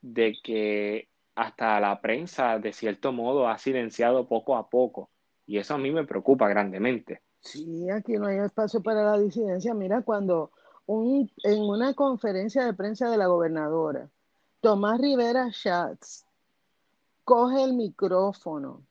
de 0.00 0.38
que 0.42 1.08
hasta 1.34 1.78
la 1.80 2.00
prensa, 2.00 2.58
de 2.58 2.72
cierto 2.72 3.12
modo, 3.12 3.46
ha 3.46 3.58
silenciado 3.58 4.26
poco 4.26 4.56
a 4.56 4.70
poco. 4.70 5.10
Y 5.46 5.58
eso 5.58 5.74
a 5.74 5.78
mí 5.78 5.90
me 5.90 6.06
preocupa 6.06 6.48
grandemente. 6.48 7.20
Sí, 7.40 7.90
aquí 7.90 8.14
no 8.14 8.24
hay 8.24 8.38
espacio 8.38 8.82
para 8.82 9.04
la 9.04 9.18
disidencia. 9.18 9.74
Mira, 9.74 10.00
cuando 10.00 10.50
un, 10.86 11.30
en 11.44 11.60
una 11.60 11.92
conferencia 11.92 12.64
de 12.64 12.72
prensa 12.72 13.10
de 13.10 13.18
la 13.18 13.26
gobernadora, 13.26 14.08
Tomás 14.62 14.98
Rivera 14.98 15.50
Schatz 15.52 16.24
coge 17.24 17.62
el 17.62 17.74
micrófono 17.74 18.84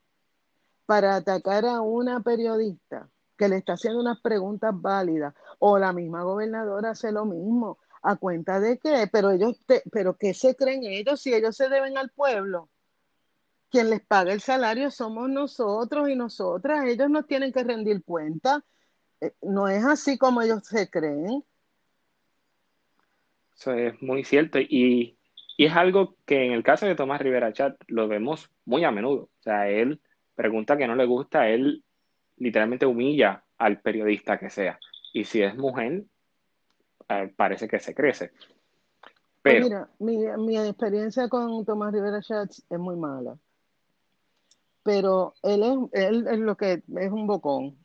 para 0.86 1.16
atacar 1.16 1.66
a 1.66 1.82
una 1.82 2.22
periodista 2.22 3.10
que 3.38 3.48
le 3.48 3.58
está 3.58 3.74
haciendo 3.74 4.00
unas 4.00 4.20
preguntas 4.20 4.72
válidas, 4.74 5.34
o 5.60 5.78
la 5.78 5.94
misma 5.94 6.24
gobernadora 6.24 6.92
hace 6.92 7.12
lo 7.12 7.26
mismo 7.26 7.78
¿A 8.02 8.16
cuenta 8.16 8.60
de 8.60 8.78
qué? 8.78 9.10
Pero 9.12 9.32
ellos, 9.32 9.58
pero 9.92 10.16
¿qué 10.18 10.34
se 10.34 10.56
creen 10.56 10.84
ellos 10.86 11.22
si 11.22 11.34
ellos 11.34 11.56
se 11.56 11.68
deben 11.68 11.98
al 11.98 12.10
pueblo? 12.10 12.70
Quien 13.70 13.90
les 13.90 14.02
paga 14.02 14.32
el 14.32 14.42
salario 14.42 14.90
somos 14.90 15.30
nosotros 15.30 16.10
y 16.10 16.16
nosotras. 16.16 16.86
Ellos 16.86 17.10
nos 17.10 17.28
tienen 17.28 17.52
que 17.52 17.64
rendir 17.64 18.04
cuenta. 18.04 18.64
Eh, 19.22 19.34
no 19.42 19.68
es 19.68 19.84
así 19.84 20.18
como 20.18 20.42
ellos 20.42 20.66
se 20.66 20.90
creen. 20.90 21.44
Eso 23.56 23.74
es 23.74 24.02
muy 24.02 24.24
cierto. 24.24 24.60
Y, 24.60 25.19
y 25.60 25.66
es 25.66 25.76
algo 25.76 26.16
que 26.26 26.46
en 26.46 26.54
el 26.54 26.64
caso 26.64 26.86
de 26.86 26.96
Tomás 26.96 27.20
Rivera 27.20 27.52
Chat 27.52 27.76
lo 27.88 28.08
vemos 28.08 28.50
muy 28.64 28.86
a 28.86 28.92
menudo. 28.92 29.24
O 29.24 29.42
sea, 29.42 29.68
él 29.68 30.00
pregunta 30.34 30.78
que 30.78 30.88
no 30.88 30.96
le 30.96 31.06
gusta, 31.06 31.50
él 31.50 31.84
literalmente 32.38 32.86
humilla 32.86 33.44
al 33.58 33.82
periodista 33.82 34.40
que 34.40 34.50
sea. 34.50 34.80
Y 35.12 35.26
si 35.26 35.42
es 35.42 35.58
mujer, 35.58 36.06
eh, 37.10 37.34
parece 37.36 37.68
que 37.68 37.78
se 37.78 37.94
crece. 37.94 38.32
Pues 39.42 39.66
Pero, 39.68 39.90
mira, 40.00 40.38
mi, 40.38 40.58
experiencia 40.58 41.28
con 41.28 41.66
Tomás 41.66 41.92
Rivera 41.92 42.22
Schatz 42.22 42.64
es 42.70 42.80
muy 42.80 42.96
mala. 42.96 43.38
Pero 44.82 45.34
él 45.44 45.62
es, 45.92 46.04
él 46.06 46.28
es 46.30 46.40
lo 46.40 46.56
que 46.56 46.84
es 46.88 47.12
un 47.12 47.28
bocón. 47.28 47.78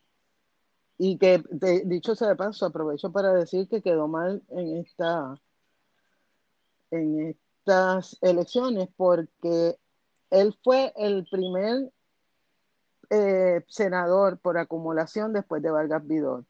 Y 0.97 1.17
que, 1.17 1.43
dicho 1.83 2.15
sea 2.15 2.29
de 2.29 2.37
paso, 2.37 2.67
aprovecho 2.67 3.11
para 3.11 3.33
decir 3.33 3.67
que 3.67 3.81
quedó 3.81 4.07
mal 4.07 4.41
en 4.47 4.77
esta 4.77 5.35
en 6.91 7.35
estas 7.65 8.17
elecciones 8.21 8.89
porque 8.95 9.75
él 10.29 10.55
fue 10.63 10.93
el 10.95 11.25
primer 11.29 11.91
eh, 13.09 13.63
senador 13.67 14.37
por 14.37 14.59
acumulación 14.59 15.33
después 15.33 15.63
de 15.63 15.71
Vargas 15.71 16.05
Vidot. 16.05 16.45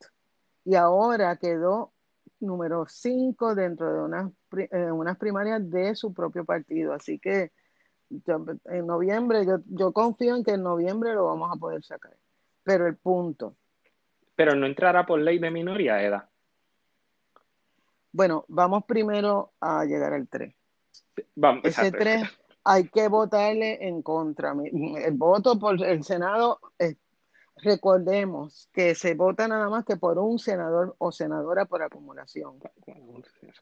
Y 0.65 0.75
ahora 0.75 1.37
quedó 1.37 1.93
número 2.41 2.85
5 2.89 3.55
dentro 3.55 3.93
de 3.93 4.01
unas, 4.01 4.31
eh, 4.57 4.91
unas 4.91 5.17
primarias 5.17 5.69
de 5.69 5.95
su 5.95 6.13
propio 6.13 6.43
partido. 6.43 6.91
Así 6.93 7.17
que 7.17 7.53
en 8.65 8.85
noviembre, 8.85 9.45
yo, 9.45 9.59
yo 9.67 9.93
confío 9.93 10.35
en 10.35 10.43
que 10.43 10.51
en 10.51 10.63
noviembre 10.63 11.13
lo 11.13 11.27
vamos 11.27 11.49
a 11.55 11.57
poder 11.57 11.81
sacar. 11.81 12.15
Pero 12.63 12.87
el 12.87 12.97
punto. 12.97 13.55
Pero 14.35 14.53
no 14.53 14.65
entrará 14.65 15.05
por 15.05 15.19
ley 15.19 15.39
de 15.39 15.49
minoría, 15.49 16.03
Eda. 16.03 16.29
Bueno, 18.11 18.43
vamos 18.49 18.83
primero 18.85 19.53
a 19.61 19.85
llegar 19.85 20.13
al 20.13 20.27
3. 20.27 20.53
Vamos, 21.35 21.65
Ese 21.65 21.91
3 21.91 22.23
hay 22.63 22.89
que 22.89 23.07
votarle 23.07 23.87
en 23.87 24.01
contra. 24.01 24.53
El 24.63 25.13
voto 25.13 25.59
por 25.59 25.83
el 25.83 26.03
Senado 26.03 26.59
es 26.79 26.97
Recordemos 27.57 28.69
que 28.73 28.95
se 28.95 29.15
vota 29.15 29.47
nada 29.47 29.69
más 29.69 29.85
que 29.85 29.95
por 29.95 30.19
un 30.19 30.39
senador 30.39 30.95
o 30.97 31.11
senadora 31.11 31.65
por 31.65 31.81
acumulación. 31.81 32.59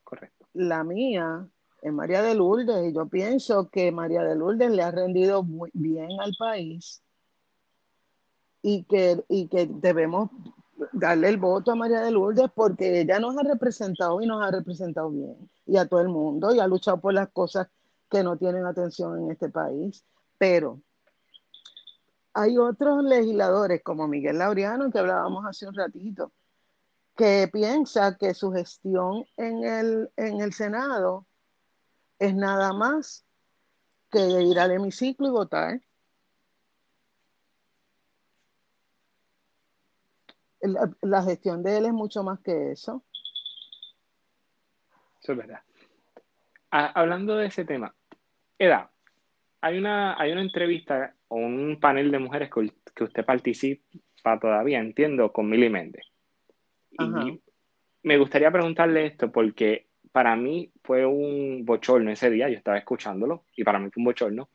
Correcto. 0.04 0.48
La 0.54 0.84
mía 0.84 1.48
es 1.82 1.94
María 1.94 2.24
de 2.24 2.34
Lourdes 2.34 2.90
y 2.90 2.94
yo 2.94 3.08
pienso 3.08 3.70
que 3.70 3.92
María 3.92 4.24
de 4.24 4.36
Lourdes 4.36 4.72
le 4.72 4.82
ha 4.82 4.92
rendido 4.92 5.44
muy 5.44 5.70
bien 5.74 6.20
al 6.20 6.34
país 6.38 7.04
y 8.62 8.84
que, 8.86 9.24
y 9.30 9.48
que 9.48 9.68
debemos 9.68 10.32
darle 10.92 11.30
el 11.30 11.38
voto 11.38 11.72
a 11.72 11.76
María 11.76 12.02
de 12.02 12.12
Lourdes 12.12 12.50
porque 12.54 13.02
ella 13.02 13.20
nos 13.20 13.38
ha 13.38 13.44
representado 13.44 14.22
y 14.22 14.28
nos 14.28 14.42
ha 14.42 14.52
representado 14.52 15.10
bien 15.10 15.50
y 15.66 15.78
a 15.78 15.88
todo 15.88 16.02
el 16.02 16.10
mundo 16.10 16.54
y 16.54 16.60
ha 16.60 16.68
luchado 16.68 17.00
por 17.00 17.14
las 17.14 17.30
cosas 17.30 17.68
que 18.10 18.24
no 18.24 18.38
tienen 18.38 18.66
atención 18.66 19.18
en 19.20 19.32
este 19.32 19.50
país. 19.50 20.04
Pero 20.38 20.82
hay 22.34 22.58
otros 22.58 23.04
legisladores 23.04 23.82
como 23.84 24.08
Miguel 24.08 24.40
Laureano, 24.40 24.92
que 24.92 25.00
hablábamos 25.00 25.46
hace 25.46 25.68
un 25.68 25.76
ratito, 25.76 26.32
que 27.16 27.50
piensa 27.52 28.18
que 28.18 28.34
su 28.34 28.52
gestión 28.52 29.26
en 29.38 29.64
el, 29.64 30.12
en 30.18 30.42
el 30.42 30.54
Senado 30.54 31.28
es 32.20 32.36
nada 32.36 32.74
más 32.74 33.26
que 34.12 34.42
ir 34.42 34.60
al 34.60 34.72
hemiciclo 34.72 35.28
y 35.28 35.32
votar. 35.32 35.82
La, 41.02 41.24
gestión 41.24 41.62
de 41.62 41.78
él 41.78 41.86
es 41.86 41.94
mucho 41.94 42.24
más 42.24 42.40
que 42.40 42.72
eso. 42.72 43.04
Eso 45.22 45.32
es 45.34 45.38
verdad. 45.38 45.60
Ah, 46.72 46.92
hablando 46.96 47.36
de 47.36 47.48
ese 47.48 47.66
tema, 47.66 47.94
Eda, 48.58 48.90
hay 49.62 49.78
una, 49.78 50.20
hay 50.20 50.32
una 50.32 50.42
entrevista 50.42 51.16
o 51.28 51.36
un 51.36 51.80
panel 51.80 52.12
de 52.12 52.20
mujeres 52.20 52.50
que, 52.50 53.04
usted 53.04 53.26
participa 53.26 54.40
todavía, 54.40 54.80
entiendo, 54.80 55.32
con 55.32 55.50
Milly 55.50 55.70
Méndez. 55.70 56.06
Y 56.92 57.42
me 58.04 58.18
gustaría 58.18 58.52
preguntarle 58.52 59.06
esto 59.06 59.32
porque 59.32 59.88
para 60.12 60.36
mí 60.36 60.72
fue 60.84 61.06
un 61.06 61.66
bochorno 61.66 62.12
ese 62.12 62.30
día, 62.30 62.48
yo 62.48 62.58
estaba 62.58 62.78
escuchándolo 62.78 63.46
y 63.56 63.64
para 63.64 63.80
mí 63.80 63.90
fue 63.90 64.02
un 64.02 64.06
bochorno. 64.06 64.50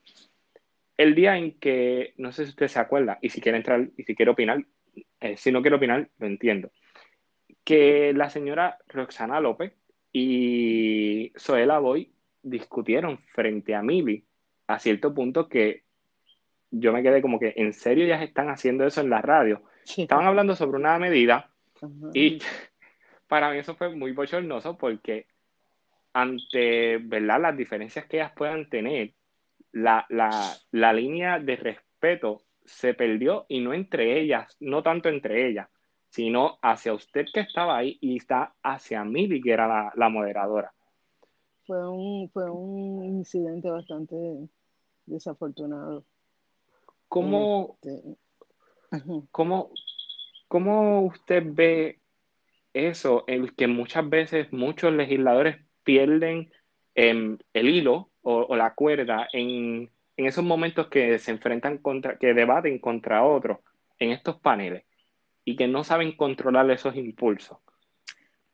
El 0.97 1.15
día 1.15 1.37
en 1.37 1.59
que, 1.59 2.13
no 2.17 2.31
sé 2.31 2.45
si 2.45 2.49
usted 2.49 2.67
se 2.67 2.79
acuerda, 2.79 3.19
y 3.21 3.29
si 3.29 3.41
quiere 3.41 3.57
entrar, 3.57 3.89
y 3.95 4.03
si 4.03 4.15
quiere 4.15 4.31
opinar, 4.31 4.65
eh, 5.19 5.37
si 5.37 5.51
no 5.51 5.61
quiere 5.61 5.77
opinar, 5.77 6.09
lo 6.17 6.27
entiendo, 6.27 6.71
que 7.63 8.13
la 8.13 8.29
señora 8.29 8.77
Roxana 8.87 9.39
López 9.39 9.73
y 10.11 11.31
Zoela 11.37 11.79
Boy 11.79 12.11
discutieron 12.41 13.19
frente 13.33 13.75
a 13.75 13.81
Mili 13.81 14.25
a 14.67 14.79
cierto 14.79 15.13
punto 15.13 15.49
que 15.49 15.83
yo 16.71 16.93
me 16.93 17.03
quedé 17.03 17.21
como 17.21 17.39
que 17.39 17.53
en 17.57 17.73
serio 17.73 18.05
ya 18.05 18.21
están 18.23 18.49
haciendo 18.49 18.85
eso 18.85 19.01
en 19.01 19.09
la 19.09 19.21
radio. 19.21 19.63
Estaban 19.85 20.27
hablando 20.27 20.55
sobre 20.55 20.77
una 20.77 20.97
medida 20.99 21.51
y 22.13 22.39
para 23.27 23.51
mí 23.51 23.57
eso 23.57 23.75
fue 23.75 23.95
muy 23.95 24.11
bochornoso 24.11 24.77
porque 24.77 25.27
ante 26.13 26.97
¿verdad? 26.97 27.41
las 27.41 27.57
diferencias 27.57 28.05
que 28.05 28.17
ellas 28.17 28.33
puedan 28.35 28.69
tener, 28.69 29.13
la, 29.71 30.05
la 30.09 30.93
línea 30.93 31.39
de 31.39 31.55
respeto 31.55 32.41
se 32.69 32.93
perdió 32.93 33.45
y 33.47 33.59
no 33.59 33.73
entre 33.73 34.19
ellas, 34.19 34.55
no 34.59 34.83
tanto 34.83 35.09
entre 35.09 35.47
ellas, 35.49 35.67
sino 36.09 36.57
hacia 36.61 36.93
usted 36.93 37.25
que 37.33 37.41
estaba 37.41 37.77
ahí 37.77 37.97
y 38.01 38.17
está 38.17 38.53
hacia 38.63 39.03
mí, 39.03 39.41
que 39.41 39.51
era 39.51 39.91
la, 39.95 40.09
moderadora. 40.09 40.73
Fue 41.65 41.87
un, 41.87 42.29
fue 42.29 42.49
un 42.49 43.03
incidente 43.03 43.69
bastante 43.69 44.15
desafortunado. 45.05 46.03
¿Cómo, 47.07 47.77
este, 47.81 48.17
¿cómo, 49.31 49.71
¿Cómo 50.47 51.01
usted 51.01 51.43
ve 51.45 51.99
eso, 52.73 53.23
el 53.27 53.55
que 53.55 53.67
muchas 53.67 54.07
veces 54.09 54.51
muchos 54.51 54.93
legisladores 54.93 55.57
pierden 55.83 56.51
em, 56.95 57.37
el 57.53 57.69
hilo 57.69 58.09
o, 58.21 58.55
la 58.55 58.73
cuerda 58.73 59.27
en, 59.33 59.89
en, 60.19 60.25
esos 60.25 60.43
momentos 60.43 60.87
que 60.87 61.17
se 61.17 61.31
enfrentan 61.31 61.77
contra, 61.77 62.17
que 62.17 62.33
debaten 62.33 62.79
contra 62.79 63.23
otros 63.23 63.59
en 63.99 64.11
estos 64.11 64.39
paneles 64.39 64.83
y 65.45 65.55
que 65.55 65.67
no 65.67 65.83
saben 65.83 66.15
controlar 66.15 66.69
esos 66.71 66.95
impulsos? 66.95 67.57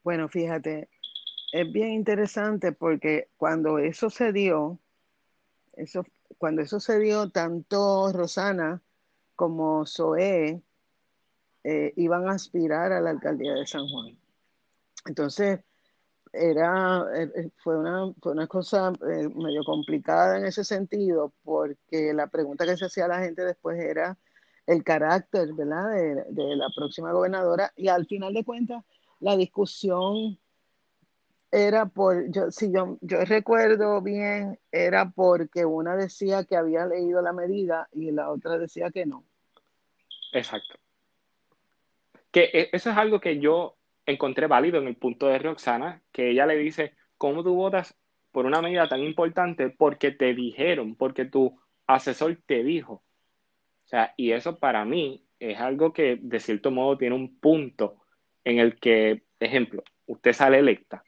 Bueno, 0.04 0.30
fíjate, 0.30 0.90
es 1.52 1.72
bien 1.72 1.92
interesante 1.92 2.72
porque 2.72 3.30
cuando 3.38 3.80
eso 3.80 4.12
se 4.12 4.32
dio, 4.32 4.80
cuando 6.38 6.62
eso 6.62 6.80
se 6.80 7.00
dio, 7.00 7.30
tanto 7.30 8.12
Rosana 8.14 8.82
como 9.36 9.86
Zoé 9.88 10.62
eh, 11.64 11.94
iban 11.96 12.30
a 12.30 12.34
aspirar 12.34 12.92
a 12.92 13.02
la 13.02 13.10
alcaldía 13.10 13.54
de 13.56 13.66
San 13.66 13.88
Juan. 13.88 14.16
Entonces, 15.08 15.62
era, 16.36 17.06
eh, 17.16 17.32
eh, 17.36 17.50
fue, 17.58 17.78
una, 17.78 18.14
fue 18.22 18.34
una 18.34 18.48
cosa 18.48 18.92
medio 19.02 19.64
complicada 19.64 20.38
en 20.38 20.46
ese 20.46 20.64
sentido, 20.64 21.34
porque 21.44 22.14
la 22.14 22.28
pregunta 22.28 22.66
que 22.66 22.78
se 22.78 22.86
hacía 22.86 23.06
a 23.06 23.10
la 23.10 23.20
gente 23.20 23.44
después 23.44 23.80
era 23.80 24.18
el 24.68 24.84
carácter 24.84 25.54
¿verdad? 25.54 25.92
De, 25.92 26.24
de 26.30 26.56
la 26.56 26.70
próxima 26.76 27.12
gobernadora, 27.12 27.72
y 27.76 27.88
al 27.88 28.06
final 28.06 28.34
de 28.34 28.44
cuentas, 28.44 28.84
la 29.20 29.38
discusión 29.38 30.38
era 31.52 31.86
por, 31.86 32.30
yo, 32.32 32.52
si 32.52 32.72
yo, 32.72 32.98
yo 33.02 33.24
recuerdo 33.24 34.02
bien, 34.02 34.60
era 34.72 35.10
porque 35.10 35.64
una 35.66 35.96
decía 35.96 36.44
que 36.44 36.58
había 36.58 36.86
leído 36.86 37.22
la 37.22 37.32
medida 37.32 37.88
y 37.94 38.12
la 38.12 38.30
otra 38.30 38.58
decía 38.58 38.92
que 38.92 39.06
no. 39.06 39.24
Exacto. 40.34 40.76
Que 42.32 42.50
e, 42.52 42.70
eso 42.74 42.90
es 42.90 42.98
algo 42.98 43.22
que 43.22 43.40
yo 43.40 43.78
encontré 44.06 44.48
válido 44.48 44.80
en 44.80 44.88
el 44.88 44.96
punto 44.96 45.28
de 45.28 45.40
Roxana, 45.40 46.02
que 46.12 46.32
ella 46.32 46.46
le 46.46 46.58
dice, 46.58 46.94
¿cómo 47.18 47.44
tú 47.44 47.56
votas 47.56 47.98
por 48.32 48.46
una 48.46 48.62
medida 48.62 48.88
tan 48.88 49.02
importante? 49.02 49.70
Porque 49.70 50.12
te 50.12 50.34
dijeron, 50.34 50.96
porque 50.96 51.26
tu 51.26 51.60
asesor 51.88 52.38
te 52.46 52.64
dijo. 52.64 52.94
O 52.94 53.88
sea, 53.88 54.14
y 54.18 54.32
eso 54.32 54.60
para 54.60 54.86
mí 54.86 55.26
es 55.40 55.60
algo 55.60 55.94
que 55.94 56.18
de 56.22 56.40
cierto 56.40 56.72
modo 56.72 56.98
tiene 56.98 57.16
un 57.16 57.40
punto 57.40 57.98
en 58.44 58.60
el 58.60 58.80
que, 58.80 59.24
ejemplo, 59.40 59.84
usted 60.08 60.34
sale 60.34 60.60
electa 60.60 61.04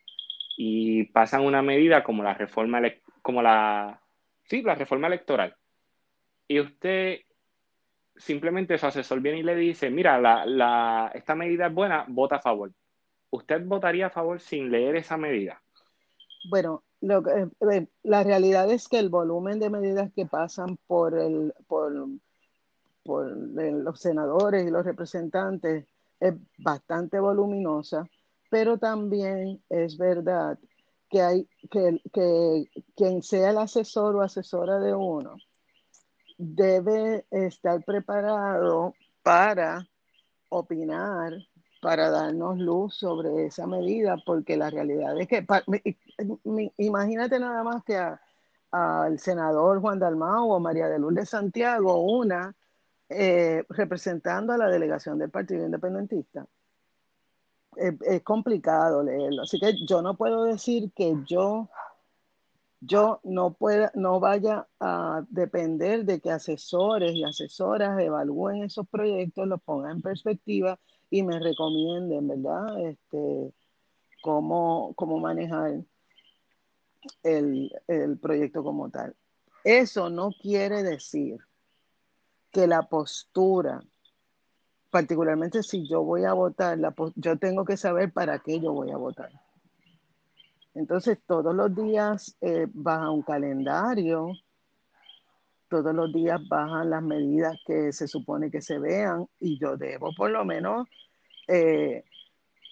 y 0.58 1.06
pasan 1.06 1.44
una 1.44 1.62
medida 1.62 2.04
como 2.04 2.24
la 2.24 2.34
reforma, 2.34 2.82
como 3.22 3.42
la, 3.42 4.02
sí, 4.44 4.62
la 4.62 4.76
reforma 4.76 5.08
electoral. 5.08 5.56
Y 6.48 6.60
usted 6.60 7.22
simplemente 8.16 8.78
su 8.78 8.86
asesor 8.86 9.22
viene 9.22 9.40
y 9.40 9.44
le 9.44 9.56
dice, 9.56 9.90
mira, 9.90 10.20
la, 10.20 11.12
esta 11.14 11.36
medida 11.36 11.68
es 11.68 11.74
buena, 11.74 12.06
vota 12.08 12.38
a 12.38 12.42
favor. 12.42 12.72
¿Usted 13.30 13.66
votaría 13.66 14.08
a 14.08 14.12
favor 14.12 14.40
sin 14.40 14.72
leer 14.72 14.96
esa 14.96 15.18
medida? 15.18 15.62
Bueno, 16.50 16.84
lo 17.02 17.24
eh, 17.30 17.88
la 18.04 18.24
realidad 18.24 18.72
es 18.72 18.88
que 18.88 19.00
el 19.00 19.10
volumen 19.10 19.60
de 19.60 19.70
medidas 19.70 20.12
que 20.14 20.26
pasan 20.26 20.78
por, 20.88 21.18
el, 21.18 21.54
por, 21.68 21.94
por 23.04 23.28
los 23.28 24.00
senadores 24.00 24.66
y 24.66 24.72
los 24.72 24.86
representantes 24.86 25.86
es 26.20 26.34
bastante 26.58 27.20
voluminosa 27.20 28.08
pero 28.50 28.78
también 28.78 29.62
es 29.70 29.98
verdad 29.98 30.58
que 31.10 31.22
hay 31.22 31.50
que, 31.72 32.02
que 32.14 32.66
quien 32.96 33.24
sea 33.24 33.52
el 33.52 33.58
asesor 33.58 34.16
o 34.16 34.22
asesora 34.22 34.80
de 34.80 34.94
uno 34.94 35.38
debe 36.38 37.26
estar 37.32 37.84
preparado 37.84 38.94
para 39.24 39.88
opinar, 40.50 41.34
para 41.82 42.10
darnos 42.10 42.58
luz 42.58 42.96
sobre 42.96 43.46
esa 43.46 43.68
medida, 43.68 44.18
porque 44.26 44.58
la 44.58 44.70
realidad 44.70 45.20
es 45.20 45.28
que, 45.28 45.46
imagínate 46.78 47.40
nada 47.40 47.64
más 47.64 47.84
que 47.84 47.98
al 48.72 49.20
senador 49.20 49.80
Juan 49.82 50.00
Dalmau 50.00 50.52
o 50.52 50.60
María 50.60 50.88
de 50.88 51.00
Lourdes 51.00 51.30
Santiago, 51.30 52.02
una 52.02 52.56
eh, 53.10 53.64
representando 53.70 54.54
a 54.54 54.58
la 54.58 54.68
delegación 54.68 55.18
del 55.18 55.30
Partido 55.30 55.66
Independentista 55.66 56.46
es, 57.78 58.22
complicado 58.24 59.04
leerlo. 59.04 59.44
Así 59.44 59.60
que 59.60 59.74
yo 59.86 60.02
no 60.02 60.16
puedo 60.16 60.44
decir 60.44 60.92
que 60.94 61.16
yo, 61.26 61.70
yo 62.82 63.20
no, 63.24 63.54
pueda, 63.54 63.92
no 63.96 64.20
vaya 64.20 64.68
a 64.80 65.24
depender 65.30 66.06
de 66.06 66.20
que 66.20 66.32
asesores 66.32 67.14
y 67.14 67.24
asesoras 67.24 68.00
evalúen 68.00 68.64
esos 68.64 68.88
proyectos, 68.88 69.48
los 69.48 69.62
pongan 69.62 69.98
en 69.98 70.02
perspectiva 70.02 70.80
y 71.10 71.24
me 71.24 71.40
recomienden, 71.40 72.28
¿verdad? 72.28 72.88
Este, 72.88 73.54
cómo, 74.22 74.94
cómo 74.96 75.20
manejar 75.20 75.82
el, 77.24 77.72
el 77.88 78.18
proyecto 78.18 78.64
como 78.64 78.90
tal. 78.90 79.16
Eso 79.64 80.10
no 80.10 80.32
quiere 80.42 80.84
decir 80.84 81.38
que 82.52 82.68
la 82.68 82.84
postura 82.84 83.82
particularmente 84.90 85.64
si 85.64 85.88
yo 85.88 86.04
voy 86.04 86.26
a 86.26 86.34
votar, 86.34 86.80
yo 87.16 87.38
tengo 87.38 87.66
que 87.66 87.78
saber 87.78 88.12
para 88.12 88.40
qué 88.40 88.60
yo 88.60 88.74
voy 88.74 88.92
a 88.92 88.98
votar. 88.98 89.30
Entonces, 90.74 91.18
todos 91.26 91.56
los 91.56 91.76
días 91.76 92.36
eh, 92.42 92.68
baja 92.74 93.10
un 93.10 93.24
calendario, 93.24 94.32
todos 95.70 95.94
los 95.94 96.12
días 96.14 96.40
bajan 96.48 96.90
las 96.90 97.04
medidas 97.04 97.58
que 97.66 97.92
se 97.92 98.08
supone 98.08 98.50
que 98.52 98.62
se 98.62 98.80
vean 98.80 99.28
y 99.40 99.60
yo 99.60 99.78
debo 99.78 100.14
por 100.16 100.32
lo 100.32 100.46
menos 100.46 100.88
eh, 101.48 102.04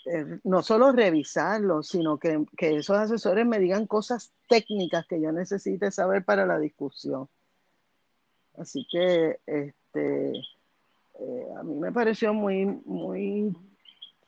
eh, 0.05 0.39
no 0.43 0.61
solo 0.61 0.91
revisarlo, 0.91 1.81
sino 1.81 2.19
que, 2.19 2.45
que, 2.55 2.77
esos 2.77 2.97
asesores 2.97 3.45
me 3.45 3.57
digan 3.57 3.87
cosas 3.87 4.31
técnicas 4.47 5.07
que 5.07 5.19
yo 5.19 5.31
necesite 5.31 5.89
saber 5.89 6.23
para 6.23 6.45
la 6.45 6.59
discusión. 6.59 7.27
Así 8.57 8.85
que, 8.91 9.39
este, 9.47 10.31
eh, 11.19 11.47
a 11.57 11.63
mí 11.63 11.75
me 11.75 11.91
pareció 11.91 12.33
muy, 12.33 12.65
muy 12.85 13.55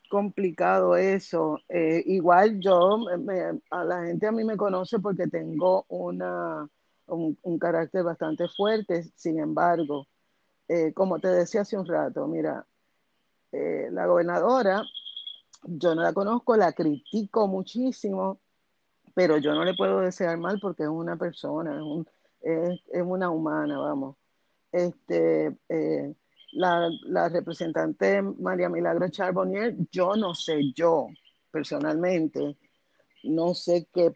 complicado 0.09 0.95
eso. 0.95 1.59
Igual 1.70 2.59
yo, 2.59 3.05
a 3.70 3.84
la 3.84 4.05
gente 4.05 4.26
a 4.26 4.32
mí 4.32 4.43
me 4.43 4.57
conoce 4.57 4.99
porque 4.99 5.28
tengo 5.28 5.86
una, 5.89 6.68
un, 7.08 7.60
carácter 7.60 8.03
bastante 8.03 8.47
fuerte, 8.47 9.03
sin 9.16 9.39
embargo, 9.39 10.08
eh, 10.68 10.93
como 10.93 11.20
te 11.20 11.30
decía 11.30 11.62
hace 11.62 11.78
un 11.78 11.86
rato, 11.86 12.28
mira, 12.28 12.66
la 13.51 14.05
gobernadora, 14.05 14.84
yo 15.64 15.95
no 15.95 16.03
la 16.03 16.14
conozco, 16.14 16.55
la 16.55 16.74
critico 16.74 17.47
muchísimo, 17.47 18.39
pero 19.16 19.38
yo 19.38 19.53
no 19.55 19.64
le 19.64 19.74
puedo 19.74 20.01
desear 20.01 20.38
mal 20.38 20.60
porque 20.62 20.84
es 20.84 20.89
una 20.89 21.16
persona, 21.16 21.80
es, 21.80 22.08
es, 22.41 22.82
es 22.91 23.01
una 23.01 23.32
humana, 23.32 23.80
vamos. 23.80 24.16
Este, 24.72 25.58
la, 26.58 27.30
representante 27.30 28.22
María 28.22 28.70
Milagro 28.70 29.10
Charbonnier, 29.10 29.76
yo 29.91 30.16
no 30.16 30.34
sé, 30.34 30.72
yo 30.74 31.08
personalmente, 31.51 32.58
no 33.24 33.53
sé 33.53 33.88
qué, 33.93 34.11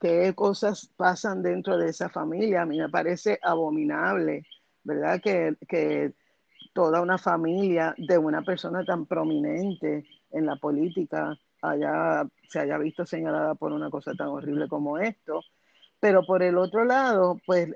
qué 0.00 0.34
cosas 0.34 0.88
pasan 0.96 1.42
dentro 1.42 1.78
de 1.78 1.90
esa 1.90 2.08
familia. 2.08 2.62
A 2.62 2.66
mí 2.66 2.78
me 2.78 2.88
parece 2.88 3.38
abominable, 3.42 4.44
¿verdad? 4.84 5.20
Que, 5.20 5.56
que 5.68 6.14
toda 6.72 7.00
una 7.00 7.18
familia 7.18 7.94
de 7.98 8.18
una 8.18 8.42
persona 8.42 8.84
tan 8.84 9.06
prominente 9.06 10.04
en 10.30 10.46
la 10.46 10.56
política 10.56 11.38
haya, 11.62 12.26
se 12.48 12.60
haya 12.60 12.78
visto 12.78 13.06
señalada 13.06 13.54
por 13.54 13.72
una 13.72 13.90
cosa 13.90 14.12
tan 14.14 14.28
horrible 14.28 14.68
como 14.68 14.98
esto. 14.98 15.42
Pero 16.00 16.24
por 16.26 16.42
el 16.42 16.58
otro 16.58 16.84
lado, 16.84 17.40
pues 17.46 17.70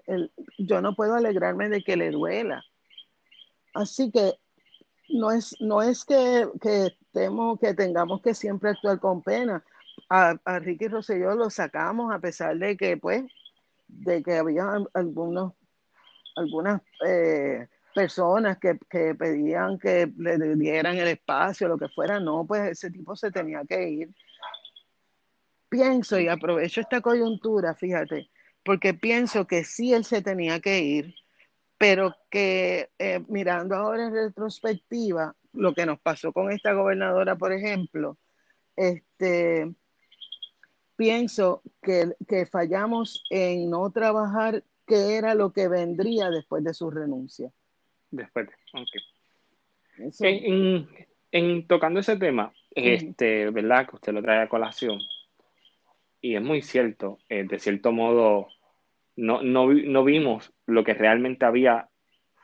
yo 0.59 0.81
no 0.83 0.95
puedo 0.95 1.15
alegrarme 1.15 1.69
de 1.69 1.83
que 1.83 1.97
le 1.97 2.11
duela 2.11 2.63
Así 3.75 4.11
que 4.11 4.35
no 5.09 5.31
es, 5.31 5.57
no 5.61 5.83
es 5.83 6.05
que, 6.05 6.49
que, 6.61 6.97
que 7.61 7.75
tengamos 7.75 8.21
que 8.23 8.35
siempre 8.35 8.71
actuar 8.71 9.01
con 9.01 9.23
pena. 9.23 9.65
A, 10.11 10.37
a 10.45 10.59
Ricky 10.59 10.89
Rosselló 10.89 11.35
lo 11.35 11.49
sacamos 11.49 12.13
a 12.13 12.19
pesar 12.19 12.59
de 12.59 12.77
que, 12.77 12.97
pues, 12.97 13.25
de 13.89 14.23
que 14.23 14.35
había 14.35 14.67
algunos, 14.93 15.55
algunas 16.37 16.83
eh, 17.07 17.69
personas 17.95 18.59
que, 18.59 18.79
que, 18.91 19.15
pedían 19.15 19.79
que 19.79 20.13
le 20.19 20.57
dieran 20.57 20.99
el 20.99 21.09
espacio, 21.09 21.69
lo 21.69 21.79
que 21.79 21.89
fuera. 21.89 22.21
No, 22.21 22.45
pues 22.47 22.73
ese 22.73 22.91
tipo 22.91 23.17
se 23.17 23.31
tenía 23.31 23.63
que 23.65 23.89
ir. 23.89 24.15
Pienso 25.69 26.19
y 26.19 26.29
aprovecho 26.29 26.81
esta 26.81 27.01
coyuntura, 27.01 27.75
fíjate, 27.75 28.29
porque 28.65 28.93
pienso 28.93 29.47
que 29.47 29.65
sí 29.65 29.95
él 29.95 30.05
se 30.05 30.21
tenía 30.21 30.61
que 30.61 30.81
ir 30.81 31.15
pero 31.81 32.15
que 32.29 32.91
eh, 32.99 33.25
mirando 33.29 33.75
ahora 33.75 34.05
en 34.05 34.13
retrospectiva, 34.13 35.35
lo 35.55 35.73
que 35.73 35.87
nos 35.87 35.99
pasó 35.99 36.31
con 36.31 36.53
esta 36.53 36.75
gobernadora, 36.75 37.37
por 37.37 37.55
ejemplo, 37.55 38.19
este, 38.77 39.75
pienso 41.01 41.63
que, 41.81 42.45
fallamos 42.45 43.25
en 43.31 43.71
no 43.71 43.91
trabajar 43.91 44.63
qué 44.87 45.17
era 45.17 45.35
lo 45.35 45.51
que 45.51 45.67
vendría 45.67 46.29
después 46.29 46.63
de 46.63 46.75
su 46.75 46.91
renuncia. 46.91 47.51
Después 48.11 48.49
de, 48.49 48.53
En, 51.33 51.67
tocando 51.67 52.01
ese 52.01 52.19
tema, 52.19 52.53
este, 52.73 53.49
¿verdad? 53.49 53.89
Que 53.89 53.97
usted 53.97 54.13
lo 54.13 54.21
trae 54.21 54.43
a 54.43 54.49
colación. 54.51 54.99
y 56.21 56.35
es 56.35 56.43
muy 56.43 56.61
cierto, 56.61 57.19
eh, 57.31 57.45
de 57.45 57.59
cierto 57.59 57.93
modo, 57.93 58.49
no, 59.17 59.41
no, 59.43 60.05
vimos 60.05 60.53
lo 60.67 60.85
que 60.85 60.93
realmente 60.93 61.47
había 61.47 61.89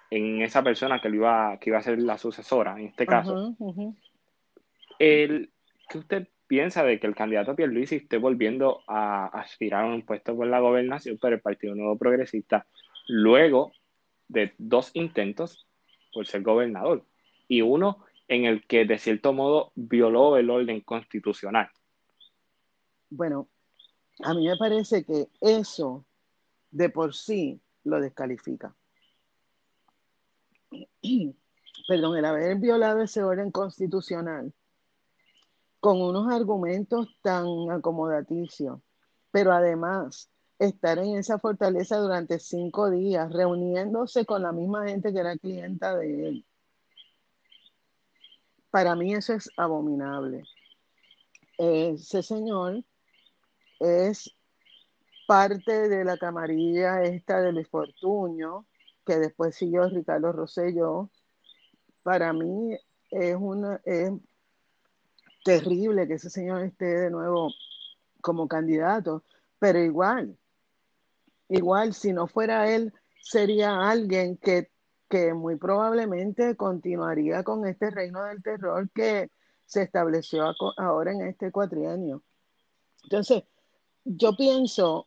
en 0.09 0.41
esa 0.41 0.63
persona 0.63 0.99
que, 1.03 1.11
lo 1.11 1.17
iba, 1.17 1.59
que 1.61 1.69
iba 1.69 1.79
a 1.79 1.83
ser 1.83 1.99
la 1.99 2.17
sucesora, 2.17 2.81
en 2.81 2.87
este 2.87 3.05
caso. 3.05 3.55
El, 4.99 5.51
¿Qué 5.91 5.99
usted 5.99 6.29
piensa 6.47 6.85
de 6.85 7.01
que 7.01 7.07
el 7.07 7.15
candidato 7.15 7.57
Pierluisi 7.57 7.97
esté 7.97 8.19
volviendo 8.19 8.83
a 8.87 9.27
aspirar 9.27 9.85
a 9.85 9.95
un 9.95 10.05
puesto 10.05 10.37
por 10.37 10.47
la 10.47 10.61
gobernación 10.61 11.19
por 11.19 11.33
el 11.33 11.41
Partido 11.41 11.75
Nuevo 11.75 11.99
Progresista 11.99 12.67
luego 13.09 13.73
de 14.29 14.55
dos 14.59 14.91
intentos 14.95 15.67
por 16.13 16.27
ser 16.27 16.43
gobernador 16.43 17.05
y 17.49 17.63
uno 17.63 18.05
en 18.29 18.45
el 18.45 18.67
que 18.67 18.85
de 18.85 18.99
cierto 18.99 19.33
modo 19.33 19.73
violó 19.75 20.37
el 20.37 20.51
orden 20.51 20.81
constitucional? 20.81 21.71
Bueno, 23.09 23.49
a 24.23 24.35
mí 24.35 24.49
me 24.49 24.57
parece 24.57 25.05
que 25.05 25.29
eso 25.41 26.05
de 26.71 26.89
por 26.91 27.15
sí 27.15 27.61
lo 27.85 28.01
descalifica. 28.01 28.75
Perdón, 31.89 32.17
el 32.17 32.25
haber 32.25 32.57
violado 32.57 33.03
ese 33.03 33.23
orden 33.23 33.53
constitucional 33.53 34.53
con 35.87 36.03
unos 36.03 36.33
argumentos 36.33 37.07
tan 37.23 37.47
acomodaticios, 37.71 38.81
pero 39.31 39.53
además 39.53 40.29
estar 40.59 40.99
en 40.99 41.17
esa 41.17 41.39
fortaleza 41.39 41.99
durante 41.99 42.41
cinco 42.41 42.91
días, 42.91 43.33
reuniéndose 43.33 44.27
con 44.27 44.43
la 44.43 44.51
misma 44.51 44.89
gente 44.89 45.13
que 45.13 45.21
era 45.21 45.39
clienta 45.39 45.97
de 45.97 46.29
él. 46.29 46.47
Para 48.69 48.97
mí 48.97 49.15
eso 49.15 49.35
es 49.35 49.49
abominable. 49.57 50.43
Ese 51.57 52.21
señor 52.21 52.83
es 53.79 54.29
parte 55.29 55.89
de 55.89 56.05
la 56.05 56.17
camarilla 56.17 57.05
esta 57.05 57.41
de 57.41 57.53
Luis 57.53 57.69
Fortuño, 57.69 58.67
que 59.05 59.21
después 59.21 59.55
siguió 59.55 59.89
Ricardo 59.89 60.33
Rosselló. 60.33 61.11
Para 62.03 62.33
mí 62.33 62.77
es, 63.13 63.37
una, 63.39 63.81
es 63.85 64.11
terrible 65.47 66.09
que 66.09 66.15
ese 66.15 66.29
señor 66.29 66.63
esté 66.63 66.87
de 66.87 67.09
nuevo 67.09 67.53
como 68.21 68.49
candidato, 68.49 69.23
pero 69.61 69.79
igual, 69.79 70.37
igual, 71.49 71.95
si 71.95 72.13
no 72.13 72.27
fuera 72.27 72.69
él, 72.75 72.93
sería 73.23 73.89
alguien 73.89 74.39
que, 74.39 74.73
que 75.09 75.35
muy 75.35 75.55
probablemente 75.55 76.57
continuaría 76.57 77.45
con 77.45 77.65
este 77.65 77.91
reino 77.93 78.25
del 78.25 78.43
terror 78.43 78.91
que 78.91 79.31
se 79.67 79.83
estableció 79.83 80.53
ahora 80.79 81.13
en 81.13 81.23
este 81.23 81.53
cuatrienio. 81.53 82.25
Entonces, 83.05 83.45
yo 84.05 84.37
pienso 84.37 85.07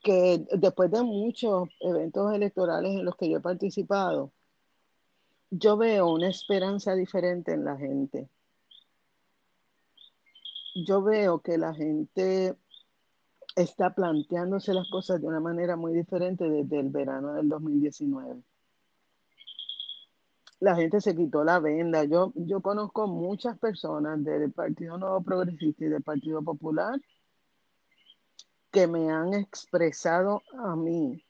que 0.00 0.46
después 0.52 0.92
de 0.92 1.02
muchos 1.02 1.68
eventos 1.80 2.32
electorales 2.32 2.92
en 2.92 3.04
los 3.04 3.16
que 3.16 3.28
yo 3.28 3.38
he 3.38 3.40
participado, 3.40 4.30
yo 5.50 5.76
veo 5.76 6.08
una 6.12 6.28
esperanza 6.28 6.94
diferente 6.94 7.52
en 7.52 7.64
la 7.64 7.76
gente 7.76 8.28
yo 10.74 11.02
veo 11.02 11.40
que 11.40 11.58
la 11.58 11.74
gente 11.74 12.56
está 13.56 13.94
planteándose 13.94 14.72
las 14.72 14.88
cosas 14.88 15.20
de 15.20 15.26
una 15.26 15.40
manera 15.40 15.76
muy 15.76 15.92
diferente 15.92 16.48
desde 16.48 16.80
el 16.80 16.90
verano 16.90 17.34
del 17.34 17.48
2019. 17.48 18.42
La 20.60 20.76
gente 20.76 21.00
se 21.00 21.14
quitó 21.14 21.44
la 21.44 21.58
venda. 21.58 22.04
Yo, 22.04 22.32
yo 22.34 22.60
conozco 22.62 23.06
muchas 23.08 23.58
personas 23.58 24.22
del 24.24 24.52
Partido 24.52 24.96
Nuevo 24.96 25.22
Progresista 25.22 25.84
y 25.84 25.88
del 25.88 26.02
Partido 26.02 26.42
Popular 26.42 27.00
que 28.70 28.86
me 28.86 29.10
han 29.10 29.34
expresado 29.34 30.42
a 30.58 30.74
mí 30.76 31.22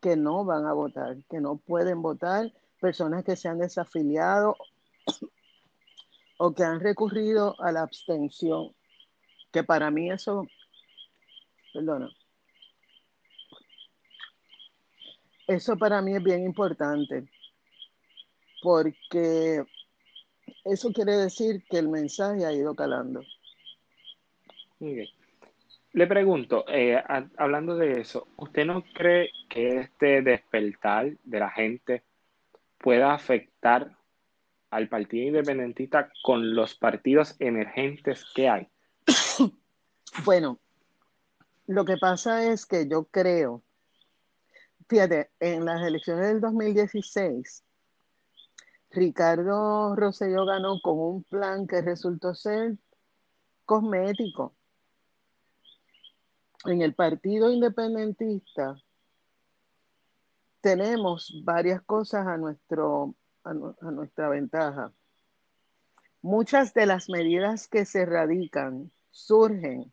que 0.00 0.16
no 0.16 0.44
van 0.44 0.66
a 0.66 0.72
votar, 0.72 1.18
que 1.28 1.40
no 1.40 1.56
pueden 1.58 2.02
votar, 2.02 2.50
personas 2.80 3.22
que 3.22 3.36
se 3.36 3.48
han 3.48 3.58
desafiliado 3.58 4.56
o 6.38 6.52
que 6.54 6.64
han 6.64 6.80
recurrido 6.80 7.54
a 7.60 7.70
la 7.70 7.82
abstención 7.82 8.74
que 9.52 9.64
para 9.64 9.90
mí 9.90 10.10
eso, 10.10 10.46
perdona, 11.72 12.10
eso 15.46 15.76
para 15.76 16.00
mí 16.00 16.14
es 16.14 16.22
bien 16.22 16.44
importante, 16.44 17.28
porque 18.62 19.64
eso 20.64 20.92
quiere 20.92 21.16
decir 21.16 21.64
que 21.68 21.78
el 21.78 21.88
mensaje 21.88 22.44
ha 22.46 22.52
ido 22.52 22.74
calando. 22.74 23.22
Le 25.92 26.06
pregunto, 26.06 26.64
eh, 26.68 27.02
hablando 27.36 27.76
de 27.76 28.00
eso, 28.00 28.28
¿usted 28.36 28.64
no 28.64 28.84
cree 28.94 29.30
que 29.48 29.80
este 29.80 30.22
despertar 30.22 31.16
de 31.24 31.40
la 31.40 31.50
gente 31.50 32.04
pueda 32.78 33.12
afectar 33.12 33.96
al 34.70 34.88
Partido 34.88 35.26
Independentista 35.26 36.12
con 36.22 36.54
los 36.54 36.76
partidos 36.76 37.34
emergentes 37.40 38.24
que 38.34 38.48
hay? 38.48 38.68
Bueno, 40.24 40.58
lo 41.66 41.84
que 41.84 41.96
pasa 41.96 42.44
es 42.44 42.66
que 42.66 42.86
yo 42.88 43.04
creo, 43.04 43.62
fíjate, 44.88 45.30
en 45.38 45.64
las 45.64 45.80
elecciones 45.86 46.26
del 46.26 46.40
2016, 46.40 47.64
Ricardo 48.90 49.94
Rosselló 49.94 50.44
ganó 50.44 50.80
con 50.82 50.98
un 50.98 51.22
plan 51.22 51.66
que 51.66 51.80
resultó 51.80 52.34
ser 52.34 52.76
cosmético. 53.64 54.54
En 56.64 56.82
el 56.82 56.92
Partido 56.94 57.50
Independentista 57.50 58.76
tenemos 60.60 61.40
varias 61.44 61.80
cosas 61.82 62.26
a, 62.26 62.36
nuestro, 62.36 63.14
a 63.44 63.54
nuestra 63.54 64.28
ventaja. 64.28 64.92
Muchas 66.20 66.74
de 66.74 66.84
las 66.84 67.08
medidas 67.08 67.68
que 67.68 67.86
se 67.86 68.04
radican 68.04 68.90
surgen 69.10 69.90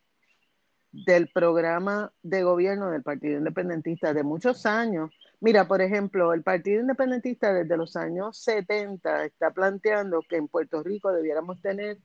del 0.91 1.29
programa 1.29 2.11
de 2.23 2.43
gobierno 2.43 2.91
del 2.91 3.03
Partido 3.03 3.37
Independentista 3.37 4.13
de 4.13 4.23
muchos 4.23 4.65
años. 4.65 5.11
Mira, 5.39 5.67
por 5.67 5.81
ejemplo, 5.81 6.33
el 6.33 6.43
Partido 6.43 6.81
Independentista 6.81 7.53
desde 7.53 7.77
los 7.77 7.95
años 7.95 8.37
70 8.39 9.25
está 9.25 9.51
planteando 9.51 10.21
que 10.27 10.37
en 10.37 10.47
Puerto 10.47 10.81
Rico 10.81 11.11
debiéramos 11.11 11.61
tener 11.61 11.99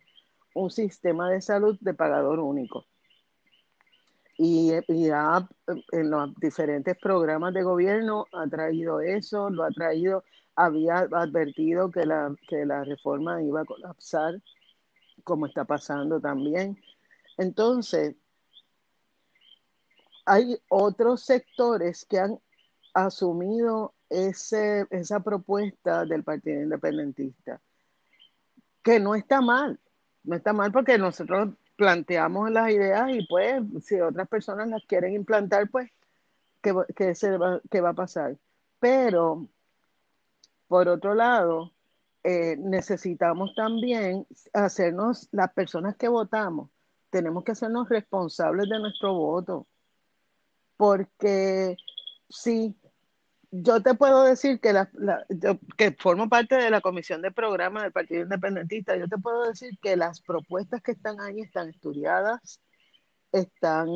un 0.54 0.70
sistema 0.70 1.30
de 1.30 1.40
salud 1.40 1.78
de 1.80 1.94
pagador 1.94 2.40
único. 2.40 2.84
Y, 4.36 4.72
en 4.72 6.10
los 6.10 6.34
diferentes 6.36 6.96
programas 6.98 7.54
de 7.54 7.62
gobierno 7.62 8.26
ha 8.32 8.46
traído 8.48 9.00
eso, 9.00 9.50
lo 9.50 9.62
ha 9.62 9.70
traído, 9.70 10.24
había 10.56 10.98
advertido 10.98 11.90
que 11.90 12.04
la, 12.06 12.34
que 12.48 12.66
la 12.66 12.84
reforma 12.84 13.42
iba 13.42 13.60
a 13.60 13.64
colapsar, 13.64 14.42
como 15.22 15.46
está 15.46 15.64
pasando 15.64 16.20
también. 16.20 16.76
Entonces, 17.38 18.16
hay 20.24 20.58
otros 20.68 21.22
sectores 21.24 22.04
que 22.04 22.18
han 22.18 22.38
asumido 22.94 23.94
ese, 24.08 24.86
esa 24.90 25.20
propuesta 25.20 26.04
del 26.04 26.22
Partido 26.22 26.62
Independentista, 26.62 27.60
que 28.82 29.00
no 29.00 29.14
está 29.14 29.40
mal, 29.40 29.80
no 30.24 30.36
está 30.36 30.52
mal 30.52 30.70
porque 30.72 30.98
nosotros 30.98 31.54
planteamos 31.76 32.50
las 32.50 32.70
ideas 32.70 33.10
y 33.10 33.26
pues 33.26 33.62
si 33.84 34.00
otras 34.00 34.28
personas 34.28 34.68
las 34.68 34.84
quieren 34.84 35.14
implantar, 35.14 35.70
pues, 35.70 35.90
¿qué, 36.60 36.74
qué, 36.94 37.14
se 37.14 37.36
va, 37.36 37.60
qué 37.70 37.80
va 37.80 37.90
a 37.90 37.94
pasar? 37.94 38.36
Pero, 38.78 39.48
por 40.68 40.88
otro 40.88 41.14
lado, 41.14 41.72
eh, 42.24 42.56
necesitamos 42.58 43.54
también 43.54 44.26
hacernos, 44.52 45.28
las 45.32 45.52
personas 45.52 45.96
que 45.96 46.08
votamos, 46.08 46.70
tenemos 47.10 47.44
que 47.44 47.52
hacernos 47.52 47.88
responsables 47.88 48.68
de 48.68 48.78
nuestro 48.78 49.14
voto 49.14 49.66
porque 50.82 51.76
sí, 52.28 52.74
yo 53.52 53.80
te 53.84 53.94
puedo 53.94 54.24
decir 54.24 54.58
que, 54.58 54.72
la, 54.72 54.90
que 55.76 55.92
formo 55.92 56.28
parte 56.28 56.56
de 56.56 56.70
la 56.70 56.80
comisión 56.80 57.22
de 57.22 57.30
programa 57.30 57.84
del 57.84 57.92
Partido 57.92 58.22
Independentista, 58.22 58.96
yo 58.96 59.06
te 59.06 59.16
puedo 59.16 59.46
decir 59.46 59.78
que 59.80 59.96
las 59.96 60.20
propuestas 60.22 60.82
que 60.82 60.90
están 60.90 61.20
ahí 61.20 61.40
están 61.40 61.68
estudiadas, 61.68 62.60
están 63.30 63.86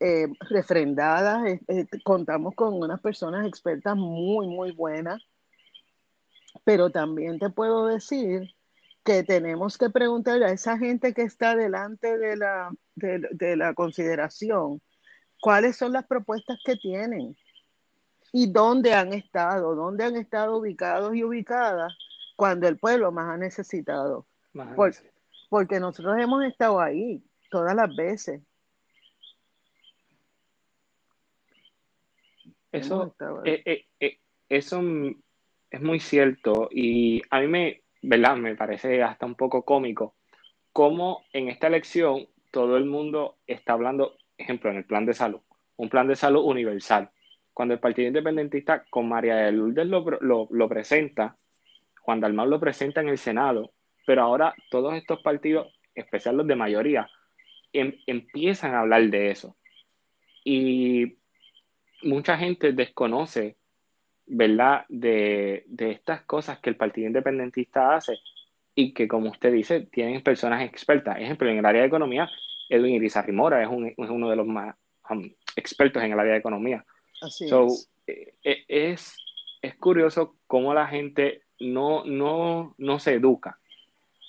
eh, 0.00 0.28
refrendadas, 0.48 1.60
eh, 1.68 1.86
contamos 2.02 2.54
con 2.54 2.72
unas 2.72 3.02
personas 3.02 3.46
expertas 3.46 3.94
muy, 3.94 4.46
muy 4.46 4.72
buenas, 4.72 5.22
pero 6.64 6.88
también 6.88 7.38
te 7.38 7.50
puedo 7.50 7.88
decir 7.88 8.54
que 9.04 9.22
tenemos 9.22 9.76
que 9.76 9.90
preguntarle 9.90 10.46
a 10.46 10.52
esa 10.52 10.78
gente 10.78 11.12
que 11.12 11.24
está 11.24 11.54
delante 11.54 12.16
de 12.16 12.38
la, 12.38 12.70
de 12.94 13.56
la 13.56 13.74
consideración, 13.74 14.80
cuáles 15.40 15.76
son 15.76 15.92
las 15.92 16.06
propuestas 16.06 16.58
que 16.64 16.76
tienen 16.76 17.36
y 18.32 18.50
dónde 18.50 18.92
han 18.94 19.12
estado, 19.12 19.74
dónde 19.74 20.04
han 20.04 20.16
estado 20.16 20.58
ubicados 20.58 21.14
y 21.14 21.24
ubicadas 21.24 21.96
cuando 22.36 22.68
el 22.68 22.78
pueblo 22.78 23.12
más 23.12 23.28
ha 23.28 23.36
necesitado. 23.36 24.26
Porque 25.48 25.80
nosotros 25.80 26.16
hemos 26.18 26.44
estado 26.44 26.80
ahí 26.80 27.22
todas 27.50 27.74
las 27.74 27.94
veces. 27.94 28.42
Eso, 32.72 33.14
eh, 33.44 33.62
eh, 33.64 33.86
eh, 34.00 34.18
eso 34.50 34.82
es 35.70 35.80
muy 35.80 35.98
cierto 35.98 36.68
y 36.70 37.22
a 37.30 37.40
mí 37.40 37.46
me, 37.46 37.82
¿verdad? 38.02 38.36
me 38.36 38.54
parece 38.54 39.02
hasta 39.02 39.24
un 39.24 39.34
poco 39.34 39.62
cómico 39.62 40.14
cómo 40.72 41.24
en 41.32 41.48
esta 41.48 41.68
elección 41.68 42.28
todo 42.50 42.76
el 42.76 42.84
mundo 42.84 43.38
está 43.46 43.72
hablando 43.72 44.18
ejemplo, 44.38 44.70
en 44.70 44.76
el 44.76 44.84
plan 44.84 45.06
de 45.06 45.14
salud, 45.14 45.40
un 45.76 45.88
plan 45.88 46.08
de 46.08 46.16
salud 46.16 46.44
universal. 46.44 47.10
Cuando 47.52 47.74
el 47.74 47.80
Partido 47.80 48.08
Independentista 48.08 48.84
con 48.90 49.08
María 49.08 49.36
de 49.36 49.52
Lourdes 49.52 49.86
lo, 49.86 50.68
presenta, 50.68 51.36
Juan 52.00 52.20
Dalmau 52.20 52.46
lo 52.46 52.60
presenta 52.60 53.00
en 53.00 53.08
el 53.08 53.18
Senado, 53.18 53.72
pero 54.06 54.22
ahora 54.22 54.54
todos 54.70 54.94
estos 54.94 55.22
partidos, 55.22 55.72
especialmente 55.94 56.42
los 56.42 56.48
de 56.48 56.56
mayoría, 56.56 57.08
em, 57.72 57.94
empiezan 58.06 58.74
a 58.74 58.80
hablar 58.80 59.02
de 59.08 59.30
eso. 59.30 59.56
Y 60.44 61.16
mucha 62.02 62.36
gente 62.36 62.72
desconoce 62.72 63.56
¿verdad? 64.26 64.84
De, 64.88 65.64
estas 65.78 66.22
cosas 66.22 66.58
que 66.58 66.70
el 66.70 66.76
Partido 66.76 67.06
Independentista 67.06 67.94
hace 67.94 68.18
y 68.74 68.92
que, 68.92 69.08
como 69.08 69.30
usted 69.30 69.52
dice, 69.52 69.80
tienen 69.80 70.22
personas 70.22 70.62
expertas. 70.62 71.18
Ejemplo, 71.18 71.48
en 71.48 71.58
el 71.58 71.66
área 71.66 71.82
de 71.82 71.86
economía, 71.86 72.28
Edwin 72.68 72.94
Irizarry 72.94 73.32
Mora 73.32 73.62
es, 73.62 73.68
uno 73.68 74.30
de 74.30 74.36
los 74.36 74.46
más 74.46 74.74
um, 75.10 75.30
expertos 75.54 76.02
en 76.02 76.12
el 76.12 76.18
área 76.18 76.32
de 76.32 76.38
economía. 76.38 76.84
Así 77.20 77.46
es. 77.46 77.90
Eh, 78.06 78.34
eh, 78.42 78.64
es. 78.68 79.16
es. 79.62 79.74
curioso 79.76 80.36
cómo 80.46 80.74
la 80.74 80.86
gente 80.86 81.42
no, 81.60 82.04
no, 82.04 82.74
no 82.78 82.98
se 82.98 83.14
educa. 83.14 83.58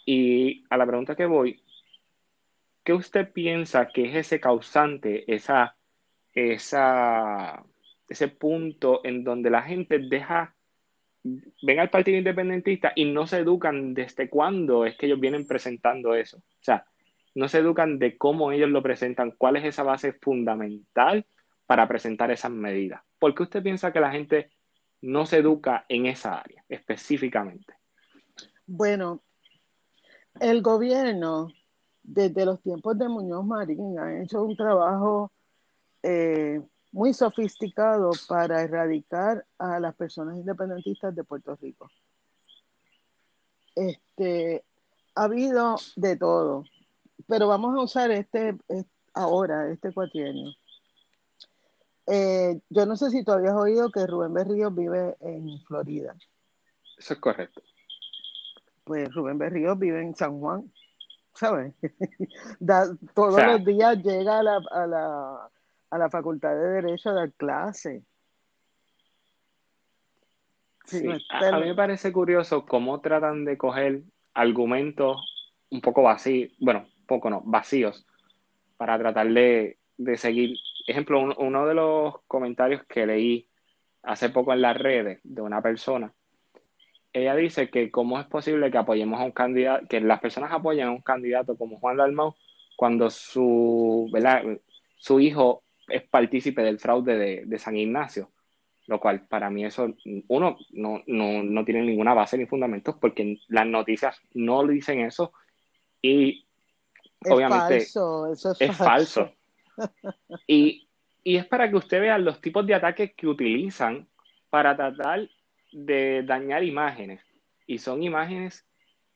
Y 0.06 0.64
a 0.70 0.78
la 0.78 0.86
pregunta 0.86 1.16
que 1.16 1.26
voy, 1.26 1.62
¿qué 2.84 2.94
usted 2.94 3.32
piensa 3.32 3.90
que 3.90 4.10
es 4.10 4.16
ese 4.16 4.40
causante, 4.40 5.32
esa, 5.34 5.76
esa 6.34 7.66
ese 8.08 8.28
punto 8.30 9.02
en 9.04 9.24
donde 9.24 9.50
la 9.50 9.62
gente 9.62 10.00
deja, 10.00 10.56
ven 11.24 11.80
al 11.80 11.90
Partido 11.90 12.18
Independentista 12.18 12.94
y 12.96 13.06
no 13.06 13.28
se 13.28 13.40
educan 13.40 13.94
desde 13.94 14.30
cuándo 14.30 14.86
es 14.86 14.96
que 14.96 15.08
ellos 15.08 15.20
vienen 15.20 15.48
presentando 15.48 16.16
eso. 16.16 16.38
O 16.38 16.64
sea, 16.64 16.86
no 17.38 17.48
se 17.48 17.60
educan 17.60 18.00
de 18.00 18.18
cómo 18.18 18.52
ellos 18.52 18.72
lo 18.72 18.82
presentan, 18.82 19.30
cuál 19.38 19.58
es 19.58 19.66
esa 19.66 19.84
base 19.84 20.12
fundamental 20.12 21.24
para 21.68 21.88
presentar 21.88 22.32
esas 22.32 22.50
medidas. 22.50 23.04
¿Por 23.20 23.36
qué 23.36 23.44
usted 23.44 23.62
piensa 23.62 23.94
que 23.94 24.00
la 24.00 24.10
gente 24.10 24.50
no 25.02 25.28
se 25.28 25.38
educa 25.38 25.86
en 25.88 26.08
esa 26.08 26.40
área 26.40 26.66
específicamente? 26.68 27.76
Bueno, 28.66 29.22
el 30.40 30.64
gobierno, 30.64 31.50
desde 32.02 32.44
los 32.44 32.60
tiempos 32.64 32.98
de 32.98 33.08
Muñoz 33.08 33.46
Marín, 33.46 34.00
ha 34.00 34.20
hecho 34.20 34.42
un 34.42 34.58
trabajo 34.58 35.32
eh, 36.02 36.60
muy 36.92 37.14
sofisticado 37.14 38.10
para 38.28 38.64
erradicar 38.64 39.46
a 39.60 39.80
las 39.80 39.94
personas 39.94 40.38
independentistas 40.38 41.14
de 41.14 41.24
Puerto 41.24 41.56
Rico. 41.62 41.88
Este, 43.76 44.64
ha 45.14 45.26
habido 45.26 45.76
de 45.96 46.16
todo, 46.16 46.64
pero 47.28 47.48
vamos 47.48 47.76
a 47.76 47.82
usar 47.82 48.12
este, 48.12 48.56
ahora, 49.14 49.70
este 49.72 49.94
cuatrienio. 49.94 50.52
Eh, 52.08 52.60
yo 52.70 52.86
no 52.86 52.96
sé 52.96 53.10
si 53.10 53.24
tú 53.24 53.32
habías 53.32 53.54
oído 53.54 53.92
que 53.92 54.08
Rubén 54.08 54.34
Berrío 54.34 54.72
vive 54.72 55.16
en 55.20 55.60
Florida. 55.66 56.16
Eso 56.98 57.14
es 57.14 57.20
correcto. 57.20 57.62
Pues 58.86 59.14
Rubén 59.14 59.38
Berrío 59.38 59.76
vive 59.76 60.02
en 60.02 60.16
San 60.16 60.40
Juan, 60.40 60.72
¿sabes? 61.34 61.74
todos 63.14 63.44
los 63.44 63.66
días 63.66 64.02
llega 64.02 64.40
a 64.40 64.88
la 64.88 65.52
a 65.90 65.98
la 65.98 66.10
Facultad 66.10 66.56
de 66.56 66.82
Derecho 66.82 67.10
a 67.10 67.14
dar 67.14 67.32
clase. 67.34 68.04
a, 71.30 71.60
mí 71.60 71.66
me 71.66 71.76
parece 71.76 72.12
curioso 72.12 72.66
cómo 72.66 73.02
tratan 73.02 73.46
de 73.46 73.58
coger 73.58 74.04
argumentos 74.34 75.18
un 75.70 75.82
poco 75.82 76.04
vacíos, 76.04 76.52
bueno, 76.60 76.88
poco 77.08 77.30
no, 77.30 77.42
vacíos, 77.46 78.06
para 78.78 78.98
tratar 78.98 79.28
de, 79.28 79.78
seguir. 80.16 80.58
Ejemplo, 80.86 81.34
uno 81.38 81.66
de 81.66 81.74
los 81.74 82.22
comentarios 82.28 82.84
que 82.86 83.06
leí 83.06 83.48
hace 84.04 84.30
poco 84.30 84.54
en 84.54 84.62
las 84.62 84.78
redes 84.78 85.20
de 85.24 85.42
una 85.42 85.62
persona, 85.62 86.14
ella 87.14 87.36
dice 87.36 87.70
que 87.70 87.90
cómo 87.90 88.20
es 88.20 88.28
posible 88.28 88.70
que 88.70 88.78
apoyemos 88.78 89.20
a 89.20 89.26
un 89.26 89.32
candidato, 89.32 89.88
que 89.88 90.00
las 90.02 90.20
personas 90.20 90.52
apoyen 90.52 90.88
a 90.88 90.92
un 90.92 91.02
candidato 91.02 91.58
como 91.58 91.80
Juan 91.80 91.98
Dalmau 91.98 92.36
cuando 92.78 93.10
su, 93.10 94.10
su 94.98 95.20
hijo 95.20 95.64
es 95.88 96.04
partícipe 96.04 96.62
del 96.62 96.80
fraude 96.80 97.46
de, 97.46 97.60
San 97.60 97.76
Ignacio, 97.76 98.32
lo 98.86 99.00
cual 99.00 99.26
para 99.28 99.50
mí 99.50 99.66
eso, 99.66 99.94
uno, 100.28 100.58
no, 100.72 101.66
tiene 101.66 101.82
ninguna 101.82 102.14
base 102.14 102.38
ni 102.38 102.46
fundamentos 102.46 102.96
porque 103.00 103.40
las 103.48 103.66
noticias 103.66 104.22
no 104.34 104.66
dicen 104.66 105.02
eso 105.02 105.34
y 106.02 106.47
obviamente 107.26 107.80
falso, 107.80 108.32
eso 108.32 108.56
es, 108.60 108.76
falso. 108.76 109.32
y, 110.48 110.88
y 111.24 111.38
es 111.38 111.46
para 111.46 111.70
que 111.70 111.76
usted 111.76 112.02
vea 112.02 112.18
los 112.18 112.42
tipos 112.42 112.66
de 112.66 112.76
ataques 112.76 113.14
que 113.16 113.28
utilizan 113.28 114.08
para 114.50 114.76
tratar 114.76 115.28
de 115.72 116.24
dañar 116.24 116.64
imágenes. 116.64 117.22
Y 117.66 117.80
son 117.80 118.02
imágenes 118.02 118.66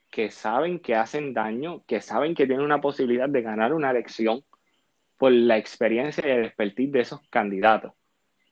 que 0.10 0.30
saben 0.30 0.80
que 0.80 0.96
hacen 0.96 1.34
daño, 1.34 1.84
que 1.88 2.02
saben 2.02 2.36
que 2.36 2.46
tienen 2.46 2.66
una 2.66 2.82
posibilidad 2.82 3.30
de 3.30 3.42
ganar 3.42 3.74
una 3.74 3.92
elección 3.92 4.44
por 5.18 5.32
la 5.32 5.58
experiencia 5.58 6.28
y 6.28 6.32
el 6.32 6.46
expertise 6.46 6.92
de 6.92 7.00
esos 7.00 7.22
candidatos. 7.30 7.94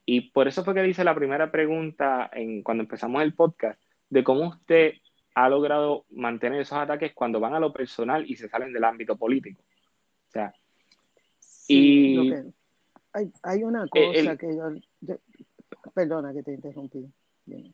Y 0.06 0.32
por 0.32 0.47
eso 0.47 0.64
fue 0.64 0.74
que 0.74 0.84
dice 0.84 1.04
la 1.04 1.14
primera 1.14 1.52
pregunta 1.52 2.30
en, 2.34 2.64
cuando 2.64 2.84
empezamos 2.84 3.22
el 3.22 3.34
podcast, 3.34 3.80
de 4.10 4.24
cómo 4.24 4.47
usted 4.47 4.93
ha 5.45 5.49
logrado 5.49 6.05
mantener 6.11 6.61
esos 6.61 6.77
ataques 6.77 7.13
cuando 7.13 7.39
van 7.39 7.53
a 7.53 7.59
lo 7.59 7.71
personal 7.71 8.29
y 8.29 8.35
se 8.35 8.49
salen 8.49 8.73
del 8.73 8.83
ámbito 8.83 9.17
político. 9.17 9.61
O 10.27 10.31
sea, 10.31 10.53
y... 11.67 12.31
hay, 13.43 13.63
una 13.63 13.87
cosa 13.87 14.37
que 14.37 14.55
yo, 14.55 15.15
Perdona 15.93 16.33
que 16.33 16.43
te 16.43 16.53
interrumpí. 16.53 17.05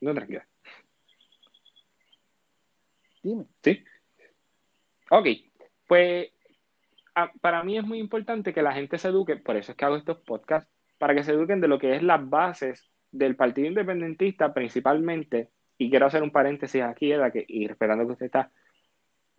No, 0.00 0.14
tranquila. 0.14 0.46
Dime. 3.22 3.44
Sí. 3.62 3.84
Ok, 5.10 5.26
pues 5.86 6.30
para 7.40 7.62
mí 7.62 7.78
es 7.78 7.84
muy 7.84 7.98
importante 7.98 8.52
que 8.52 8.62
la 8.62 8.72
gente 8.72 8.98
se 8.98 9.08
eduque, 9.08 9.36
por 9.36 9.56
eso 9.56 9.72
es 9.72 9.78
que 9.78 9.84
hago 9.84 9.96
estos 9.96 10.18
podcasts, 10.18 10.70
para 10.98 11.14
que 11.14 11.22
se 11.22 11.32
eduquen 11.32 11.60
de 11.60 11.68
lo 11.68 11.78
que 11.78 11.96
es 11.96 12.02
las 12.02 12.28
bases 12.28 12.90
del 13.10 13.36
Partido 13.36 13.68
Independentista 13.68 14.52
principalmente, 14.52 15.50
y 15.78 15.90
quiero 15.90 16.06
hacer 16.06 16.22
un 16.22 16.30
paréntesis 16.30 16.82
aquí, 16.82 17.12
Eda, 17.12 17.30
que, 17.30 17.44
y 17.46 17.66
respetando 17.66 18.06
que 18.06 18.12
usted 18.12 18.26
está, 18.26 18.50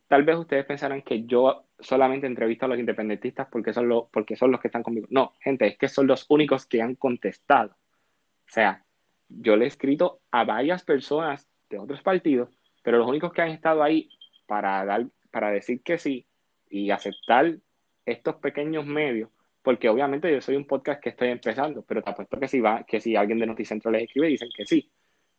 tal 0.08 0.24
vez 0.24 0.38
ustedes 0.38 0.66
pensarán 0.66 1.02
que 1.02 1.26
yo 1.26 1.66
solamente 1.80 2.28
entrevisto 2.28 2.66
a 2.66 2.70
los 2.70 2.80
independentistas 2.80 3.48
porque 3.52 3.74
son 3.74 3.90
los, 3.90 4.06
porque 4.12 4.36
son 4.36 4.52
los 4.52 4.62
que 4.62 4.68
están 4.68 4.84
conmigo. 4.84 5.08
No, 5.10 5.34
gente, 5.40 5.68
es 5.68 5.78
que 5.78 5.88
son 5.88 6.08
los 6.08 6.26
únicos 6.30 6.66
que 6.66 6.82
han 6.82 6.96
contestado. 6.96 7.72
O 7.72 8.50
sea, 8.50 8.84
yo 9.30 9.56
le 9.56 9.66
he 9.66 9.68
escrito 9.68 10.22
a 10.32 10.46
varias 10.46 10.84
personas 10.84 11.48
de 11.70 11.80
otros 11.80 12.02
partidos, 12.02 12.50
pero 12.84 12.98
los 12.98 13.08
únicos 13.08 13.34
que 13.34 13.42
han 13.42 13.50
estado 13.50 13.84
ahí 13.84 14.10
para 14.46 14.86
dar, 14.86 15.08
para 15.32 15.52
decir 15.52 15.82
que 15.84 15.98
sí 15.98 16.26
y 16.70 16.92
aceptar 16.92 17.58
estos 18.06 18.36
pequeños 18.36 18.86
medios, 18.86 19.30
porque 19.62 19.90
obviamente 19.90 20.32
yo 20.32 20.40
soy 20.40 20.56
un 20.56 20.66
podcast 20.66 21.02
que 21.02 21.10
estoy 21.10 21.28
empezando, 21.30 21.82
pero 21.82 22.02
te 22.02 22.10
apuesto 22.10 22.40
que 22.40 22.48
si, 22.48 22.62
va, 22.62 22.84
que 22.84 23.02
si 23.02 23.18
alguien 23.18 23.40
de 23.40 23.48
Noticentro 23.48 23.92
les 23.92 24.04
escribe, 24.04 24.28
dicen 24.28 24.50
que 24.56 24.66
sí. 24.66 24.90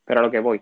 Pero 0.04 0.20
a 0.20 0.22
lo 0.22 0.30
que 0.30 0.40
voy, 0.40 0.60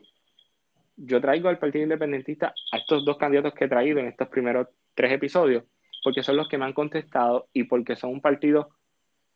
yo 0.97 1.21
traigo 1.21 1.49
al 1.49 1.59
Partido 1.59 1.85
Independentista 1.85 2.55
a 2.73 2.77
estos 2.79 3.05
dos 3.05 3.19
candidatos 3.19 3.55
que 3.55 3.65
he 3.65 3.69
traído 3.69 3.99
en 3.99 4.07
estos 4.07 4.29
primeros 4.29 4.69
tres 4.95 5.13
episodios, 5.13 5.65
porque 6.03 6.23
son 6.23 6.37
los 6.37 6.49
que 6.49 6.59
me 6.59 6.65
han 6.65 6.73
contestado 6.73 7.49
y 7.53 7.65
porque 7.65 7.97
son 7.97 8.11
un 8.11 8.21
partido 8.21 8.71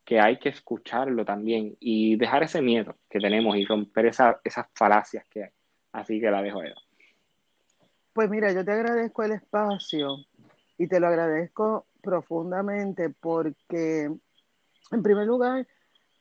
que 0.04 0.18
hay 0.18 0.38
que 0.38 0.48
escucharlo 0.48 1.24
también 1.24 1.76
y 1.78 2.16
dejar 2.16 2.42
ese 2.42 2.62
miedo 2.62 2.96
que 3.08 3.20
tenemos 3.20 3.56
y 3.56 3.64
romper 3.64 4.06
esas 4.06 4.36
falacias 4.74 5.24
que 5.28 5.44
hay. 5.44 5.50
Así 5.92 6.20
que 6.20 6.30
la 6.30 6.42
dejo 6.42 6.60
ahí. 6.60 6.72
Pues 8.12 8.28
mira, 8.30 8.52
yo 8.52 8.64
te 8.64 8.72
agradezco 8.72 9.22
el 9.22 9.32
espacio 9.32 10.16
y 10.78 10.88
te 10.88 10.98
lo 10.98 11.08
agradezco 11.08 11.86
profundamente 12.02 13.10
porque, 13.10 14.10
en 14.90 15.02
primer 15.02 15.26
lugar, 15.26 15.66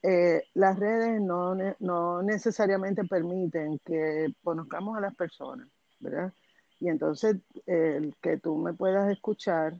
eh, 0.01 0.43
las 0.53 0.79
redes 0.79 1.21
no, 1.21 1.55
no, 1.79 2.21
necesariamente 2.21 3.03
permiten 3.03 3.79
que 3.79 4.33
conozcamos 4.43 4.97
a 4.97 5.01
las 5.01 5.15
personas, 5.15 5.67
¿verdad? 5.99 6.33
Y 6.79 6.87
entonces, 6.87 7.37
el 7.65 8.15
que 8.21 8.37
tú 8.37 8.57
me 8.57 8.73
puedas 8.73 9.11
escuchar 9.11 9.73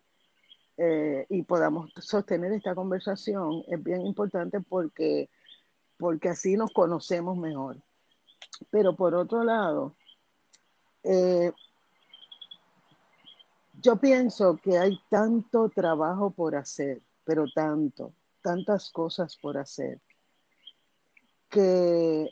eh, 0.82 1.26
y 1.30 1.44
podamos 1.44 1.92
sostener 1.98 2.54
esta 2.54 2.74
conversación 2.74 3.64
es 3.68 3.84
bien 3.84 4.06
importante 4.06 4.62
porque, 4.62 5.30
porque 5.98 6.30
así 6.30 6.56
nos 6.56 6.72
conocemos 6.72 7.38
mejor. 7.38 7.78
Pero 8.72 8.96
por 8.96 9.14
otro 9.14 9.44
lado, 9.44 9.98
eh, 11.04 11.52
yo 13.82 13.98
pienso 13.98 14.56
que 14.56 14.78
hay 14.78 14.98
tanto 15.10 15.68
trabajo 15.68 16.32
por 16.32 16.56
hacer, 16.56 17.02
pero 17.26 17.46
tanto, 17.54 18.14
tantas 18.42 18.90
cosas 18.90 19.36
por 19.36 19.58
hacer, 19.58 20.00
que 21.50 22.30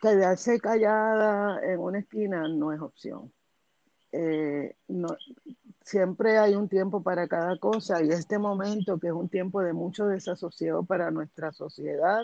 quedarse 0.00 0.60
callada 0.60 1.60
en 1.64 1.80
una 1.80 2.00
esquina 2.00 2.46
no 2.48 2.72
es 2.72 2.80
opción. 2.80 3.32
Eh, 4.12 4.76
siempre 5.82 6.38
hay 6.38 6.54
un 6.54 6.68
tiempo 6.68 7.02
para 7.02 7.26
cada 7.26 7.58
cosa 7.58 8.02
y 8.02 8.10
este 8.10 8.38
momento, 8.38 8.98
que 8.98 9.08
es 9.08 9.12
un 9.12 9.28
tiempo 9.28 9.60
de 9.62 9.72
mucho 9.72 10.06
desasosiego 10.06 10.84
para 10.84 11.10
nuestra 11.10 11.52
sociedad, 11.52 12.22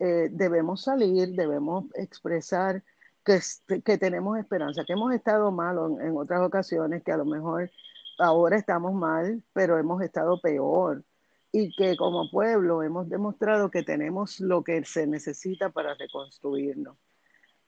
eh, 0.00 0.28
debemos 0.30 0.82
salir, 0.82 1.34
debemos 1.34 1.86
expresar 1.94 2.82
que, 3.24 3.40
que, 3.84 3.98
tenemos 3.98 4.38
esperanza, 4.38 4.84
que 4.84 4.94
hemos 4.94 5.12
estado 5.14 5.50
mal 5.50 5.76
en 6.00 6.16
otras 6.16 6.40
ocasiones, 6.40 7.02
que 7.02 7.12
a 7.12 7.16
lo 7.16 7.24
mejor 7.24 7.70
ahora 8.18 8.56
estamos 8.56 8.94
mal, 8.94 9.42
pero 9.52 9.78
hemos 9.78 10.02
estado 10.02 10.40
peor 10.40 11.04
y 11.52 11.74
que 11.74 11.96
como 11.96 12.30
pueblo 12.30 12.82
hemos 12.82 13.08
demostrado 13.08 13.70
que 13.70 13.82
tenemos 13.82 14.40
lo 14.40 14.62
que 14.62 14.84
se 14.84 15.06
necesita 15.06 15.70
para 15.70 15.94
reconstruirnos. 15.94 16.96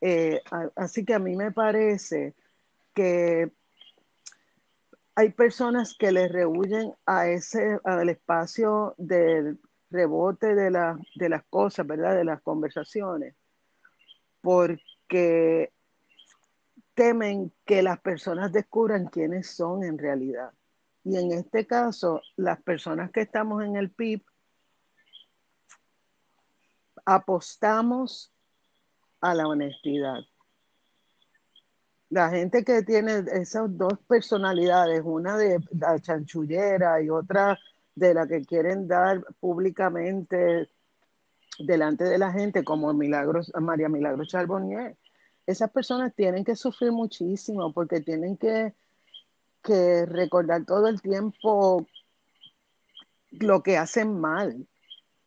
Eh, 0.00 0.42
así 0.76 1.04
que 1.04 1.14
a 1.14 1.18
mí 1.18 1.36
me 1.36 1.52
parece 1.52 2.34
que 2.94 3.50
hay 5.14 5.30
personas 5.30 5.94
que 5.98 6.12
le 6.12 6.28
rehuyen 6.28 6.94
a 7.04 7.28
ese, 7.28 7.78
al 7.84 8.08
espacio 8.08 8.94
del 8.96 9.58
rebote 9.90 10.54
de, 10.54 10.70
de 11.16 11.28
las 11.28 11.44
cosas, 11.44 11.86
¿verdad? 11.86 12.16
De 12.16 12.24
las 12.24 12.40
conversaciones, 12.42 13.34
porque 14.40 15.72
temen 16.94 17.52
que 17.64 17.82
las 17.82 18.00
personas 18.00 18.52
descubran 18.52 19.06
quiénes 19.06 19.50
son 19.50 19.84
en 19.84 19.98
realidad. 19.98 20.52
Y 21.04 21.16
en 21.16 21.32
este 21.32 21.66
caso, 21.66 22.20
las 22.36 22.60
personas 22.62 23.10
que 23.10 23.22
estamos 23.22 23.64
en 23.64 23.76
el 23.76 23.90
PIB 23.90 24.22
apostamos 27.04 28.32
a 29.20 29.34
la 29.34 29.48
honestidad. 29.48 30.20
La 32.10 32.28
gente 32.28 32.64
que 32.64 32.82
tiene 32.82 33.24
esas 33.32 33.76
dos 33.76 33.94
personalidades, 34.08 35.02
una 35.04 35.36
de 35.36 35.60
la 35.70 35.98
chanchullera 36.00 37.00
y 37.02 37.08
otra 37.08 37.58
de 37.94 38.14
la 38.14 38.26
que 38.26 38.44
quieren 38.44 38.88
dar 38.88 39.24
públicamente 39.38 40.68
delante 41.58 42.04
de 42.04 42.18
la 42.18 42.32
gente, 42.32 42.64
como 42.64 42.92
Milagros, 42.92 43.52
María 43.60 43.88
Milagro 43.88 44.24
Charbonnier, 44.24 44.96
esas 45.46 45.70
personas 45.70 46.14
tienen 46.14 46.44
que 46.44 46.56
sufrir 46.56 46.92
muchísimo 46.92 47.72
porque 47.72 48.00
tienen 48.00 48.36
que 48.36 48.74
que 49.62 50.06
recordar 50.06 50.64
todo 50.64 50.88
el 50.88 51.00
tiempo 51.00 51.86
lo 53.30 53.62
que 53.62 53.76
hacen 53.76 54.20
mal. 54.20 54.66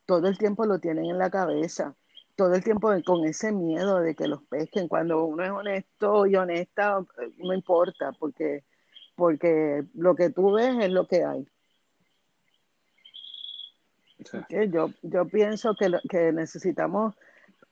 Todo 0.05 0.27
el 0.27 0.38
tiempo 0.38 0.65
lo 0.65 0.79
tienen 0.79 1.05
en 1.05 1.17
la 1.17 1.29
cabeza. 1.29 1.95
Todo 2.36 2.55
el 2.55 2.63
tiempo 2.63 2.91
con 3.05 3.25
ese 3.25 3.51
miedo 3.51 3.99
de 3.99 4.15
que 4.15 4.27
los 4.27 4.43
pesquen. 4.43 4.88
Cuando 4.88 5.23
uno 5.25 5.43
es 5.43 5.51
honesto 5.51 6.25
y 6.25 6.36
honesta, 6.36 7.05
no 7.38 7.53
importa, 7.53 8.11
porque, 8.19 8.63
porque 9.15 9.86
lo 9.93 10.15
que 10.15 10.29
tú 10.29 10.53
ves 10.53 10.75
es 10.79 10.91
lo 10.91 11.07
que 11.07 11.23
hay. 11.23 11.47
Yo, 14.69 14.89
yo 15.01 15.25
pienso 15.25 15.75
que, 15.75 15.91
que 16.09 16.31
necesitamos 16.31 17.15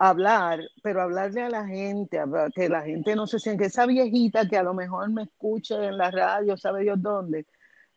hablar, 0.03 0.61
pero 0.81 1.03
hablarle 1.03 1.43
a 1.43 1.49
la 1.49 1.67
gente, 1.67 2.17
que 2.55 2.69
la 2.69 2.81
gente 2.81 3.15
no 3.15 3.27
se 3.27 3.37
siente, 3.37 3.65
esa 3.65 3.85
viejita 3.85 4.47
que 4.47 4.57
a 4.57 4.63
lo 4.63 4.73
mejor 4.73 5.11
me 5.11 5.23
escuche 5.23 5.75
en 5.75 5.95
la 5.95 6.09
radio, 6.09 6.57
sabe 6.57 6.81
Dios 6.81 6.99
dónde, 6.99 7.45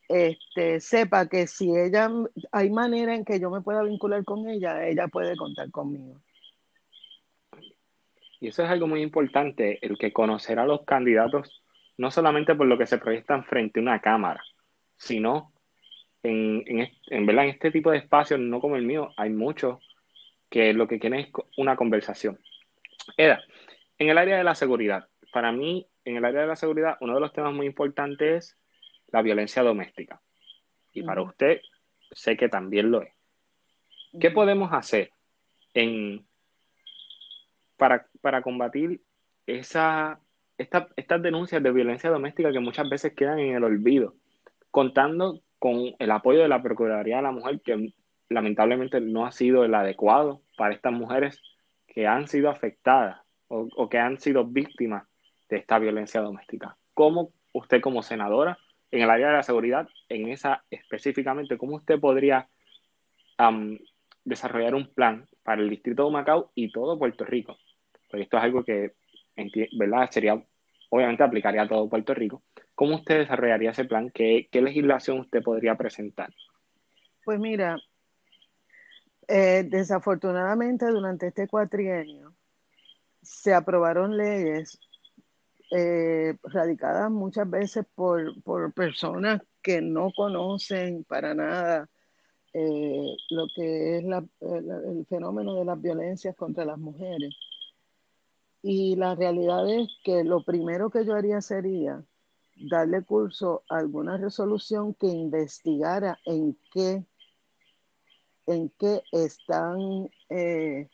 este, 0.06 0.80
sepa 0.80 1.26
que 1.28 1.46
si 1.46 1.74
ella, 1.74 2.10
hay 2.52 2.68
manera 2.68 3.14
en 3.14 3.24
que 3.24 3.40
yo 3.40 3.50
me 3.50 3.62
pueda 3.62 3.82
vincular 3.82 4.22
con 4.22 4.46
ella, 4.50 4.86
ella 4.86 5.08
puede 5.08 5.34
contar 5.34 5.70
conmigo. 5.70 6.20
Y 8.38 8.48
eso 8.48 8.62
es 8.62 8.68
algo 8.68 8.86
muy 8.86 9.00
importante, 9.00 9.78
el 9.80 9.96
que 9.96 10.12
conocer 10.12 10.58
a 10.58 10.66
los 10.66 10.84
candidatos, 10.84 11.62
no 11.96 12.10
solamente 12.10 12.54
por 12.54 12.66
lo 12.66 12.76
que 12.76 12.86
se 12.86 12.98
proyectan 12.98 13.44
frente 13.44 13.80
a 13.80 13.82
una 13.82 14.02
cámara, 14.02 14.42
sino 14.98 15.54
en, 16.22 16.64
en, 16.66 16.90
en, 17.06 17.24
¿verdad? 17.24 17.44
en 17.44 17.50
este 17.50 17.70
tipo 17.70 17.92
de 17.92 17.96
espacios, 17.96 18.38
no 18.40 18.60
como 18.60 18.76
el 18.76 18.84
mío, 18.84 19.08
hay 19.16 19.30
muchos 19.30 19.78
que 20.54 20.72
lo 20.72 20.86
que 20.86 21.00
quieren 21.00 21.18
es 21.18 21.28
una 21.56 21.74
conversación. 21.74 22.38
Eda, 23.16 23.42
en 23.98 24.08
el 24.08 24.18
área 24.18 24.38
de 24.38 24.44
la 24.44 24.54
seguridad, 24.54 25.08
para 25.32 25.50
mí, 25.50 25.88
en 26.04 26.16
el 26.16 26.24
área 26.24 26.42
de 26.42 26.46
la 26.46 26.54
seguridad, 26.54 26.96
uno 27.00 27.16
de 27.16 27.20
los 27.20 27.32
temas 27.32 27.52
muy 27.52 27.66
importantes 27.66 28.44
es 28.44 28.58
la 29.08 29.20
violencia 29.20 29.64
doméstica. 29.64 30.20
Y 30.92 31.02
para 31.02 31.22
usted, 31.22 31.60
sé 32.12 32.36
que 32.36 32.48
también 32.48 32.92
lo 32.92 33.02
es. 33.02 33.12
¿Qué 34.20 34.30
podemos 34.30 34.72
hacer 34.72 35.10
en, 35.74 36.24
para, 37.76 38.06
para 38.20 38.40
combatir 38.40 39.00
esa, 39.48 40.20
estas 40.56 41.20
denuncias 41.20 41.64
de 41.64 41.72
violencia 41.72 42.10
doméstica 42.10 42.52
que 42.52 42.60
muchas 42.60 42.88
veces 42.88 43.12
quedan 43.14 43.40
en 43.40 43.56
el 43.56 43.64
olvido? 43.64 44.14
Contando 44.70 45.40
con 45.58 45.96
el 45.98 46.10
apoyo 46.12 46.42
de 46.42 46.48
la 46.48 46.62
Procuraduría 46.62 47.16
de 47.16 47.22
la 47.22 47.32
Mujer, 47.32 47.60
que 47.60 47.92
lamentablemente 48.28 49.00
no 49.00 49.26
ha 49.26 49.32
sido 49.32 49.64
el 49.64 49.74
adecuado 49.74 50.43
para 50.56 50.74
estas 50.74 50.92
mujeres 50.92 51.40
que 51.86 52.06
han 52.06 52.28
sido 52.28 52.50
afectadas 52.50 53.20
o, 53.48 53.88
que 53.88 53.98
han 53.98 54.18
sido 54.18 54.44
víctimas 54.44 55.06
de 55.48 55.58
esta 55.58 55.78
violencia 55.78 56.20
doméstica. 56.20 56.76
¿Cómo 56.92 57.32
usted 57.52 57.80
como 57.80 58.02
senadora 58.02 58.58
en 58.90 59.02
el 59.02 59.10
área 59.10 59.28
de 59.28 59.34
la 59.34 59.42
seguridad, 59.42 59.88
en 60.08 60.28
esa 60.28 60.64
específicamente, 60.70 61.58
cómo 61.58 61.76
usted 61.76 62.00
podría 62.00 62.48
desarrollar 64.24 64.74
un 64.74 64.92
plan 64.92 65.26
para 65.42 65.62
el 65.62 65.70
distrito 65.70 66.04
de 66.04 66.10
Macao 66.10 66.50
y 66.54 66.72
todo 66.72 66.98
Puerto 66.98 67.24
Rico? 67.24 67.56
Porque 68.10 68.24
esto 68.24 68.38
es 68.38 68.42
algo 68.42 68.64
que, 68.64 68.92
¿verdad? 69.78 70.10
Sería, 70.10 70.42
obviamente 70.90 71.22
aplicaría 71.22 71.62
a 71.62 71.68
todo 71.68 71.88
Puerto 71.88 72.14
Rico. 72.14 72.42
¿Cómo 72.74 72.96
usted 72.96 73.18
desarrollaría 73.18 73.70
ese 73.70 73.84
plan? 73.84 74.10
¿Qué, 74.10 74.48
qué 74.50 74.62
legislación 74.62 75.20
usted 75.20 75.42
podría 75.42 75.76
presentar? 75.76 76.32
Pues 77.24 77.38
mira, 77.38 77.78
eh, 79.28 79.66
desafortunadamente, 79.68 80.86
durante 80.86 81.28
este 81.28 81.48
cuatrienio 81.48 82.34
se 83.22 83.54
aprobaron 83.54 84.16
leyes 84.16 84.78
eh, 85.70 86.36
radicadas 86.42 87.10
muchas 87.10 87.48
veces 87.48 87.86
por, 87.94 88.34
personas 88.74 89.42
que 89.62 89.80
no 89.80 90.12
conocen 90.14 91.04
para 91.04 91.34
nada 91.34 91.88
eh, 92.52 93.16
lo 93.30 93.46
que 93.54 93.98
es 93.98 94.04
el 94.04 95.06
fenómeno 95.08 95.54
de 95.54 95.64
las 95.64 95.80
violencias 95.80 96.36
contra 96.36 96.64
las 96.64 96.78
mujeres. 96.78 97.34
Y 98.62 98.96
la 98.96 99.14
realidad 99.14 99.68
es 99.68 99.88
que 100.04 100.24
lo 100.24 100.44
primero 100.44 100.90
que 100.90 101.04
yo 101.04 101.14
haría 101.14 101.40
sería 101.40 102.04
darle 102.56 103.02
curso 103.02 103.62
a 103.68 103.78
alguna 103.78 104.16
resolución 104.16 104.94
que 104.94 105.08
investigara 105.08 106.18
en 106.24 106.56
qué 106.72 107.04
en 108.46 108.70
qué 108.78 109.02
están 109.12 110.08
eh, 110.28 110.88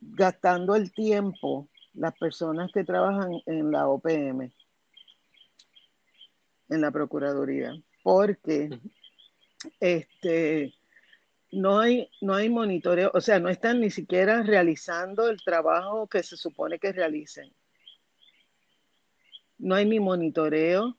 gastando 0.00 0.74
el 0.74 0.92
tiempo 0.92 1.68
las 1.94 2.16
personas 2.16 2.70
que 2.72 2.84
trabajan 2.84 3.32
en 3.46 3.70
la 3.70 3.88
OPM, 3.88 4.52
en 6.70 6.80
la 6.80 6.90
Procuraduría, 6.90 7.74
porque 8.02 8.70
este, 9.80 10.74
no, 11.50 11.80
hay, 11.80 12.08
no 12.20 12.34
hay 12.34 12.48
monitoreo, 12.48 13.10
o 13.14 13.20
sea, 13.20 13.40
no 13.40 13.48
están 13.48 13.80
ni 13.80 13.90
siquiera 13.90 14.42
realizando 14.42 15.28
el 15.28 15.42
trabajo 15.42 16.06
que 16.06 16.22
se 16.22 16.36
supone 16.36 16.78
que 16.78 16.92
realicen. 16.92 17.52
No 19.58 19.74
hay 19.74 19.86
ni 19.86 19.98
monitoreo, 19.98 20.96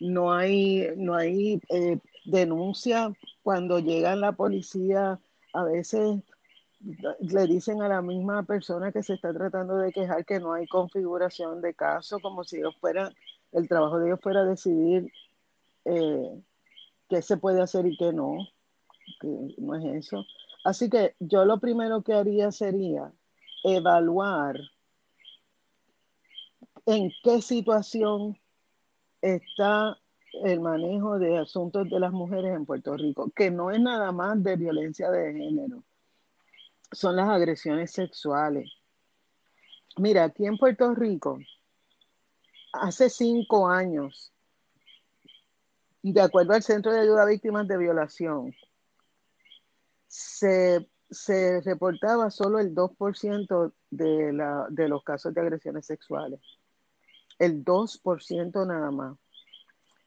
no 0.00 0.32
hay, 0.32 0.90
no 0.96 1.14
hay 1.14 1.60
eh, 1.70 1.98
denuncia 2.26 3.12
cuando 3.42 3.78
llega 3.78 4.16
la 4.16 4.32
policía, 4.32 5.20
a 5.52 5.64
veces 5.64 6.22
le 7.20 7.46
dicen 7.46 7.82
a 7.82 7.88
la 7.88 8.02
misma 8.02 8.42
persona 8.42 8.92
que 8.92 9.02
se 9.02 9.14
está 9.14 9.32
tratando 9.32 9.76
de 9.76 9.92
quejar 9.92 10.24
que 10.24 10.38
no 10.38 10.52
hay 10.52 10.66
configuración 10.66 11.60
de 11.60 11.74
caso, 11.74 12.18
como 12.20 12.44
si 12.44 12.58
ellos 12.58 12.76
fueran, 12.80 13.14
el 13.52 13.68
trabajo 13.68 13.98
de 13.98 14.08
ellos 14.08 14.20
fuera 14.20 14.44
decidir 14.44 15.10
eh, 15.84 16.42
qué 17.08 17.22
se 17.22 17.36
puede 17.36 17.62
hacer 17.62 17.86
y 17.86 17.96
qué 17.96 18.12
no, 18.12 18.36
que 19.20 19.54
no 19.58 19.74
es 19.74 20.06
eso. 20.06 20.24
Así 20.64 20.90
que 20.90 21.14
yo 21.20 21.44
lo 21.44 21.58
primero 21.60 22.02
que 22.02 22.12
haría 22.12 22.50
sería 22.52 23.12
evaluar 23.64 24.56
en 26.86 27.10
qué 27.22 27.40
situación 27.40 28.38
está 29.20 29.98
el 30.44 30.60
manejo 30.60 31.18
de 31.18 31.38
asuntos 31.38 31.88
de 31.88 32.00
las 32.00 32.12
mujeres 32.12 32.54
en 32.54 32.66
Puerto 32.66 32.96
Rico, 32.96 33.30
que 33.34 33.50
no 33.50 33.70
es 33.70 33.80
nada 33.80 34.12
más 34.12 34.42
de 34.42 34.56
violencia 34.56 35.10
de 35.10 35.32
género, 35.32 35.84
son 36.92 37.16
las 37.16 37.28
agresiones 37.28 37.90
sexuales. 37.90 38.70
Mira, 39.96 40.24
aquí 40.24 40.46
en 40.46 40.58
Puerto 40.58 40.94
Rico, 40.94 41.38
hace 42.72 43.08
cinco 43.08 43.68
años, 43.68 44.32
de 46.02 46.20
acuerdo 46.20 46.52
al 46.52 46.62
Centro 46.62 46.92
de 46.92 47.00
Ayuda 47.00 47.22
a 47.22 47.26
Víctimas 47.26 47.66
de 47.66 47.78
Violación, 47.78 48.54
se 50.06 50.88
se 51.10 51.60
reportaba 51.60 52.30
solo 52.30 52.58
el 52.58 52.74
2% 52.74 53.72
de, 53.90 54.32
la, 54.32 54.66
de 54.70 54.88
los 54.88 55.02
casos 55.04 55.32
de 55.34 55.40
agresiones 55.40 55.86
sexuales. 55.86 56.40
El 57.38 57.64
2% 57.64 58.66
nada 58.66 58.90
más. 58.90 59.16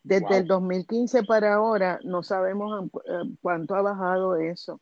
Desde 0.03 0.37
el 0.37 0.47
2015 0.47 1.23
para 1.23 1.55
ahora 1.55 1.99
no 2.03 2.23
sabemos 2.23 2.89
cuánto 3.41 3.75
ha 3.75 3.81
bajado 3.81 4.37
eso. 4.37 4.79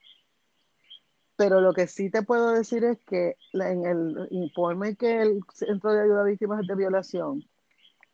Pero 1.35 1.61
lo 1.61 1.73
que 1.73 1.87
sí 1.87 2.09
te 2.09 2.23
puedo 2.23 2.51
decir 2.51 2.83
es 2.83 2.99
que 3.01 3.35
en 3.53 3.85
el 3.85 4.27
informe 4.31 4.95
que 4.95 5.21
el 5.21 5.41
Centro 5.53 5.91
de 5.91 6.03
Ayuda 6.03 6.21
a 6.21 6.25
Víctimas 6.25 6.65
de 6.65 6.75
Violación 6.75 7.43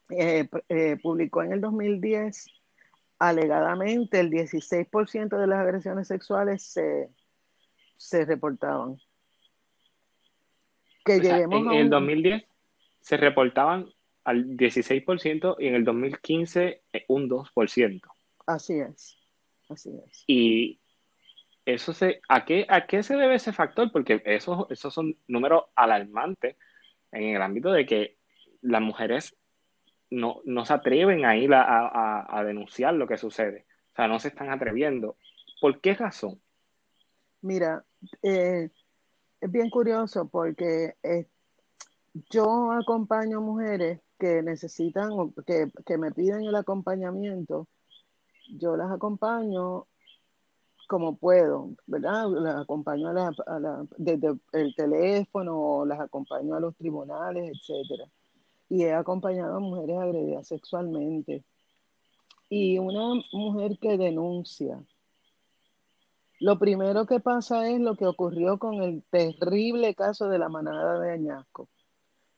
eh, 0.09 0.47
eh, 0.69 0.97
publicó 1.01 1.41
en 1.43 1.53
el 1.53 1.61
2010, 1.61 2.47
alegadamente 3.19 4.19
el 4.19 4.29
16% 4.29 5.37
de 5.37 5.47
las 5.47 5.59
agresiones 5.59 6.07
sexuales 6.07 6.63
se, 6.63 7.09
se 7.95 8.25
reportaban. 8.25 8.97
Que 11.05 11.19
lleguemos 11.19 11.73
en 11.73 11.79
el 11.79 11.89
2010 11.89 12.43
se 13.03 13.17
reportaban 13.17 13.92
al 14.23 14.45
16% 14.57 15.55
y 15.59 15.67
en 15.67 15.75
el 15.75 15.83
2015 15.83 16.83
eh, 16.93 17.05
un 17.07 17.29
2%. 17.29 18.01
Así 18.45 18.79
es, 18.79 19.17
así 19.69 19.91
es. 20.05 20.23
Y 20.27 20.79
eso 21.65 21.93
se, 21.93 22.21
¿a 22.27 22.45
qué, 22.45 22.65
a 22.69 22.85
qué 22.85 23.03
se 23.03 23.15
debe 23.15 23.35
ese 23.35 23.53
factor? 23.53 23.91
Porque 23.91 24.21
esos, 24.25 24.69
esos 24.69 24.93
son 24.93 25.17
números 25.27 25.65
alarmantes 25.75 26.57
en 27.11 27.35
el 27.35 27.41
ámbito 27.41 27.71
de 27.71 27.85
que 27.85 28.17
las 28.61 28.81
mujeres 28.81 29.35
no, 30.09 30.41
no 30.45 30.65
se 30.65 30.73
atreven 30.73 31.25
a 31.25 31.35
ir 31.37 31.53
a, 31.53 32.27
a, 32.29 32.43
denunciar 32.43 32.93
lo 32.93 33.07
que 33.07 33.17
sucede. 33.17 33.65
O 33.93 33.95
sea, 33.95 34.07
no 34.07 34.19
se 34.19 34.29
están 34.29 34.49
atreviendo. 34.49 35.17
¿Por 35.59 35.79
qué 35.81 35.95
razón? 35.95 36.39
Mira, 37.41 37.83
eh, 38.21 38.69
es 39.41 39.51
bien 39.51 39.69
curioso 39.69 40.27
porque 40.29 40.95
eh, 41.03 41.27
yo 42.29 42.71
acompaño 42.71 43.41
mujeres 43.41 43.99
que 44.23 44.41
necesitan 44.41 45.11
o 45.11 45.33
que, 45.45 45.69
que, 45.85 45.97
me 45.97 46.09
piden 46.13 46.45
el 46.45 46.55
acompañamiento. 46.55 47.67
Yo 48.57 48.77
las 48.77 48.89
acompaño 48.89 49.85
como 50.87 51.17
puedo, 51.17 51.71
¿verdad? 51.87 52.29
Las 52.29 52.61
acompaño 52.61 53.09
a 53.09 53.13
la, 53.13 53.85
desde 53.97 54.39
el 54.53 54.73
teléfono, 54.75 55.83
las 55.85 55.99
acompaño 55.99 56.55
a 56.55 56.61
los 56.61 56.73
tribunales, 56.77 57.51
etcétera. 57.51 58.09
Y 58.69 58.83
he 58.83 58.93
acompañado 58.93 59.57
a 59.57 59.59
mujeres 59.59 59.97
agredidas 59.97 60.47
sexualmente. 60.47 61.43
Y 62.47 62.79
una 62.79 63.21
mujer 63.33 63.77
que 63.77 63.97
denuncia, 63.97 64.81
lo 66.39 66.57
primero 66.59 67.05
que 67.05 67.19
pasa 67.19 67.67
es 67.67 67.81
lo 67.81 67.97
que 67.97 68.07
ocurrió 68.07 68.57
con 68.57 68.81
el 68.83 69.03
terrible 69.03 69.95
caso 69.95 70.29
de 70.29 70.39
la 70.39 70.47
manada 70.47 70.97
de 71.01 71.11
Añasco. 71.11 71.67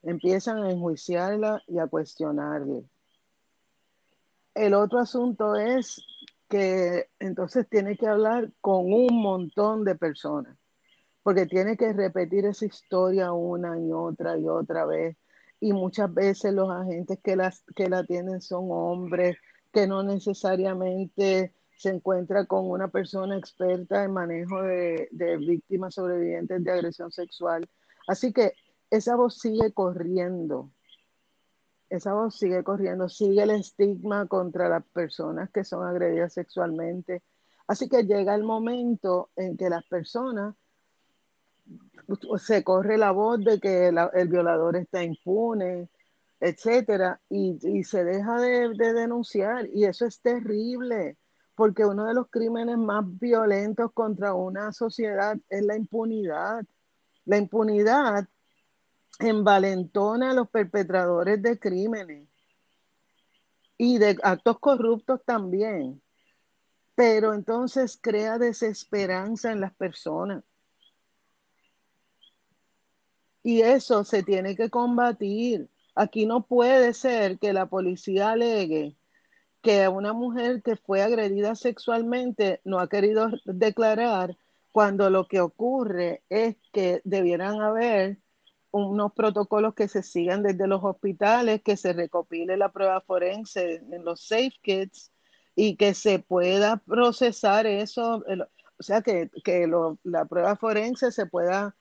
Empiezan 0.06 0.60
a 0.60 0.70
enjuiciarla 0.70 1.64
y 1.68 1.80
a 1.80 1.88
cuestionarle. 1.88 2.84
El 4.54 4.76
otro 4.76 5.00
asunto 5.00 5.56
es 5.56 6.00
que 6.48 7.10
entonces 7.20 7.68
tiene 7.68 7.98
que 7.98 8.08
hablar 8.08 8.52
con 8.62 8.94
un 8.94 9.20
montón 9.20 9.84
de 9.84 9.96
personas, 9.96 10.56
porque 11.24 11.48
tiene 11.48 11.76
que 11.76 11.92
repetir 11.92 12.46
esa 12.46 12.68
historia 12.68 13.32
una 13.32 13.80
y 13.80 13.92
otra 13.92 14.38
y 14.38 14.48
otra 14.48 14.86
vez. 14.86 15.18
Y 15.60 15.74
muchas 15.74 16.14
veces 16.14 16.54
los 16.54 16.70
agentes 16.70 17.18
que, 17.24 17.36
que 17.76 17.90
la 17.90 18.04
tienen 18.04 18.42
son 18.42 18.68
hombres 18.70 19.38
que 19.74 19.88
no 19.88 20.04
necesariamente 20.04 21.52
se 21.78 21.90
encuentra 21.90 22.46
con 22.46 22.70
una 22.70 22.90
persona 22.90 23.38
experta 23.38 24.04
en 24.04 24.14
manejo 24.14 24.62
de, 24.62 25.10
de 25.12 25.38
víctimas 25.38 25.96
sobrevivientes 25.96 26.64
de 26.64 26.72
agresión 26.72 27.12
sexual. 27.12 27.68
Así 28.08 28.32
que 28.32 28.54
esa 28.90 29.16
voz 29.16 29.40
sigue 29.40 29.74
corriendo 29.74 30.72
esa 31.90 32.14
voz 32.14 32.36
sigue 32.38 32.64
corriendo, 32.64 33.10
sigue 33.10 33.44
el 33.44 33.52
estigma 33.52 34.28
contra 34.28 34.70
las 34.70 34.84
personas 34.86 35.50
que 35.52 35.64
son 35.64 35.86
agredidas 35.86 36.34
sexualmente. 36.34 37.24
Así 37.68 37.90
que 37.90 38.04
llega 38.04 38.36
el 38.36 38.44
momento 38.44 39.30
en 39.36 39.58
que 39.58 39.70
las 39.70 39.86
personas 39.86 40.56
se 42.38 42.64
corre 42.64 42.98
la 42.98 43.12
voz 43.12 43.44
de 43.44 43.60
que 43.60 43.88
el 43.88 44.28
violador 44.28 44.76
está 44.76 45.04
impune, 45.04 45.90
etcétera, 46.40 47.20
y, 47.30 47.84
se 47.84 48.04
deja 48.04 48.40
de, 48.40 48.74
de, 48.76 48.94
denunciar. 48.94 49.68
Y 49.74 49.86
eso 49.86 50.06
es 50.06 50.20
terrible, 50.22 51.18
porque 51.56 51.86
uno 51.86 52.06
de 52.06 52.14
los 52.14 52.30
crímenes 52.30 52.78
más 52.78 53.04
violentos 53.20 53.92
contra 53.94 54.34
una 54.34 54.72
sociedad 54.72 55.38
es 55.50 55.64
la 55.64 55.76
impunidad. 55.76 56.64
La 57.26 57.38
impunidad 57.38 58.28
envalentona 59.20 60.32
a 60.32 60.34
los 60.34 60.50
perpetradores 60.50 61.42
de 61.42 61.60
crímenes 61.60 62.28
y 63.78 63.98
de 63.98 64.18
actos 64.24 64.60
corruptos 64.60 65.22
también, 65.26 66.02
pero 66.96 67.34
entonces 67.34 68.00
crea 68.02 68.38
desesperanza 68.38 69.52
en 69.52 69.62
las 69.62 69.74
personas. 69.74 70.44
Y 73.44 73.62
eso 73.62 74.04
se 74.04 74.24
tiene 74.24 74.56
que 74.56 74.70
combatir. 74.70 75.70
Aquí 75.94 76.26
no 76.26 76.46
puede 76.48 76.94
ser 76.94 77.38
que 77.38 77.54
la 77.54 77.68
policía 77.68 78.32
alegue 78.32 78.96
que 79.62 79.88
una 79.88 80.14
mujer 80.14 80.62
que 80.62 80.76
fue 80.76 81.02
agredida 81.02 81.56
sexualmente 81.56 82.62
no 82.64 82.80
ha 82.80 82.88
querido 82.88 83.32
declarar 83.46 84.38
cuando 84.72 85.10
lo 85.10 85.28
que 85.28 85.42
ocurre 85.42 86.22
es 86.30 86.56
que 86.72 87.02
debieran 87.04 87.62
haber 87.62 88.20
unos 88.84 89.14
protocolos 89.14 89.74
que 89.74 89.88
se 89.88 90.04
sigan 90.04 90.44
desde 90.44 90.68
los 90.68 90.84
hospitales, 90.84 91.62
que 91.62 91.78
se 91.78 91.94
recopile 91.94 92.58
la 92.58 92.72
prueba 92.72 93.00
forense 93.02 93.76
en 93.90 94.04
los 94.04 94.28
safe 94.28 94.54
kits 94.62 95.12
y 95.56 95.78
que 95.78 95.94
se 95.94 96.20
pueda 96.20 96.78
procesar 96.78 97.66
eso, 97.66 98.24
o 98.78 98.84
sea, 98.84 99.02
que, 99.02 99.30
la 100.04 100.26
prueba 100.26 100.58
forense 100.58 101.12
se 101.12 101.26
pueda 101.26 101.76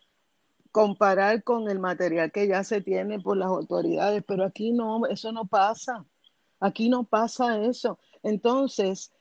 comparar 0.70 1.42
con 1.42 1.68
el 1.68 1.80
material 1.80 2.30
que 2.30 2.46
ya 2.46 2.62
se 2.62 2.80
tiene 2.80 3.18
por 3.18 3.36
las 3.36 3.48
autoridades, 3.48 4.22
pero 4.26 4.44
aquí 4.44 4.72
no, 4.72 5.06
eso 5.06 5.32
no 5.32 5.46
pasa, 5.46 6.04
aquí 6.60 6.88
no 6.88 7.04
pasa 7.04 7.60
eso. 7.64 7.98
Entonces, 8.22 9.12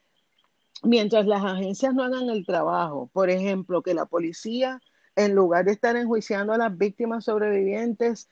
mientras 0.83 1.25
las 1.25 1.43
agencias 1.43 1.93
no 1.95 2.03
hagan 2.03 2.29
el 2.29 2.45
trabajo, 2.45 3.09
por 3.13 3.31
ejemplo, 3.31 3.81
que 3.81 3.95
la 3.95 4.05
policía 4.05 4.79
en 5.15 5.35
lugar 5.35 5.65
de 5.65 5.73
estar 5.73 5.95
enjuiciando 5.95 6.53
a 6.53 6.57
las 6.57 6.77
víctimas 6.77 7.25
sobrevivientes, 7.25 8.29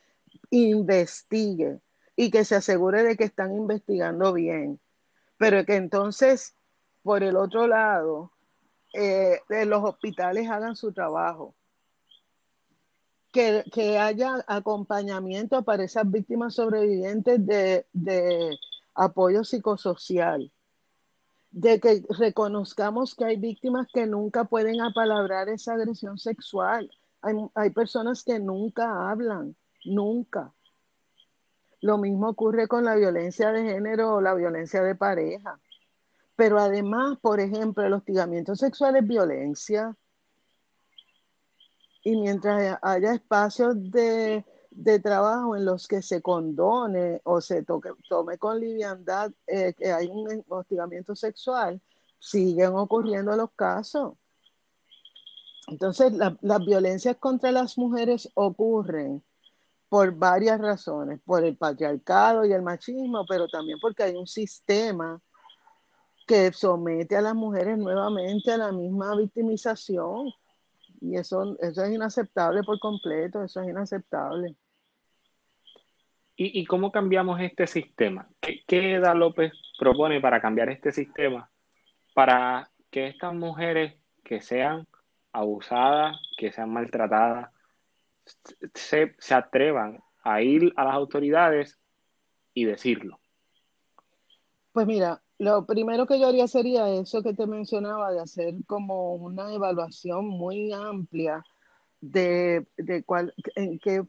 investigue 0.50 1.80
y 2.16 2.32
que 2.32 2.46
se 2.46 2.56
asegure 2.56 3.04
de 3.04 3.16
que 3.16 3.24
están 3.24 3.56
investigando 3.56 4.34
bien. 4.34 4.80
Pero 5.38 5.66
que 5.66 5.76
entonces, 5.76 6.56
por 7.04 7.24
el 7.24 7.36
otro 7.36 7.68
lado, 7.68 8.32
eh, 8.94 9.40
los 9.66 9.84
hospitales 9.84 10.50
hagan 10.50 10.76
su 10.76 10.92
trabajo. 10.92 11.56
Que, 13.32 13.64
haya 13.98 14.44
acompañamiento 14.46 15.64
para 15.64 15.84
esas 15.84 16.10
víctimas 16.10 16.56
sobrevivientes 16.56 17.46
de, 17.46 17.86
de 17.94 18.58
apoyo 18.94 19.46
psicosocial 19.46 20.52
de 21.52 21.80
que 21.82 22.04
reconozcamos 22.18 23.14
que 23.14 23.26
hay 23.26 23.38
víctimas 23.38 23.88
que 23.94 24.08
nunca 24.08 24.46
pueden 24.46 24.82
apalabrar 24.82 25.50
esa 25.50 25.74
agresión 25.74 26.18
sexual. 26.18 26.90
Hay, 27.22 27.70
personas 27.72 28.24
que 28.24 28.40
nunca 28.40 29.12
hablan, 29.12 29.56
nunca. 29.86 30.54
Lo 31.82 31.98
mismo 31.98 32.30
ocurre 32.30 32.68
con 32.68 32.86
la 32.86 32.96
violencia 32.96 33.52
de 33.52 33.64
género 33.64 34.16
o 34.16 34.22
la 34.22 34.34
violencia 34.34 34.82
de 34.82 34.96
pareja. 34.96 35.60
Pero 36.36 36.58
además, 36.58 37.20
por 37.22 37.40
ejemplo, 37.40 37.84
el 37.86 37.94
hostigamiento 37.94 38.56
sexual 38.56 38.96
es 38.96 39.08
violencia. 39.08 39.96
Y 42.04 42.16
mientras 42.16 42.80
haya 42.82 43.14
espacios 43.14 43.76
de 43.92 44.44
de 44.72 45.00
trabajo 45.00 45.56
en 45.56 45.66
los 45.66 45.88
que 45.88 46.02
se 46.02 46.22
condone 46.22 47.22
o 47.24 47.42
se 47.42 47.64
tome 47.64 48.38
con 48.38 48.60
liviandad 48.60 49.32
eh, 49.46 49.74
que 49.78 49.92
hay 49.92 50.08
un 50.08 50.44
hostigamiento 50.48 51.16
sexual, 51.16 51.82
siguen 52.20 52.76
ocurriendo 52.76 53.36
los 53.36 53.52
casos. 53.52 54.14
Entonces, 55.68 56.14
las 56.14 56.66
violencias 56.66 57.18
contra 57.18 57.52
las 57.52 57.78
mujeres 57.78 58.30
ocurren 58.34 59.24
por 59.90 60.14
varias 60.16 60.60
razones, 60.60 61.20
por 61.26 61.44
el 61.44 61.58
patriarcado 61.58 62.46
y 62.46 62.54
el 62.54 62.62
machismo, 62.62 63.26
pero 63.28 63.48
también 63.48 63.78
porque 63.82 64.04
hay 64.04 64.16
un 64.16 64.28
sistema 64.28 65.22
que 66.26 66.54
somete 66.54 67.18
a 67.18 67.22
las 67.22 67.36
mujeres 67.36 67.78
nuevamente 67.78 68.52
a 68.52 68.58
la 68.58 68.72
misma 68.72 69.16
victimización. 69.18 70.32
Y 71.02 71.18
eso, 71.18 71.58
eso 71.60 71.84
es 71.84 71.92
inaceptable 71.92 72.64
por 72.64 72.80
completo, 72.80 73.44
eso 73.44 73.62
es 73.62 73.70
inaceptable. 73.70 74.56
¿Y, 76.44 76.66
cómo 76.66 76.92
cambiamos 76.92 77.40
este 77.40 77.68
sistema? 77.68 78.28
¿Qué, 78.40 78.64
¿Qué 78.66 78.96
Eda 78.96 79.14
López 79.14 79.54
propone 79.78 80.20
para 80.22 80.42
cambiar 80.42 80.70
este 80.70 80.92
sistema? 80.92 81.52
Para 82.16 82.72
que 82.90 83.08
estas 83.08 83.36
mujeres 83.36 83.96
que 84.24 84.42
sean 84.42 84.88
abusadas, 85.32 86.18
que 86.38 86.52
sean 86.52 86.72
maltratadas, 86.72 87.52
se, 88.74 89.16
se 89.20 89.34
atrevan 89.36 90.02
a 90.24 90.42
ir 90.42 90.74
a 90.76 90.86
las 90.86 90.94
autoridades 90.96 91.80
y 92.54 92.66
decirlo? 92.66 93.20
Pues 94.72 94.88
mira, 94.88 95.22
lo 95.42 95.66
primero 95.66 96.06
que 96.06 96.20
yo 96.20 96.28
haría 96.28 96.48
sería 96.48 96.88
eso 96.94 97.24
que 97.24 97.34
te 97.34 97.48
mencionaba, 97.48 98.12
de 98.12 98.20
hacer 98.20 98.54
como 98.68 99.16
una 99.16 99.52
evaluación 99.52 100.28
muy 100.28 100.72
amplia 100.72 101.44
de, 102.00 102.68
cuál, 103.08 103.34
en, 103.56 103.80
qué, 103.80 104.06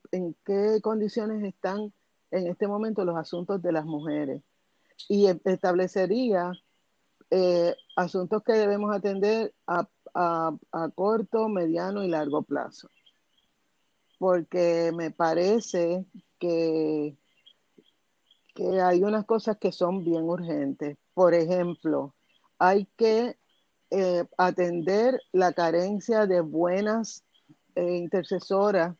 condiciones 0.82 1.42
están 1.42 1.90
en 2.30 2.48
este 2.48 2.68
momento 2.68 3.06
los 3.06 3.16
asuntos 3.16 3.62
de 3.62 3.72
las 3.72 3.86
mujeres. 3.86 4.42
Y 5.08 5.26
e, 5.26 5.40
establecería 5.46 6.52
eh, 7.30 7.76
asuntos 7.96 8.42
que 8.42 8.52
debemos 8.52 8.94
atender 8.94 9.54
a, 9.66 9.88
corto, 10.94 11.48
mediano 11.48 12.04
y 12.04 12.08
largo 12.08 12.42
plazo. 12.42 12.90
Porque 14.18 14.92
me 14.94 15.10
parece 15.10 16.04
que 16.38 17.16
hay 18.82 19.02
unas 19.02 19.24
cosas 19.24 19.56
que 19.56 19.72
son 19.72 20.04
bien 20.04 20.24
urgentes. 20.24 20.98
Por 21.14 21.34
ejemplo, 21.34 22.14
hay 22.58 22.86
que 22.96 23.36
eh, 23.90 24.24
atender 24.38 25.20
la 25.32 25.52
carencia 25.52 26.26
de 26.26 26.40
buenas 26.40 27.24
eh, 27.74 27.96
intercesoras. 27.96 28.96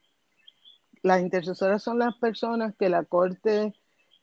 Las 1.03 1.21
intercesoras 1.21 1.83
son 1.83 1.99
las 1.99 2.15
personas 2.17 2.75
que 2.79 2.89
la 2.89 3.05
Corte 3.05 3.75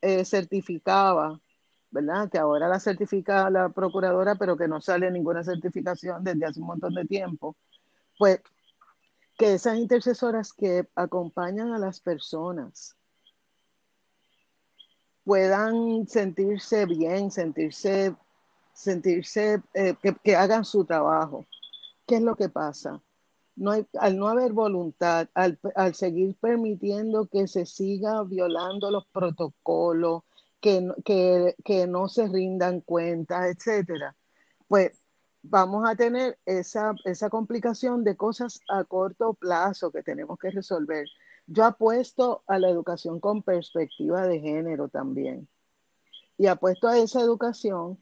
eh, 0.02 0.26
certificaba, 0.26 1.41
¿verdad? 1.90 2.30
Que 2.30 2.38
ahora 2.38 2.68
la 2.68 2.80
certifica 2.80 3.49
la 3.49 3.70
procuradora, 3.70 4.36
pero 4.36 4.56
que 4.56 4.68
no 4.68 4.80
sale 4.80 5.10
ninguna 5.10 5.44
certificación 5.44 6.24
desde 6.24 6.45
hace 6.45 6.60
un 6.60 6.68
montón 6.68 6.94
de 6.94 7.06
tiempo. 7.06 7.56
Pues 8.18 8.41
que 9.38 9.53
esas 9.53 9.78
intercesoras 9.78 10.53
que 10.53 10.88
acompañan 10.95 11.74
a 11.74 11.80
las 11.80 12.02
personas 12.02 12.99
puedan 15.30 16.08
sentirse 16.08 16.88
bien, 16.88 17.30
sentirse, 17.30 18.16
sentirse 18.74 19.62
eh, 19.76 19.94
que, 20.24 20.36
hagan 20.36 20.66
su 20.66 20.86
trabajo. 20.86 21.46
¿Qué 22.08 22.16
es 22.16 22.24
lo 22.24 22.36
que 22.36 22.50
pasa? 22.50 23.00
No 23.56 23.70
hay, 23.70 23.86
al 24.00 24.18
no 24.18 24.28
haber 24.28 24.54
voluntad, 24.54 25.28
al, 25.36 25.60
seguir 25.94 26.36
permitiendo 26.42 27.28
que 27.28 27.48
se 27.48 27.68
siga 27.68 28.24
violando 28.24 28.90
los 28.90 29.06
protocolos, 29.06 30.24
que, 30.60 30.88
que, 31.06 31.56
que 31.64 31.86
no 31.86 32.08
se 32.08 32.28
rindan 32.28 32.82
cuentas, 32.82 33.56
etcétera, 33.56 34.16
pues 34.68 35.00
vamos 35.44 35.88
a 35.88 35.96
tener 35.96 36.40
esa, 36.48 36.96
esa 37.06 37.30
complicación 37.30 38.04
de 38.04 38.18
cosas 38.18 38.62
a 38.68 38.84
corto 38.84 39.36
plazo 39.36 39.92
que 39.92 40.02
tenemos 40.02 40.40
que 40.40 40.50
resolver. 40.50 41.08
Yo 41.52 41.66
apuesto 41.66 42.44
a 42.46 42.60
la 42.60 42.70
educación 42.70 43.20
con 43.20 43.42
perspectiva 43.42 44.28
de 44.28 44.40
género 44.40 44.88
también. 44.88 45.48
Y 46.38 46.46
apuesto 46.46 46.88
a 46.88 47.00
esa 47.00 47.22
educación 47.22 48.00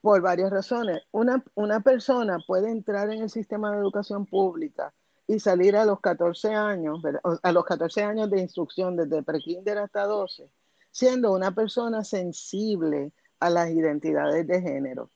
por 0.00 0.20
varias 0.20 0.50
razones. 0.50 1.02
Una, 1.12 1.44
una 1.54 1.78
persona 1.80 2.38
puede 2.44 2.72
entrar 2.72 3.10
en 3.12 3.22
el 3.22 3.30
sistema 3.30 3.70
de 3.70 3.78
educación 3.78 4.26
pública 4.26 4.92
y 5.28 5.38
salir 5.38 5.76
a 5.76 5.84
los 5.84 6.00
14 6.00 6.54
años, 6.54 7.00
a 7.40 7.52
los 7.52 7.64
14 7.64 8.02
años 8.02 8.30
de 8.30 8.40
instrucción 8.40 8.96
desde 8.96 9.22
prekinder 9.22 9.78
hasta 9.78 10.04
12, 10.04 10.50
siendo 10.90 11.32
una 11.32 11.54
persona 11.54 12.02
sensible 12.02 13.12
a 13.38 13.48
las 13.48 13.70
identidades 13.70 14.44
de 14.44 14.60
género. 14.60 15.10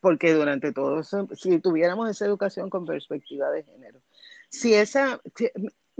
Porque 0.00 0.34
durante 0.34 0.72
todo 0.72 1.04
si 1.04 1.60
tuviéramos 1.60 2.10
esa 2.10 2.26
educación 2.26 2.68
con 2.68 2.84
perspectiva 2.84 3.48
de 3.50 3.62
género, 3.62 4.00
si 4.48 4.74
esa, 4.74 5.20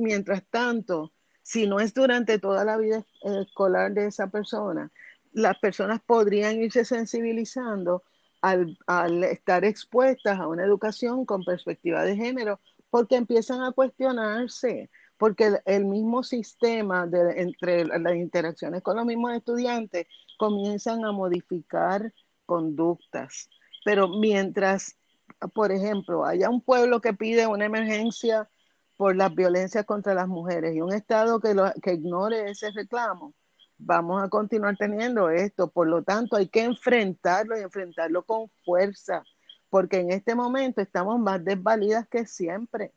mientras 0.02 0.44
tanto, 0.50 1.12
si 1.42 1.66
no 1.66 1.80
es 1.80 1.94
durante 1.94 2.38
toda 2.38 2.64
la 2.64 2.76
vida 2.76 3.04
escolar 3.22 3.92
de 3.92 4.06
esa 4.06 4.28
persona, 4.28 4.90
las 5.32 5.58
personas 5.58 6.00
podrían 6.04 6.62
irse 6.62 6.84
sensibilizando 6.84 8.02
al, 8.42 8.76
estar 9.24 9.64
expuestas 9.64 10.38
a 10.38 10.48
una 10.48 10.64
educación 10.64 11.24
con 11.24 11.44
perspectiva 11.44 12.02
de 12.04 12.16
género, 12.16 12.60
porque 12.90 13.16
empiezan 13.16 13.62
a 13.62 13.72
cuestionarse, 13.72 14.90
porque 15.16 15.58
el, 15.64 15.84
mismo 15.84 16.22
sistema 16.22 17.06
de, 17.06 17.40
entre 17.40 17.84
las 17.84 18.14
interacciones 18.16 18.82
con 18.82 18.96
los 18.96 19.06
mismos 19.06 19.34
estudiantes 19.34 20.06
comienzan 20.38 21.04
a 21.04 21.12
modificar 21.12 22.12
conductas. 22.44 23.48
Pero 23.84 24.08
mientras, 24.08 24.96
por 25.54 25.72
ejemplo, 25.72 26.24
haya 26.24 26.50
un 26.50 26.60
pueblo 26.60 27.00
que 27.00 27.14
pide 27.14 27.46
una 27.46 27.64
emergencia 27.64 28.48
por 29.02 29.16
las 29.16 29.34
violencias 29.34 29.84
contra 29.84 30.14
las 30.14 30.28
mujeres 30.28 30.76
y 30.76 30.80
un 30.80 30.92
Estado 30.92 31.40
que, 31.40 31.54
lo, 31.54 31.72
que 31.82 31.94
ignore 31.94 32.48
ese 32.48 32.70
reclamo, 32.70 33.34
vamos 33.76 34.22
a 34.22 34.28
continuar 34.28 34.76
teniendo 34.76 35.28
esto. 35.28 35.72
Por 35.72 35.88
lo 35.88 36.04
tanto, 36.04 36.36
hay 36.36 36.46
que 36.46 36.62
enfrentarlo 36.62 37.58
y 37.58 37.62
enfrentarlo 37.62 38.22
con 38.22 38.48
fuerza, 38.64 39.24
porque 39.70 39.96
en 39.96 40.12
este 40.12 40.36
momento 40.36 40.80
estamos 40.80 41.18
más 41.18 41.44
desvalidas 41.44 42.06
que 42.06 42.26
siempre. 42.26 42.92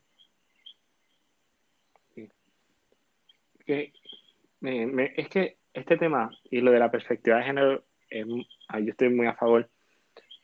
es 3.66 5.28
que 5.28 5.58
este 5.74 5.96
tema 5.96 6.30
y 6.44 6.60
lo 6.60 6.70
de 6.70 6.78
la 6.78 6.92
perspectiva 6.92 7.38
de 7.38 7.42
género, 7.42 7.84
yo 8.12 8.90
estoy 8.92 9.08
muy 9.08 9.26
a 9.26 9.34
favor, 9.34 9.68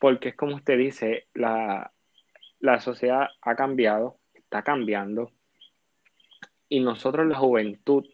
porque 0.00 0.30
es 0.30 0.34
como 0.34 0.56
usted 0.56 0.76
dice, 0.76 1.28
la, 1.34 1.92
la 2.58 2.80
sociedad 2.80 3.28
ha 3.42 3.54
cambiado, 3.54 4.18
está 4.34 4.62
cambiando, 4.64 5.30
y 6.72 6.80
nosotros 6.80 7.26
la 7.26 7.36
juventud 7.36 8.06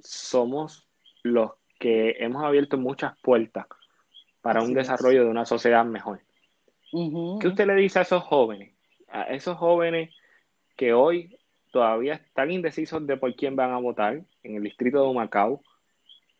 somos 0.00 0.88
los 1.22 1.50
que 1.78 2.16
hemos 2.20 2.42
abierto 2.42 2.78
muchas 2.78 3.12
puertas 3.20 3.66
para 4.40 4.62
un 4.62 4.72
desarrollo 4.72 5.24
de 5.24 5.28
una 5.28 5.44
sociedad 5.44 5.84
mejor. 5.84 6.22
¿Qué 6.90 7.48
usted 7.48 7.66
le 7.66 7.74
dice 7.74 7.98
a 7.98 8.02
esos 8.02 8.22
jóvenes? 8.22 8.72
A 9.08 9.24
esos 9.24 9.58
jóvenes 9.58 10.14
que 10.74 10.94
hoy 10.94 11.38
todavía 11.70 12.14
están 12.14 12.50
indecisos 12.50 13.06
de 13.06 13.18
por 13.18 13.34
quién 13.36 13.56
van 13.56 13.72
a 13.72 13.78
votar 13.78 14.22
en 14.42 14.56
el 14.56 14.62
distrito 14.62 15.02
de 15.02 15.08
Humacao, 15.08 15.60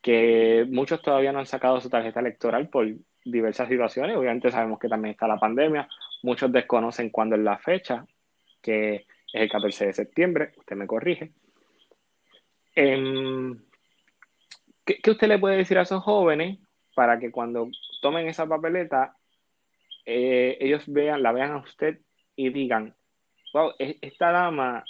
que 0.00 0.66
muchos 0.70 1.02
todavía 1.02 1.32
no 1.32 1.40
han 1.40 1.46
sacado 1.46 1.82
su 1.82 1.90
tarjeta 1.90 2.20
electoral 2.20 2.70
por 2.70 2.88
diversas 3.26 3.68
situaciones. 3.68 4.16
Obviamente 4.16 4.50
sabemos 4.50 4.78
que 4.78 4.88
también 4.88 5.12
está 5.12 5.28
la 5.28 5.38
pandemia, 5.38 5.86
muchos 6.22 6.50
desconocen 6.50 7.10
cuándo 7.10 7.36
es 7.36 7.42
la 7.42 7.58
fecha, 7.58 8.06
que 8.62 8.94
es 8.94 9.04
el 9.34 9.50
14 9.50 9.88
de 9.88 9.92
septiembre, 9.92 10.54
usted 10.56 10.74
me 10.74 10.86
corrige. 10.86 11.34
Em, 12.80 13.60
¿qué, 14.84 15.10
usted 15.10 15.26
le 15.26 15.40
puede 15.40 15.56
decir 15.56 15.76
a 15.78 15.82
esos 15.82 16.00
jóvenes 16.00 16.60
para 16.94 17.18
que 17.18 17.32
cuando 17.32 17.68
tomen 18.00 18.28
esa 18.28 18.46
papeleta, 18.46 19.16
eh, 20.06 20.56
ellos 20.60 20.84
vean, 20.86 21.24
la 21.24 21.32
vean 21.32 21.50
a 21.50 21.56
usted 21.56 21.98
y 22.36 22.50
digan, 22.50 22.94
wow, 23.52 23.72
e, 23.80 23.98
esta 24.00 24.30
dama 24.30 24.84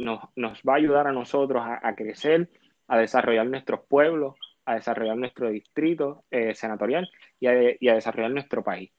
nos, 0.00 0.20
va 0.68 0.72
a 0.72 0.76
ayudar 0.78 1.06
a 1.06 1.12
nosotros 1.12 1.62
a, 1.64 1.94
crecer, 1.94 2.50
a 2.88 2.98
desarrollar 2.98 3.46
nuestros 3.46 3.86
pueblos, 3.86 4.34
a 4.64 4.74
desarrollar 4.74 5.16
nuestro 5.16 5.48
distrito 5.48 6.24
eh, 6.32 6.56
senatorial 6.56 7.08
y 7.38 7.46
a, 7.46 7.94
desarrollar 7.94 8.32
nuestro 8.32 8.64
país. 8.64 8.90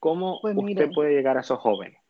¿Cómo 0.00 0.40
pues 0.42 0.56
usted 0.56 0.90
puede 0.92 1.14
llegar 1.14 1.36
a 1.36 1.42
esos 1.42 1.60
jóvenes? 1.60 2.01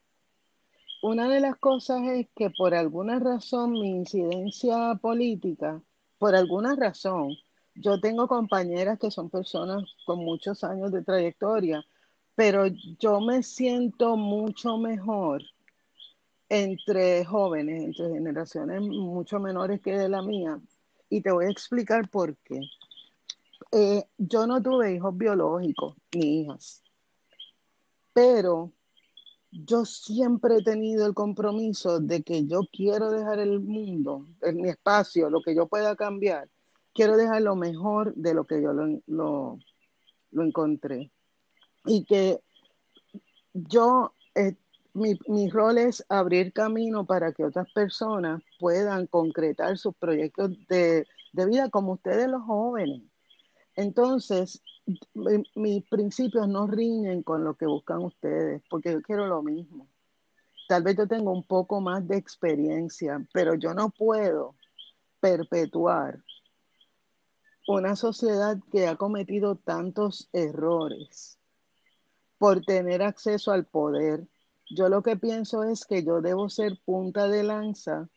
Una 1.03 1.29
de 1.29 1.41
las 1.41 1.57
cosas 1.57 2.03
es 2.05 2.29
que 2.35 2.51
por 2.51 2.75
alguna 2.75 3.19
razón 3.19 3.73
mi 3.73 3.91
incidencia 3.91 4.95
política, 5.03 5.83
por 6.17 6.37
alguna 6.37 6.77
razón, 6.77 7.37
yo 7.75 8.01
tengo 8.01 8.29
compañeras 8.29 9.01
que 9.01 9.11
son 9.11 9.29
personas 9.29 9.83
con 10.07 10.21
muchos 10.21 10.63
años 10.63 10.93
de 10.93 11.03
trayectoria, 11.03 11.85
pero 12.37 12.67
yo 13.01 13.21
me 13.21 13.43
siento 13.43 14.17
mucho 14.17 14.79
mejor 14.79 15.43
entre 16.49 17.25
jóvenes, 17.25 17.83
entre 17.83 18.11
generaciones 18.11 18.81
mucho 18.83 19.41
menores 19.41 19.81
que 19.81 19.99
de 19.99 20.09
la 20.09 20.23
mía. 20.23 20.61
Y 21.09 21.21
te 21.21 21.33
voy 21.33 21.47
a 21.47 21.51
explicar 21.51 22.09
por 22.11 22.37
qué. 22.45 22.61
Eh, 23.73 24.05
yo 24.19 24.47
no 24.47 24.63
tuve 24.63 24.95
hijos 24.95 25.17
biológicos 25.19 25.97
ni 26.15 26.43
hijas, 26.43 26.83
pero 28.13 28.71
yo 29.53 29.85
siempre 29.85 30.57
he 30.57 30.63
tenido 30.63 31.07
el 31.07 31.15
compromiso 31.15 32.01
de 32.01 32.23
que 32.23 32.47
yo 32.47 32.61
quiero 32.73 33.11
dejar 33.11 33.39
el 33.39 33.61
mundo, 33.61 34.27
en 34.41 34.57
mi 34.57 34.71
espacio, 34.71 35.29
lo 35.29 35.43
que 35.43 35.55
yo 35.55 35.69
pueda 35.69 35.95
cambiar, 35.95 36.49
quiero 36.95 37.17
dejar 37.17 37.43
lo 37.43 37.55
mejor 37.55 38.15
de 38.15 38.35
lo 38.35 38.45
que 38.47 38.63
yo 38.63 38.73
lo, 38.73 39.59
encontré. 40.33 41.13
Y 41.85 42.05
que 42.05 42.41
yo, 43.53 44.15
eh, 44.35 44.57
mi, 44.95 45.19
mi, 45.29 45.51
rol 45.51 45.77
es 45.79 46.05
abrir 46.09 46.53
camino 46.55 47.05
para 47.05 47.33
que 47.33 47.45
otras 47.45 47.71
personas 47.73 48.43
puedan 48.59 49.07
concretar 49.07 49.77
sus 49.77 49.95
proyectos 49.97 50.53
de, 50.69 51.07
de 51.33 51.47
vida 51.47 51.69
como 51.69 51.93
ustedes 51.93 52.29
los 52.29 52.43
jóvenes. 52.43 53.03
Entonces, 53.77 54.63
mis 55.55 55.85
principios 55.89 56.49
no 56.49 56.67
riñen 56.67 57.23
con 57.23 57.45
lo 57.45 57.55
que 57.55 57.67
buscan 57.67 58.03
ustedes, 58.03 58.63
porque 58.69 58.93
yo 58.93 59.03
quiero 59.03 59.27
lo 59.27 59.43
mismo. 59.43 59.89
Tal 60.69 60.83
vez 60.83 60.97
yo 60.97 61.07
tengo 61.07 61.33
un 61.33 61.47
poco 61.47 61.81
más 61.81 62.07
de 62.07 62.17
experiencia, 62.17 63.25
pero 63.33 63.55
yo 63.55 63.75
no 63.75 63.91
puedo 63.91 64.57
perpetuar 65.21 66.23
una 67.69 67.95
sociedad 67.95 68.59
que 68.71 68.89
ha 68.89 68.97
cometido 68.97 69.57
tantos 69.57 70.29
errores 70.33 71.39
por 72.39 72.63
tener 72.63 73.03
acceso 73.03 73.53
al 73.53 73.67
poder. 73.67 74.27
Yo 74.69 74.89
lo 74.89 75.03
que 75.03 75.17
pienso 75.17 75.63
es 75.63 75.85
que 75.85 76.05
yo 76.05 76.21
debo 76.21 76.49
ser 76.49 76.81
punta 76.85 77.29
de 77.29 77.45
lanza 77.45 78.09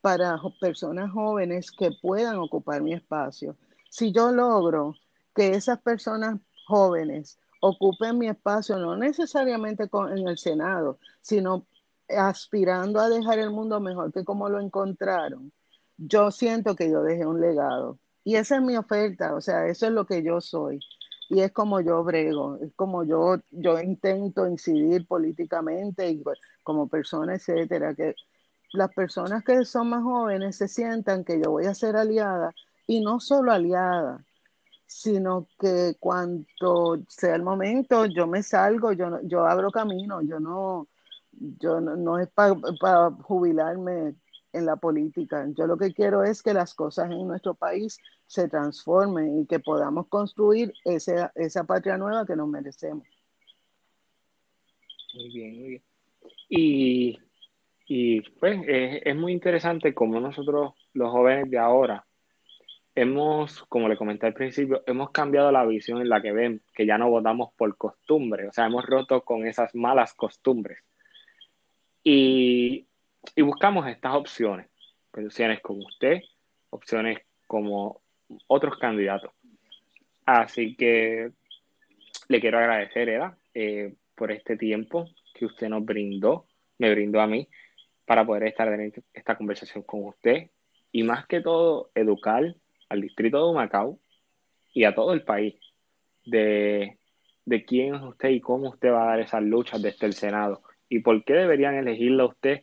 para 0.00 0.38
personas 0.60 1.10
jóvenes 1.10 1.72
que 1.72 1.90
puedan 2.00 2.36
ocupar 2.36 2.80
mi 2.80 2.92
espacio. 2.92 3.56
Si 3.96 4.12
yo 4.12 4.30
logro 4.30 4.94
que 5.34 5.54
esas 5.54 5.80
personas 5.80 6.38
jóvenes 6.66 7.38
ocupen 7.62 8.18
mi 8.18 8.28
espacio, 8.28 8.76
no 8.76 8.94
necesariamente 8.94 9.88
en 9.90 10.28
el 10.28 10.36
Senado, 10.36 10.98
sino 11.22 11.66
aspirando 12.06 13.00
a 13.00 13.08
dejar 13.08 13.38
el 13.38 13.50
mundo 13.50 13.80
mejor 13.80 14.12
que 14.12 14.22
como 14.22 14.50
lo 14.50 14.60
encontraron, 14.60 15.50
yo 15.96 16.30
siento 16.30 16.76
que 16.76 16.90
yo 16.90 17.02
dejé 17.02 17.24
un 17.24 17.40
legado. 17.40 17.98
Y 18.22 18.36
esa 18.36 18.56
es 18.56 18.62
mi 18.62 18.76
oferta, 18.76 19.34
o 19.34 19.40
sea, 19.40 19.66
eso 19.66 19.86
es 19.86 19.92
lo 19.92 20.04
que 20.04 20.22
yo 20.22 20.42
soy. 20.42 20.78
Y 21.30 21.40
es 21.40 21.52
como 21.52 21.80
yo 21.80 22.04
brego, 22.04 22.58
es 22.60 22.74
como 22.76 23.02
yo, 23.02 23.36
yo 23.50 23.80
intento 23.80 24.46
incidir 24.46 25.06
políticamente 25.06 26.10
y 26.10 26.18
pues, 26.18 26.38
como 26.62 26.86
persona, 26.86 27.36
etcétera, 27.36 27.94
que 27.94 28.14
las 28.74 28.92
personas 28.92 29.42
que 29.42 29.64
son 29.64 29.88
más 29.88 30.02
jóvenes 30.02 30.56
se 30.56 30.68
sientan 30.68 31.24
que 31.24 31.40
yo 31.42 31.50
voy 31.50 31.64
a 31.64 31.74
ser 31.74 31.96
aliada 31.96 32.54
y 32.86 33.00
no 33.00 33.20
solo 33.20 33.52
aliada, 33.52 34.24
sino 34.86 35.48
que 35.58 35.96
cuando 35.98 37.00
sea 37.08 37.34
el 37.34 37.42
momento 37.42 38.06
yo 38.06 38.26
me 38.26 38.42
salgo, 38.42 38.92
yo, 38.92 39.20
yo 39.24 39.44
abro 39.46 39.70
camino, 39.70 40.22
yo 40.22 40.38
no, 40.40 40.88
yo 41.32 41.80
no, 41.80 42.18
es 42.18 42.28
para 42.28 43.10
jubilarme 43.22 44.14
en 44.52 44.66
la 44.66 44.76
política. 44.76 45.46
Yo 45.56 45.66
lo 45.66 45.76
que 45.76 45.92
quiero 45.92 46.22
es 46.22 46.42
que 46.42 46.54
las 46.54 46.74
cosas 46.74 47.10
en 47.10 47.26
nuestro 47.26 47.54
país 47.54 47.98
se 48.26 48.48
transformen 48.48 49.40
y 49.40 49.46
que 49.46 49.58
podamos 49.60 50.08
construir 50.08 50.72
ese, 50.84 51.28
esa 51.34 51.64
patria 51.64 51.98
nueva 51.98 52.24
que 52.24 52.36
nos 52.36 52.48
merecemos. 52.48 53.06
Muy 55.14 55.28
bien, 55.30 55.58
muy 55.58 55.68
bien. 55.68 55.82
Y, 56.48 57.18
y 57.86 58.20
pues 58.38 58.60
es, 58.66 59.02
es 59.04 59.16
muy 59.16 59.32
interesante 59.32 59.92
como 59.92 60.20
nosotros, 60.20 60.74
los 60.92 61.10
jóvenes 61.10 61.50
de 61.50 61.58
ahora, 61.58 62.06
hemos, 62.96 63.62
como 63.64 63.88
le 63.88 63.96
comenté 63.96 64.26
al 64.26 64.34
principio, 64.34 64.82
hemos 64.86 65.10
cambiado 65.10 65.52
la 65.52 65.64
visión 65.64 66.00
en 66.00 66.08
la 66.08 66.22
que 66.22 66.32
ven, 66.32 66.62
que 66.74 66.86
ya 66.86 66.98
no 66.98 67.10
votamos 67.10 67.50
por 67.56 67.76
costumbre, 67.76 68.48
o 68.48 68.52
sea, 68.52 68.66
hemos 68.66 68.84
roto 68.86 69.22
con 69.22 69.46
esas 69.46 69.74
malas 69.74 70.14
costumbres. 70.14 70.78
Y, 72.02 72.86
y 73.34 73.42
buscamos 73.42 73.86
estas 73.86 74.14
opciones, 74.14 74.68
opciones 75.12 75.60
como 75.60 75.86
usted, 75.86 76.22
opciones 76.70 77.18
como 77.46 78.00
otros 78.46 78.78
candidatos. 78.78 79.30
Así 80.24 80.74
que 80.74 81.32
le 82.28 82.40
quiero 82.40 82.58
agradecer, 82.58 83.10
Eda, 83.10 83.36
eh, 83.52 83.94
por 84.14 84.32
este 84.32 84.56
tiempo 84.56 85.08
que 85.34 85.44
usted 85.44 85.68
nos 85.68 85.84
brindó, 85.84 86.46
me 86.78 86.90
brindó 86.90 87.20
a 87.20 87.26
mí, 87.26 87.46
para 88.06 88.24
poder 88.24 88.44
estar 88.44 88.68
en 88.68 88.92
esta 89.12 89.36
conversación 89.36 89.82
con 89.82 90.04
usted 90.04 90.50
y 90.92 91.02
más 91.02 91.26
que 91.26 91.40
todo 91.40 91.90
educar 91.94 92.54
al 92.88 93.00
distrito 93.00 93.46
de 93.46 93.54
Macao 93.54 93.98
y 94.72 94.84
a 94.84 94.94
todo 94.94 95.12
el 95.12 95.22
país 95.22 95.54
de, 96.24 96.98
quién 97.66 97.94
es 97.94 98.02
usted 98.02 98.30
y 98.30 98.40
cómo 98.40 98.70
usted 98.70 98.90
va 98.90 99.04
a 99.04 99.06
dar 99.06 99.20
esas 99.20 99.42
luchas 99.42 99.80
desde 99.80 100.06
el 100.06 100.12
Senado 100.12 100.62
y 100.88 101.00
por 101.00 101.24
qué 101.24 101.34
deberían 101.34 101.74
elegirlo 101.74 102.24
a 102.24 102.28
usted, 102.28 102.60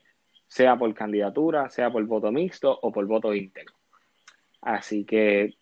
sea 0.47 0.77
por 0.77 0.93
candidatura, 0.93 1.69
sea 1.69 1.91
por 1.91 2.05
voto 2.05 2.31
mixto 2.31 2.77
o 2.81 2.91
por 2.91 3.05
voto 3.05 3.33
íntegro. 3.33 3.73
Así 4.61 5.05
que 5.05 5.57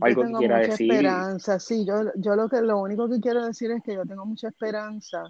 algo 0.00 0.22
que 0.22 0.32
quiera 0.32 0.58
mucha 0.58 0.72
esperanza, 0.72 1.58
sí, 1.60 1.84
yo, 1.86 2.10
yo 2.16 2.34
lo 2.34 2.48
que 2.48 2.62
lo 2.62 2.80
único 2.80 3.08
que 3.08 3.20
quiero 3.20 3.44
decir 3.44 3.70
es 3.70 3.82
que 3.82 3.94
yo 3.94 4.04
tengo 4.04 4.24
mucha 4.24 4.48
esperanza 4.48 5.22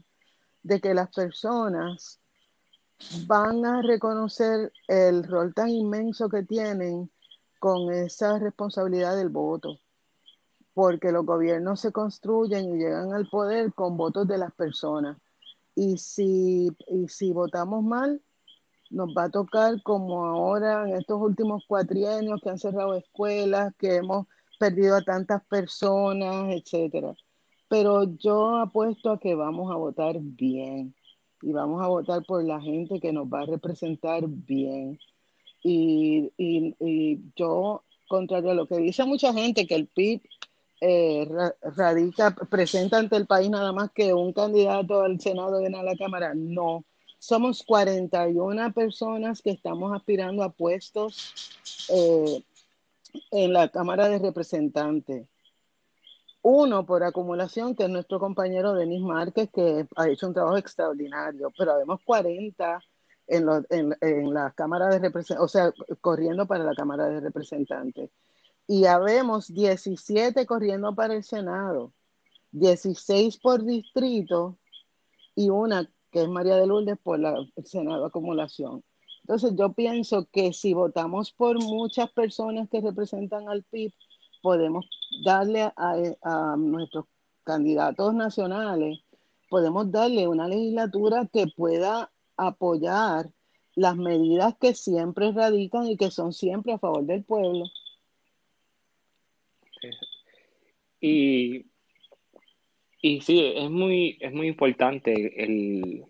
de 0.62 0.80
que 0.80 0.94
las 0.94 1.12
personas 1.12 2.20
van 3.26 3.64
a 3.66 3.82
reconocer 3.82 4.72
el 4.86 5.24
rol 5.24 5.52
tan 5.52 5.68
inmenso 5.68 6.28
que 6.28 6.44
tienen 6.44 7.10
con 7.62 7.93
esa 7.93 8.40
responsabilidad 8.40 9.16
del 9.16 9.28
voto, 9.28 9.78
porque 10.74 11.12
los 11.12 11.24
gobiernos 11.24 11.78
se 11.78 11.93
construyen 11.93 12.74
y 12.74 12.78
llegan 12.78 13.12
al 13.12 13.28
poder 13.28 13.72
con 13.72 13.97
votos 13.97 14.26
de 14.26 14.36
las 14.36 14.52
personas. 14.52 15.16
Y 15.76 15.97
si, 15.98 16.76
y 16.89 17.06
si 17.06 17.32
votamos 17.32 17.84
mal, 17.84 18.20
nos 18.90 19.10
va 19.16 19.26
a 19.26 19.30
tocar 19.30 19.80
como 19.84 20.24
ahora 20.24 20.89
en 20.89 20.97
estos 20.97 21.22
últimos 21.22 21.64
cuatrienios 21.68 22.40
que 22.43 22.51
han 22.51 22.59
cerrado 22.59 22.94
escuelas, 22.94 23.72
que 23.78 23.94
hemos 23.94 24.26
perdido 24.59 24.97
a 24.97 25.02
tantas 25.02 25.44
personas, 25.44 26.47
etcétera. 26.51 27.14
Pero 27.68 28.02
yo 28.16 28.56
apuesto 28.56 29.12
a 29.12 29.20
que 29.20 29.36
vamos 29.36 29.70
a 29.70 29.76
votar 29.76 30.16
bien 30.18 30.97
y 31.40 31.52
vamos 31.52 31.80
a 31.80 31.86
votar 31.86 32.24
por 32.26 32.43
la 32.43 32.60
gente 32.60 32.98
que 32.98 33.12
nos 33.12 33.28
va 33.28 33.43
a 33.43 33.47
representar 33.47 34.24
bien 34.26 34.98
y, 35.62 36.32
y, 36.36 37.20
yo, 37.36 37.82
contrario 38.09 38.51
a 38.51 38.55
lo 38.55 38.66
que 38.66 38.76
dice 38.76 39.05
mucha 39.05 39.32
gente, 39.32 39.66
que 39.66 39.74
el 39.74 39.86
PIB 39.86 40.20
eh, 40.80 41.28
radica, 41.62 42.34
presenta 42.34 42.98
ante 42.98 43.16
el 43.16 43.26
país 43.26 43.48
nada 43.48 43.72
más 43.72 43.90
que 43.93 44.12
un 44.12 44.32
candidato 44.32 45.02
al 45.02 45.20
Senado 45.20 45.60
y 45.60 45.66
a 45.66 45.82
la 45.82 45.97
Cámara, 45.97 46.32
no. 46.34 46.84
Somos 47.18 47.62
41 47.62 48.72
personas 48.72 49.43
que 49.43 49.51
estamos 49.51 49.94
aspirando 49.94 50.43
a 50.43 50.51
puestos 50.51 51.32
eh, 51.90 52.43
en 53.30 53.52
la 53.52 53.68
Cámara 53.68 54.09
de 54.09 54.18
Representantes. 54.18 55.28
Uno 56.43 56.84
por 56.84 57.05
acumulación, 57.05 57.76
que 57.76 57.84
es 57.84 57.89
nuestro 57.89 58.18
compañero 58.18 58.74
Denis 58.74 59.02
Márquez, 59.02 59.48
que 59.55 59.86
ha 59.94 60.09
hecho 60.09 60.26
un 60.26 60.34
trabajo 60.34 60.56
extraordinario, 60.56 61.52
pero 61.56 61.74
habemos 61.74 62.01
40 62.05 62.82
en, 63.26 63.48
en, 63.70 63.96
en 64.00 64.34
la 64.34 64.50
Cámara 64.52 64.88
de 64.88 64.98
Representantes, 64.98 65.44
o 65.44 65.48
sea, 65.48 65.72
corriendo 66.00 66.46
para 66.46 66.64
la 66.64 66.74
Cámara 66.74 67.08
de 67.08 67.20
Representantes. 67.20 68.10
Y 68.66 68.84
habemos 68.86 69.52
17 69.52 70.46
corriendo 70.46 70.94
para 70.94 71.14
el 71.14 71.24
Senado, 71.24 71.92
16 72.52 73.38
por 73.38 73.64
distrito 73.64 74.58
y 75.34 75.50
una 75.50 75.90
que 76.12 76.22
es 76.22 76.28
María 76.28 76.56
de 76.56 76.66
Lourdes 76.66 76.98
por 77.02 77.18
la, 77.18 77.34
el 77.56 77.66
Senado 77.66 78.04
acumulación. 78.04 78.84
Entonces 79.22 79.52
yo 79.56 79.72
pienso 79.72 80.28
que 80.30 80.52
si 80.52 80.74
votamos 80.74 81.32
por 81.32 81.58
muchas 81.62 82.10
personas 82.12 82.68
que 82.68 82.80
representan 82.80 83.48
al 83.48 83.62
PIB, 83.64 83.92
podemos 84.42 84.86
darle 85.24 85.62
a, 85.62 85.94
a 86.22 86.56
nuestros 86.56 87.06
candidatos 87.44 88.14
nacionales, 88.14 89.00
podemos 89.48 89.90
darle 89.90 90.28
una 90.28 90.48
legislatura 90.48 91.28
que 91.32 91.46
pueda 91.46 92.11
apoyar 92.36 93.30
las 93.74 93.96
medidas 93.96 94.54
que 94.60 94.74
siempre 94.74 95.32
radican 95.32 95.86
y 95.86 95.96
que 95.96 96.10
son 96.10 96.32
siempre 96.32 96.72
a 96.72 96.78
favor 96.78 97.04
del 97.04 97.24
pueblo. 97.24 97.64
Y, 101.00 101.66
y 103.00 103.20
sí, 103.22 103.52
es 103.56 103.70
muy, 103.70 104.18
es 104.20 104.32
muy 104.32 104.46
importante 104.46 105.42
el, 105.42 106.04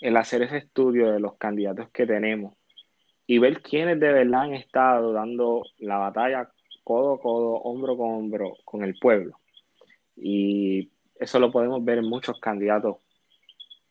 el 0.00 0.16
hacer 0.16 0.42
ese 0.42 0.58
estudio 0.58 1.10
de 1.10 1.20
los 1.20 1.36
candidatos 1.36 1.90
que 1.90 2.06
tenemos 2.06 2.54
y 3.26 3.38
ver 3.38 3.62
quiénes 3.62 4.00
de 4.00 4.12
verdad 4.12 4.42
han 4.42 4.54
estado 4.54 5.12
dando 5.12 5.64
la 5.78 5.98
batalla 5.98 6.50
codo 6.82 7.14
a 7.14 7.20
codo, 7.20 7.54
hombro 7.56 7.96
con 7.98 8.14
hombro 8.14 8.54
con 8.64 8.82
el 8.82 8.98
pueblo. 8.98 9.38
Y 10.16 10.90
eso 11.20 11.38
lo 11.38 11.52
podemos 11.52 11.84
ver 11.84 11.98
en 11.98 12.08
muchos 12.08 12.40
candidatos, 12.40 12.96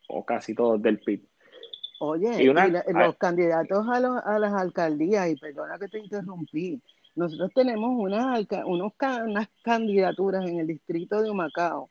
o 0.08 0.24
casi 0.24 0.54
todos 0.54 0.82
del 0.82 0.98
PIB. 0.98 1.22
Oye, 2.00 2.52
los 2.52 3.16
candidatos 3.16 3.86
a, 3.88 4.18
a, 4.18 4.38
las 4.38 4.52
alcaldías, 4.52 5.28
y 5.28 5.36
perdona 5.36 5.78
que 5.78 5.88
te 5.88 5.98
interrumpí, 5.98 6.80
nosotros 7.16 7.50
tenemos 7.54 7.90
unas, 7.98 8.46
unos, 8.64 8.92
unas 9.26 9.48
candidaturas 9.62 10.48
en 10.48 10.60
el 10.60 10.66
distrito 10.68 11.20
de 11.20 11.30
Humacao 11.30 11.88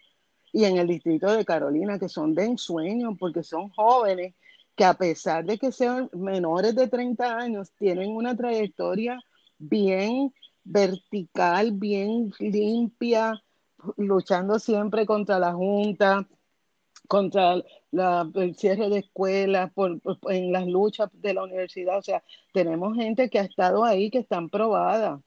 y 0.53 0.63
en 0.63 0.77
el 0.77 0.87
distrito 0.87 1.31
de 1.31 1.43
Carolina 1.43 1.99
que 1.99 2.07
son 2.07 2.33
de 2.33 2.45
ensueño 2.45 3.17
porque 3.17 3.43
son 3.43 3.69
jóvenes 3.69 4.33
que 4.77 4.85
a 4.85 4.93
pesar 4.93 5.43
de 5.43 5.57
que 5.57 5.71
sean 5.71 6.09
menores 6.13 6.75
de 6.75 6.87
30 6.87 7.37
años, 7.37 7.71
tienen 7.77 8.15
una 8.15 8.37
trayectoria 8.37 9.19
bien 9.57 10.31
vertical, 10.63 11.71
bien 11.71 12.31
limpia, 12.39 13.41
luchando 13.97 14.59
siempre 14.59 15.05
contra 15.05 15.39
la 15.39 15.53
Junta, 15.53 16.27
contra 17.07 17.55
el 17.99 18.55
cierre 18.55 18.89
de 18.89 18.99
escuelas, 18.99 19.71
por, 19.73 19.99
en 20.29 20.51
las 20.51 20.67
luchas 20.67 21.09
de 21.13 21.33
la 21.33 21.43
universidad. 21.43 21.97
O 21.97 22.01
sea, 22.01 22.23
tenemos 22.53 22.95
gente 22.95 23.29
que 23.29 23.39
ha 23.39 23.43
estado 23.43 23.83
ahí, 23.83 24.09
que 24.09 24.19
están 24.19 24.49
probada. 24.49 25.21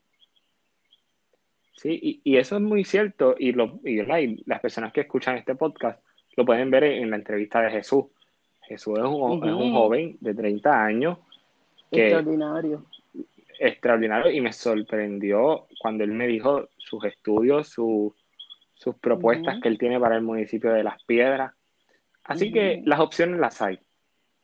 Sí, 1.81 2.21
y, 2.23 2.37
eso 2.37 2.57
es 2.57 2.63
muy 2.63 2.85
cierto. 2.85 3.35
Y, 3.39 3.53
lo, 3.53 3.81
y, 3.85 4.03
las 4.45 4.61
personas 4.61 4.93
que 4.93 5.01
escuchan 5.01 5.39
este 5.39 5.55
podcast 5.55 5.99
lo 6.37 6.45
pueden 6.45 6.71
ver 6.71 6.85
en 6.85 7.09
la 7.09 7.17
entrevista 7.17 7.63
de 7.63 7.71
Jesús. 7.71 8.05
Jesús 8.63 8.99
es 8.99 9.05
un, 9.05 9.49
es 9.49 9.55
un 9.55 9.73
joven 9.73 10.19
de 10.21 10.35
30 10.35 10.85
años. 10.85 11.19
extraordinario. 11.91 12.85
Extraordinario 13.59 14.31
y 14.31 14.41
me 14.41 14.53
sorprendió 14.53 15.67
cuando 15.81 16.05
él 16.05 16.13
me 16.13 16.27
dijo 16.27 16.69
sus 16.77 17.03
estudios, 17.05 17.69
sus 17.69 18.15
propuestas 19.01 19.61
que 19.63 19.69
él 19.69 19.79
tiene 19.79 19.99
para 19.99 20.17
el 20.17 20.23
municipio 20.23 20.73
de 20.73 20.85
Las 20.85 21.03
Piedras. 21.05 21.55
Así 22.25 22.53
que 22.53 22.83
las 22.85 23.01
opciones 23.01 23.41
las 23.41 23.61
hay. 23.63 23.79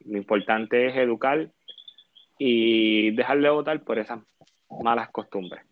Lo 0.01 0.19
importante 0.19 0.87
es 0.87 0.97
educar 0.97 1.51
y 2.39 3.11
dejarle 3.13 3.51
votar 3.51 3.83
por 3.83 3.99
esas 3.99 4.21
malas 4.83 5.11
costumbres. 5.11 5.65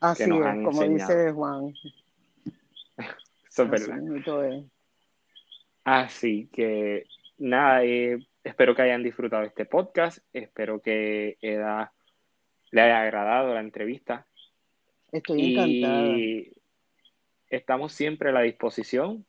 Así 0.00 0.24
es, 0.24 0.28
como 0.28 0.82
dice 0.82 1.32
Juan. 1.32 1.74
Eso 3.48 3.62
es 3.62 3.70
verdad. 3.70 4.00
Así 5.84 6.48
que 6.52 7.06
nada, 7.38 7.84
eh, 7.84 8.18
espero 8.42 8.74
que 8.74 8.82
hayan 8.82 9.02
disfrutado 9.02 9.44
este 9.44 9.64
podcast, 9.64 10.18
espero 10.32 10.80
que 10.80 11.36
le 11.40 12.80
haya 12.80 13.02
agradado 13.02 13.54
la 13.54 13.60
entrevista. 13.60 14.26
Estoy 15.12 15.56
y 15.56 16.52
Estamos 17.48 17.92
siempre 17.92 18.30
a 18.30 18.32
la 18.32 18.40
disposición 18.40 19.24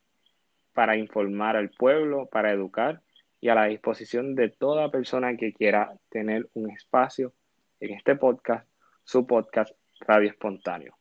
para 0.75 0.97
informar 0.97 1.55
al 1.55 1.69
pueblo, 1.69 2.27
para 2.27 2.51
educar 2.51 3.01
y 3.39 3.47
a 3.49 3.55
la 3.55 3.65
disposición 3.65 4.35
de 4.35 4.49
toda 4.49 4.91
persona 4.91 5.37
que 5.37 5.53
quiera 5.53 5.97
tener 6.09 6.49
un 6.53 6.69
espacio 6.69 7.33
en 7.79 7.95
este 7.95 8.15
podcast, 8.15 8.67
su 9.03 9.25
podcast 9.25 9.73
Radio 10.01 10.29
Espontáneo. 10.29 10.95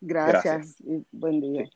Gracias, 0.00 0.80
y 0.80 1.04
buen 1.12 1.40
día. 1.40 1.68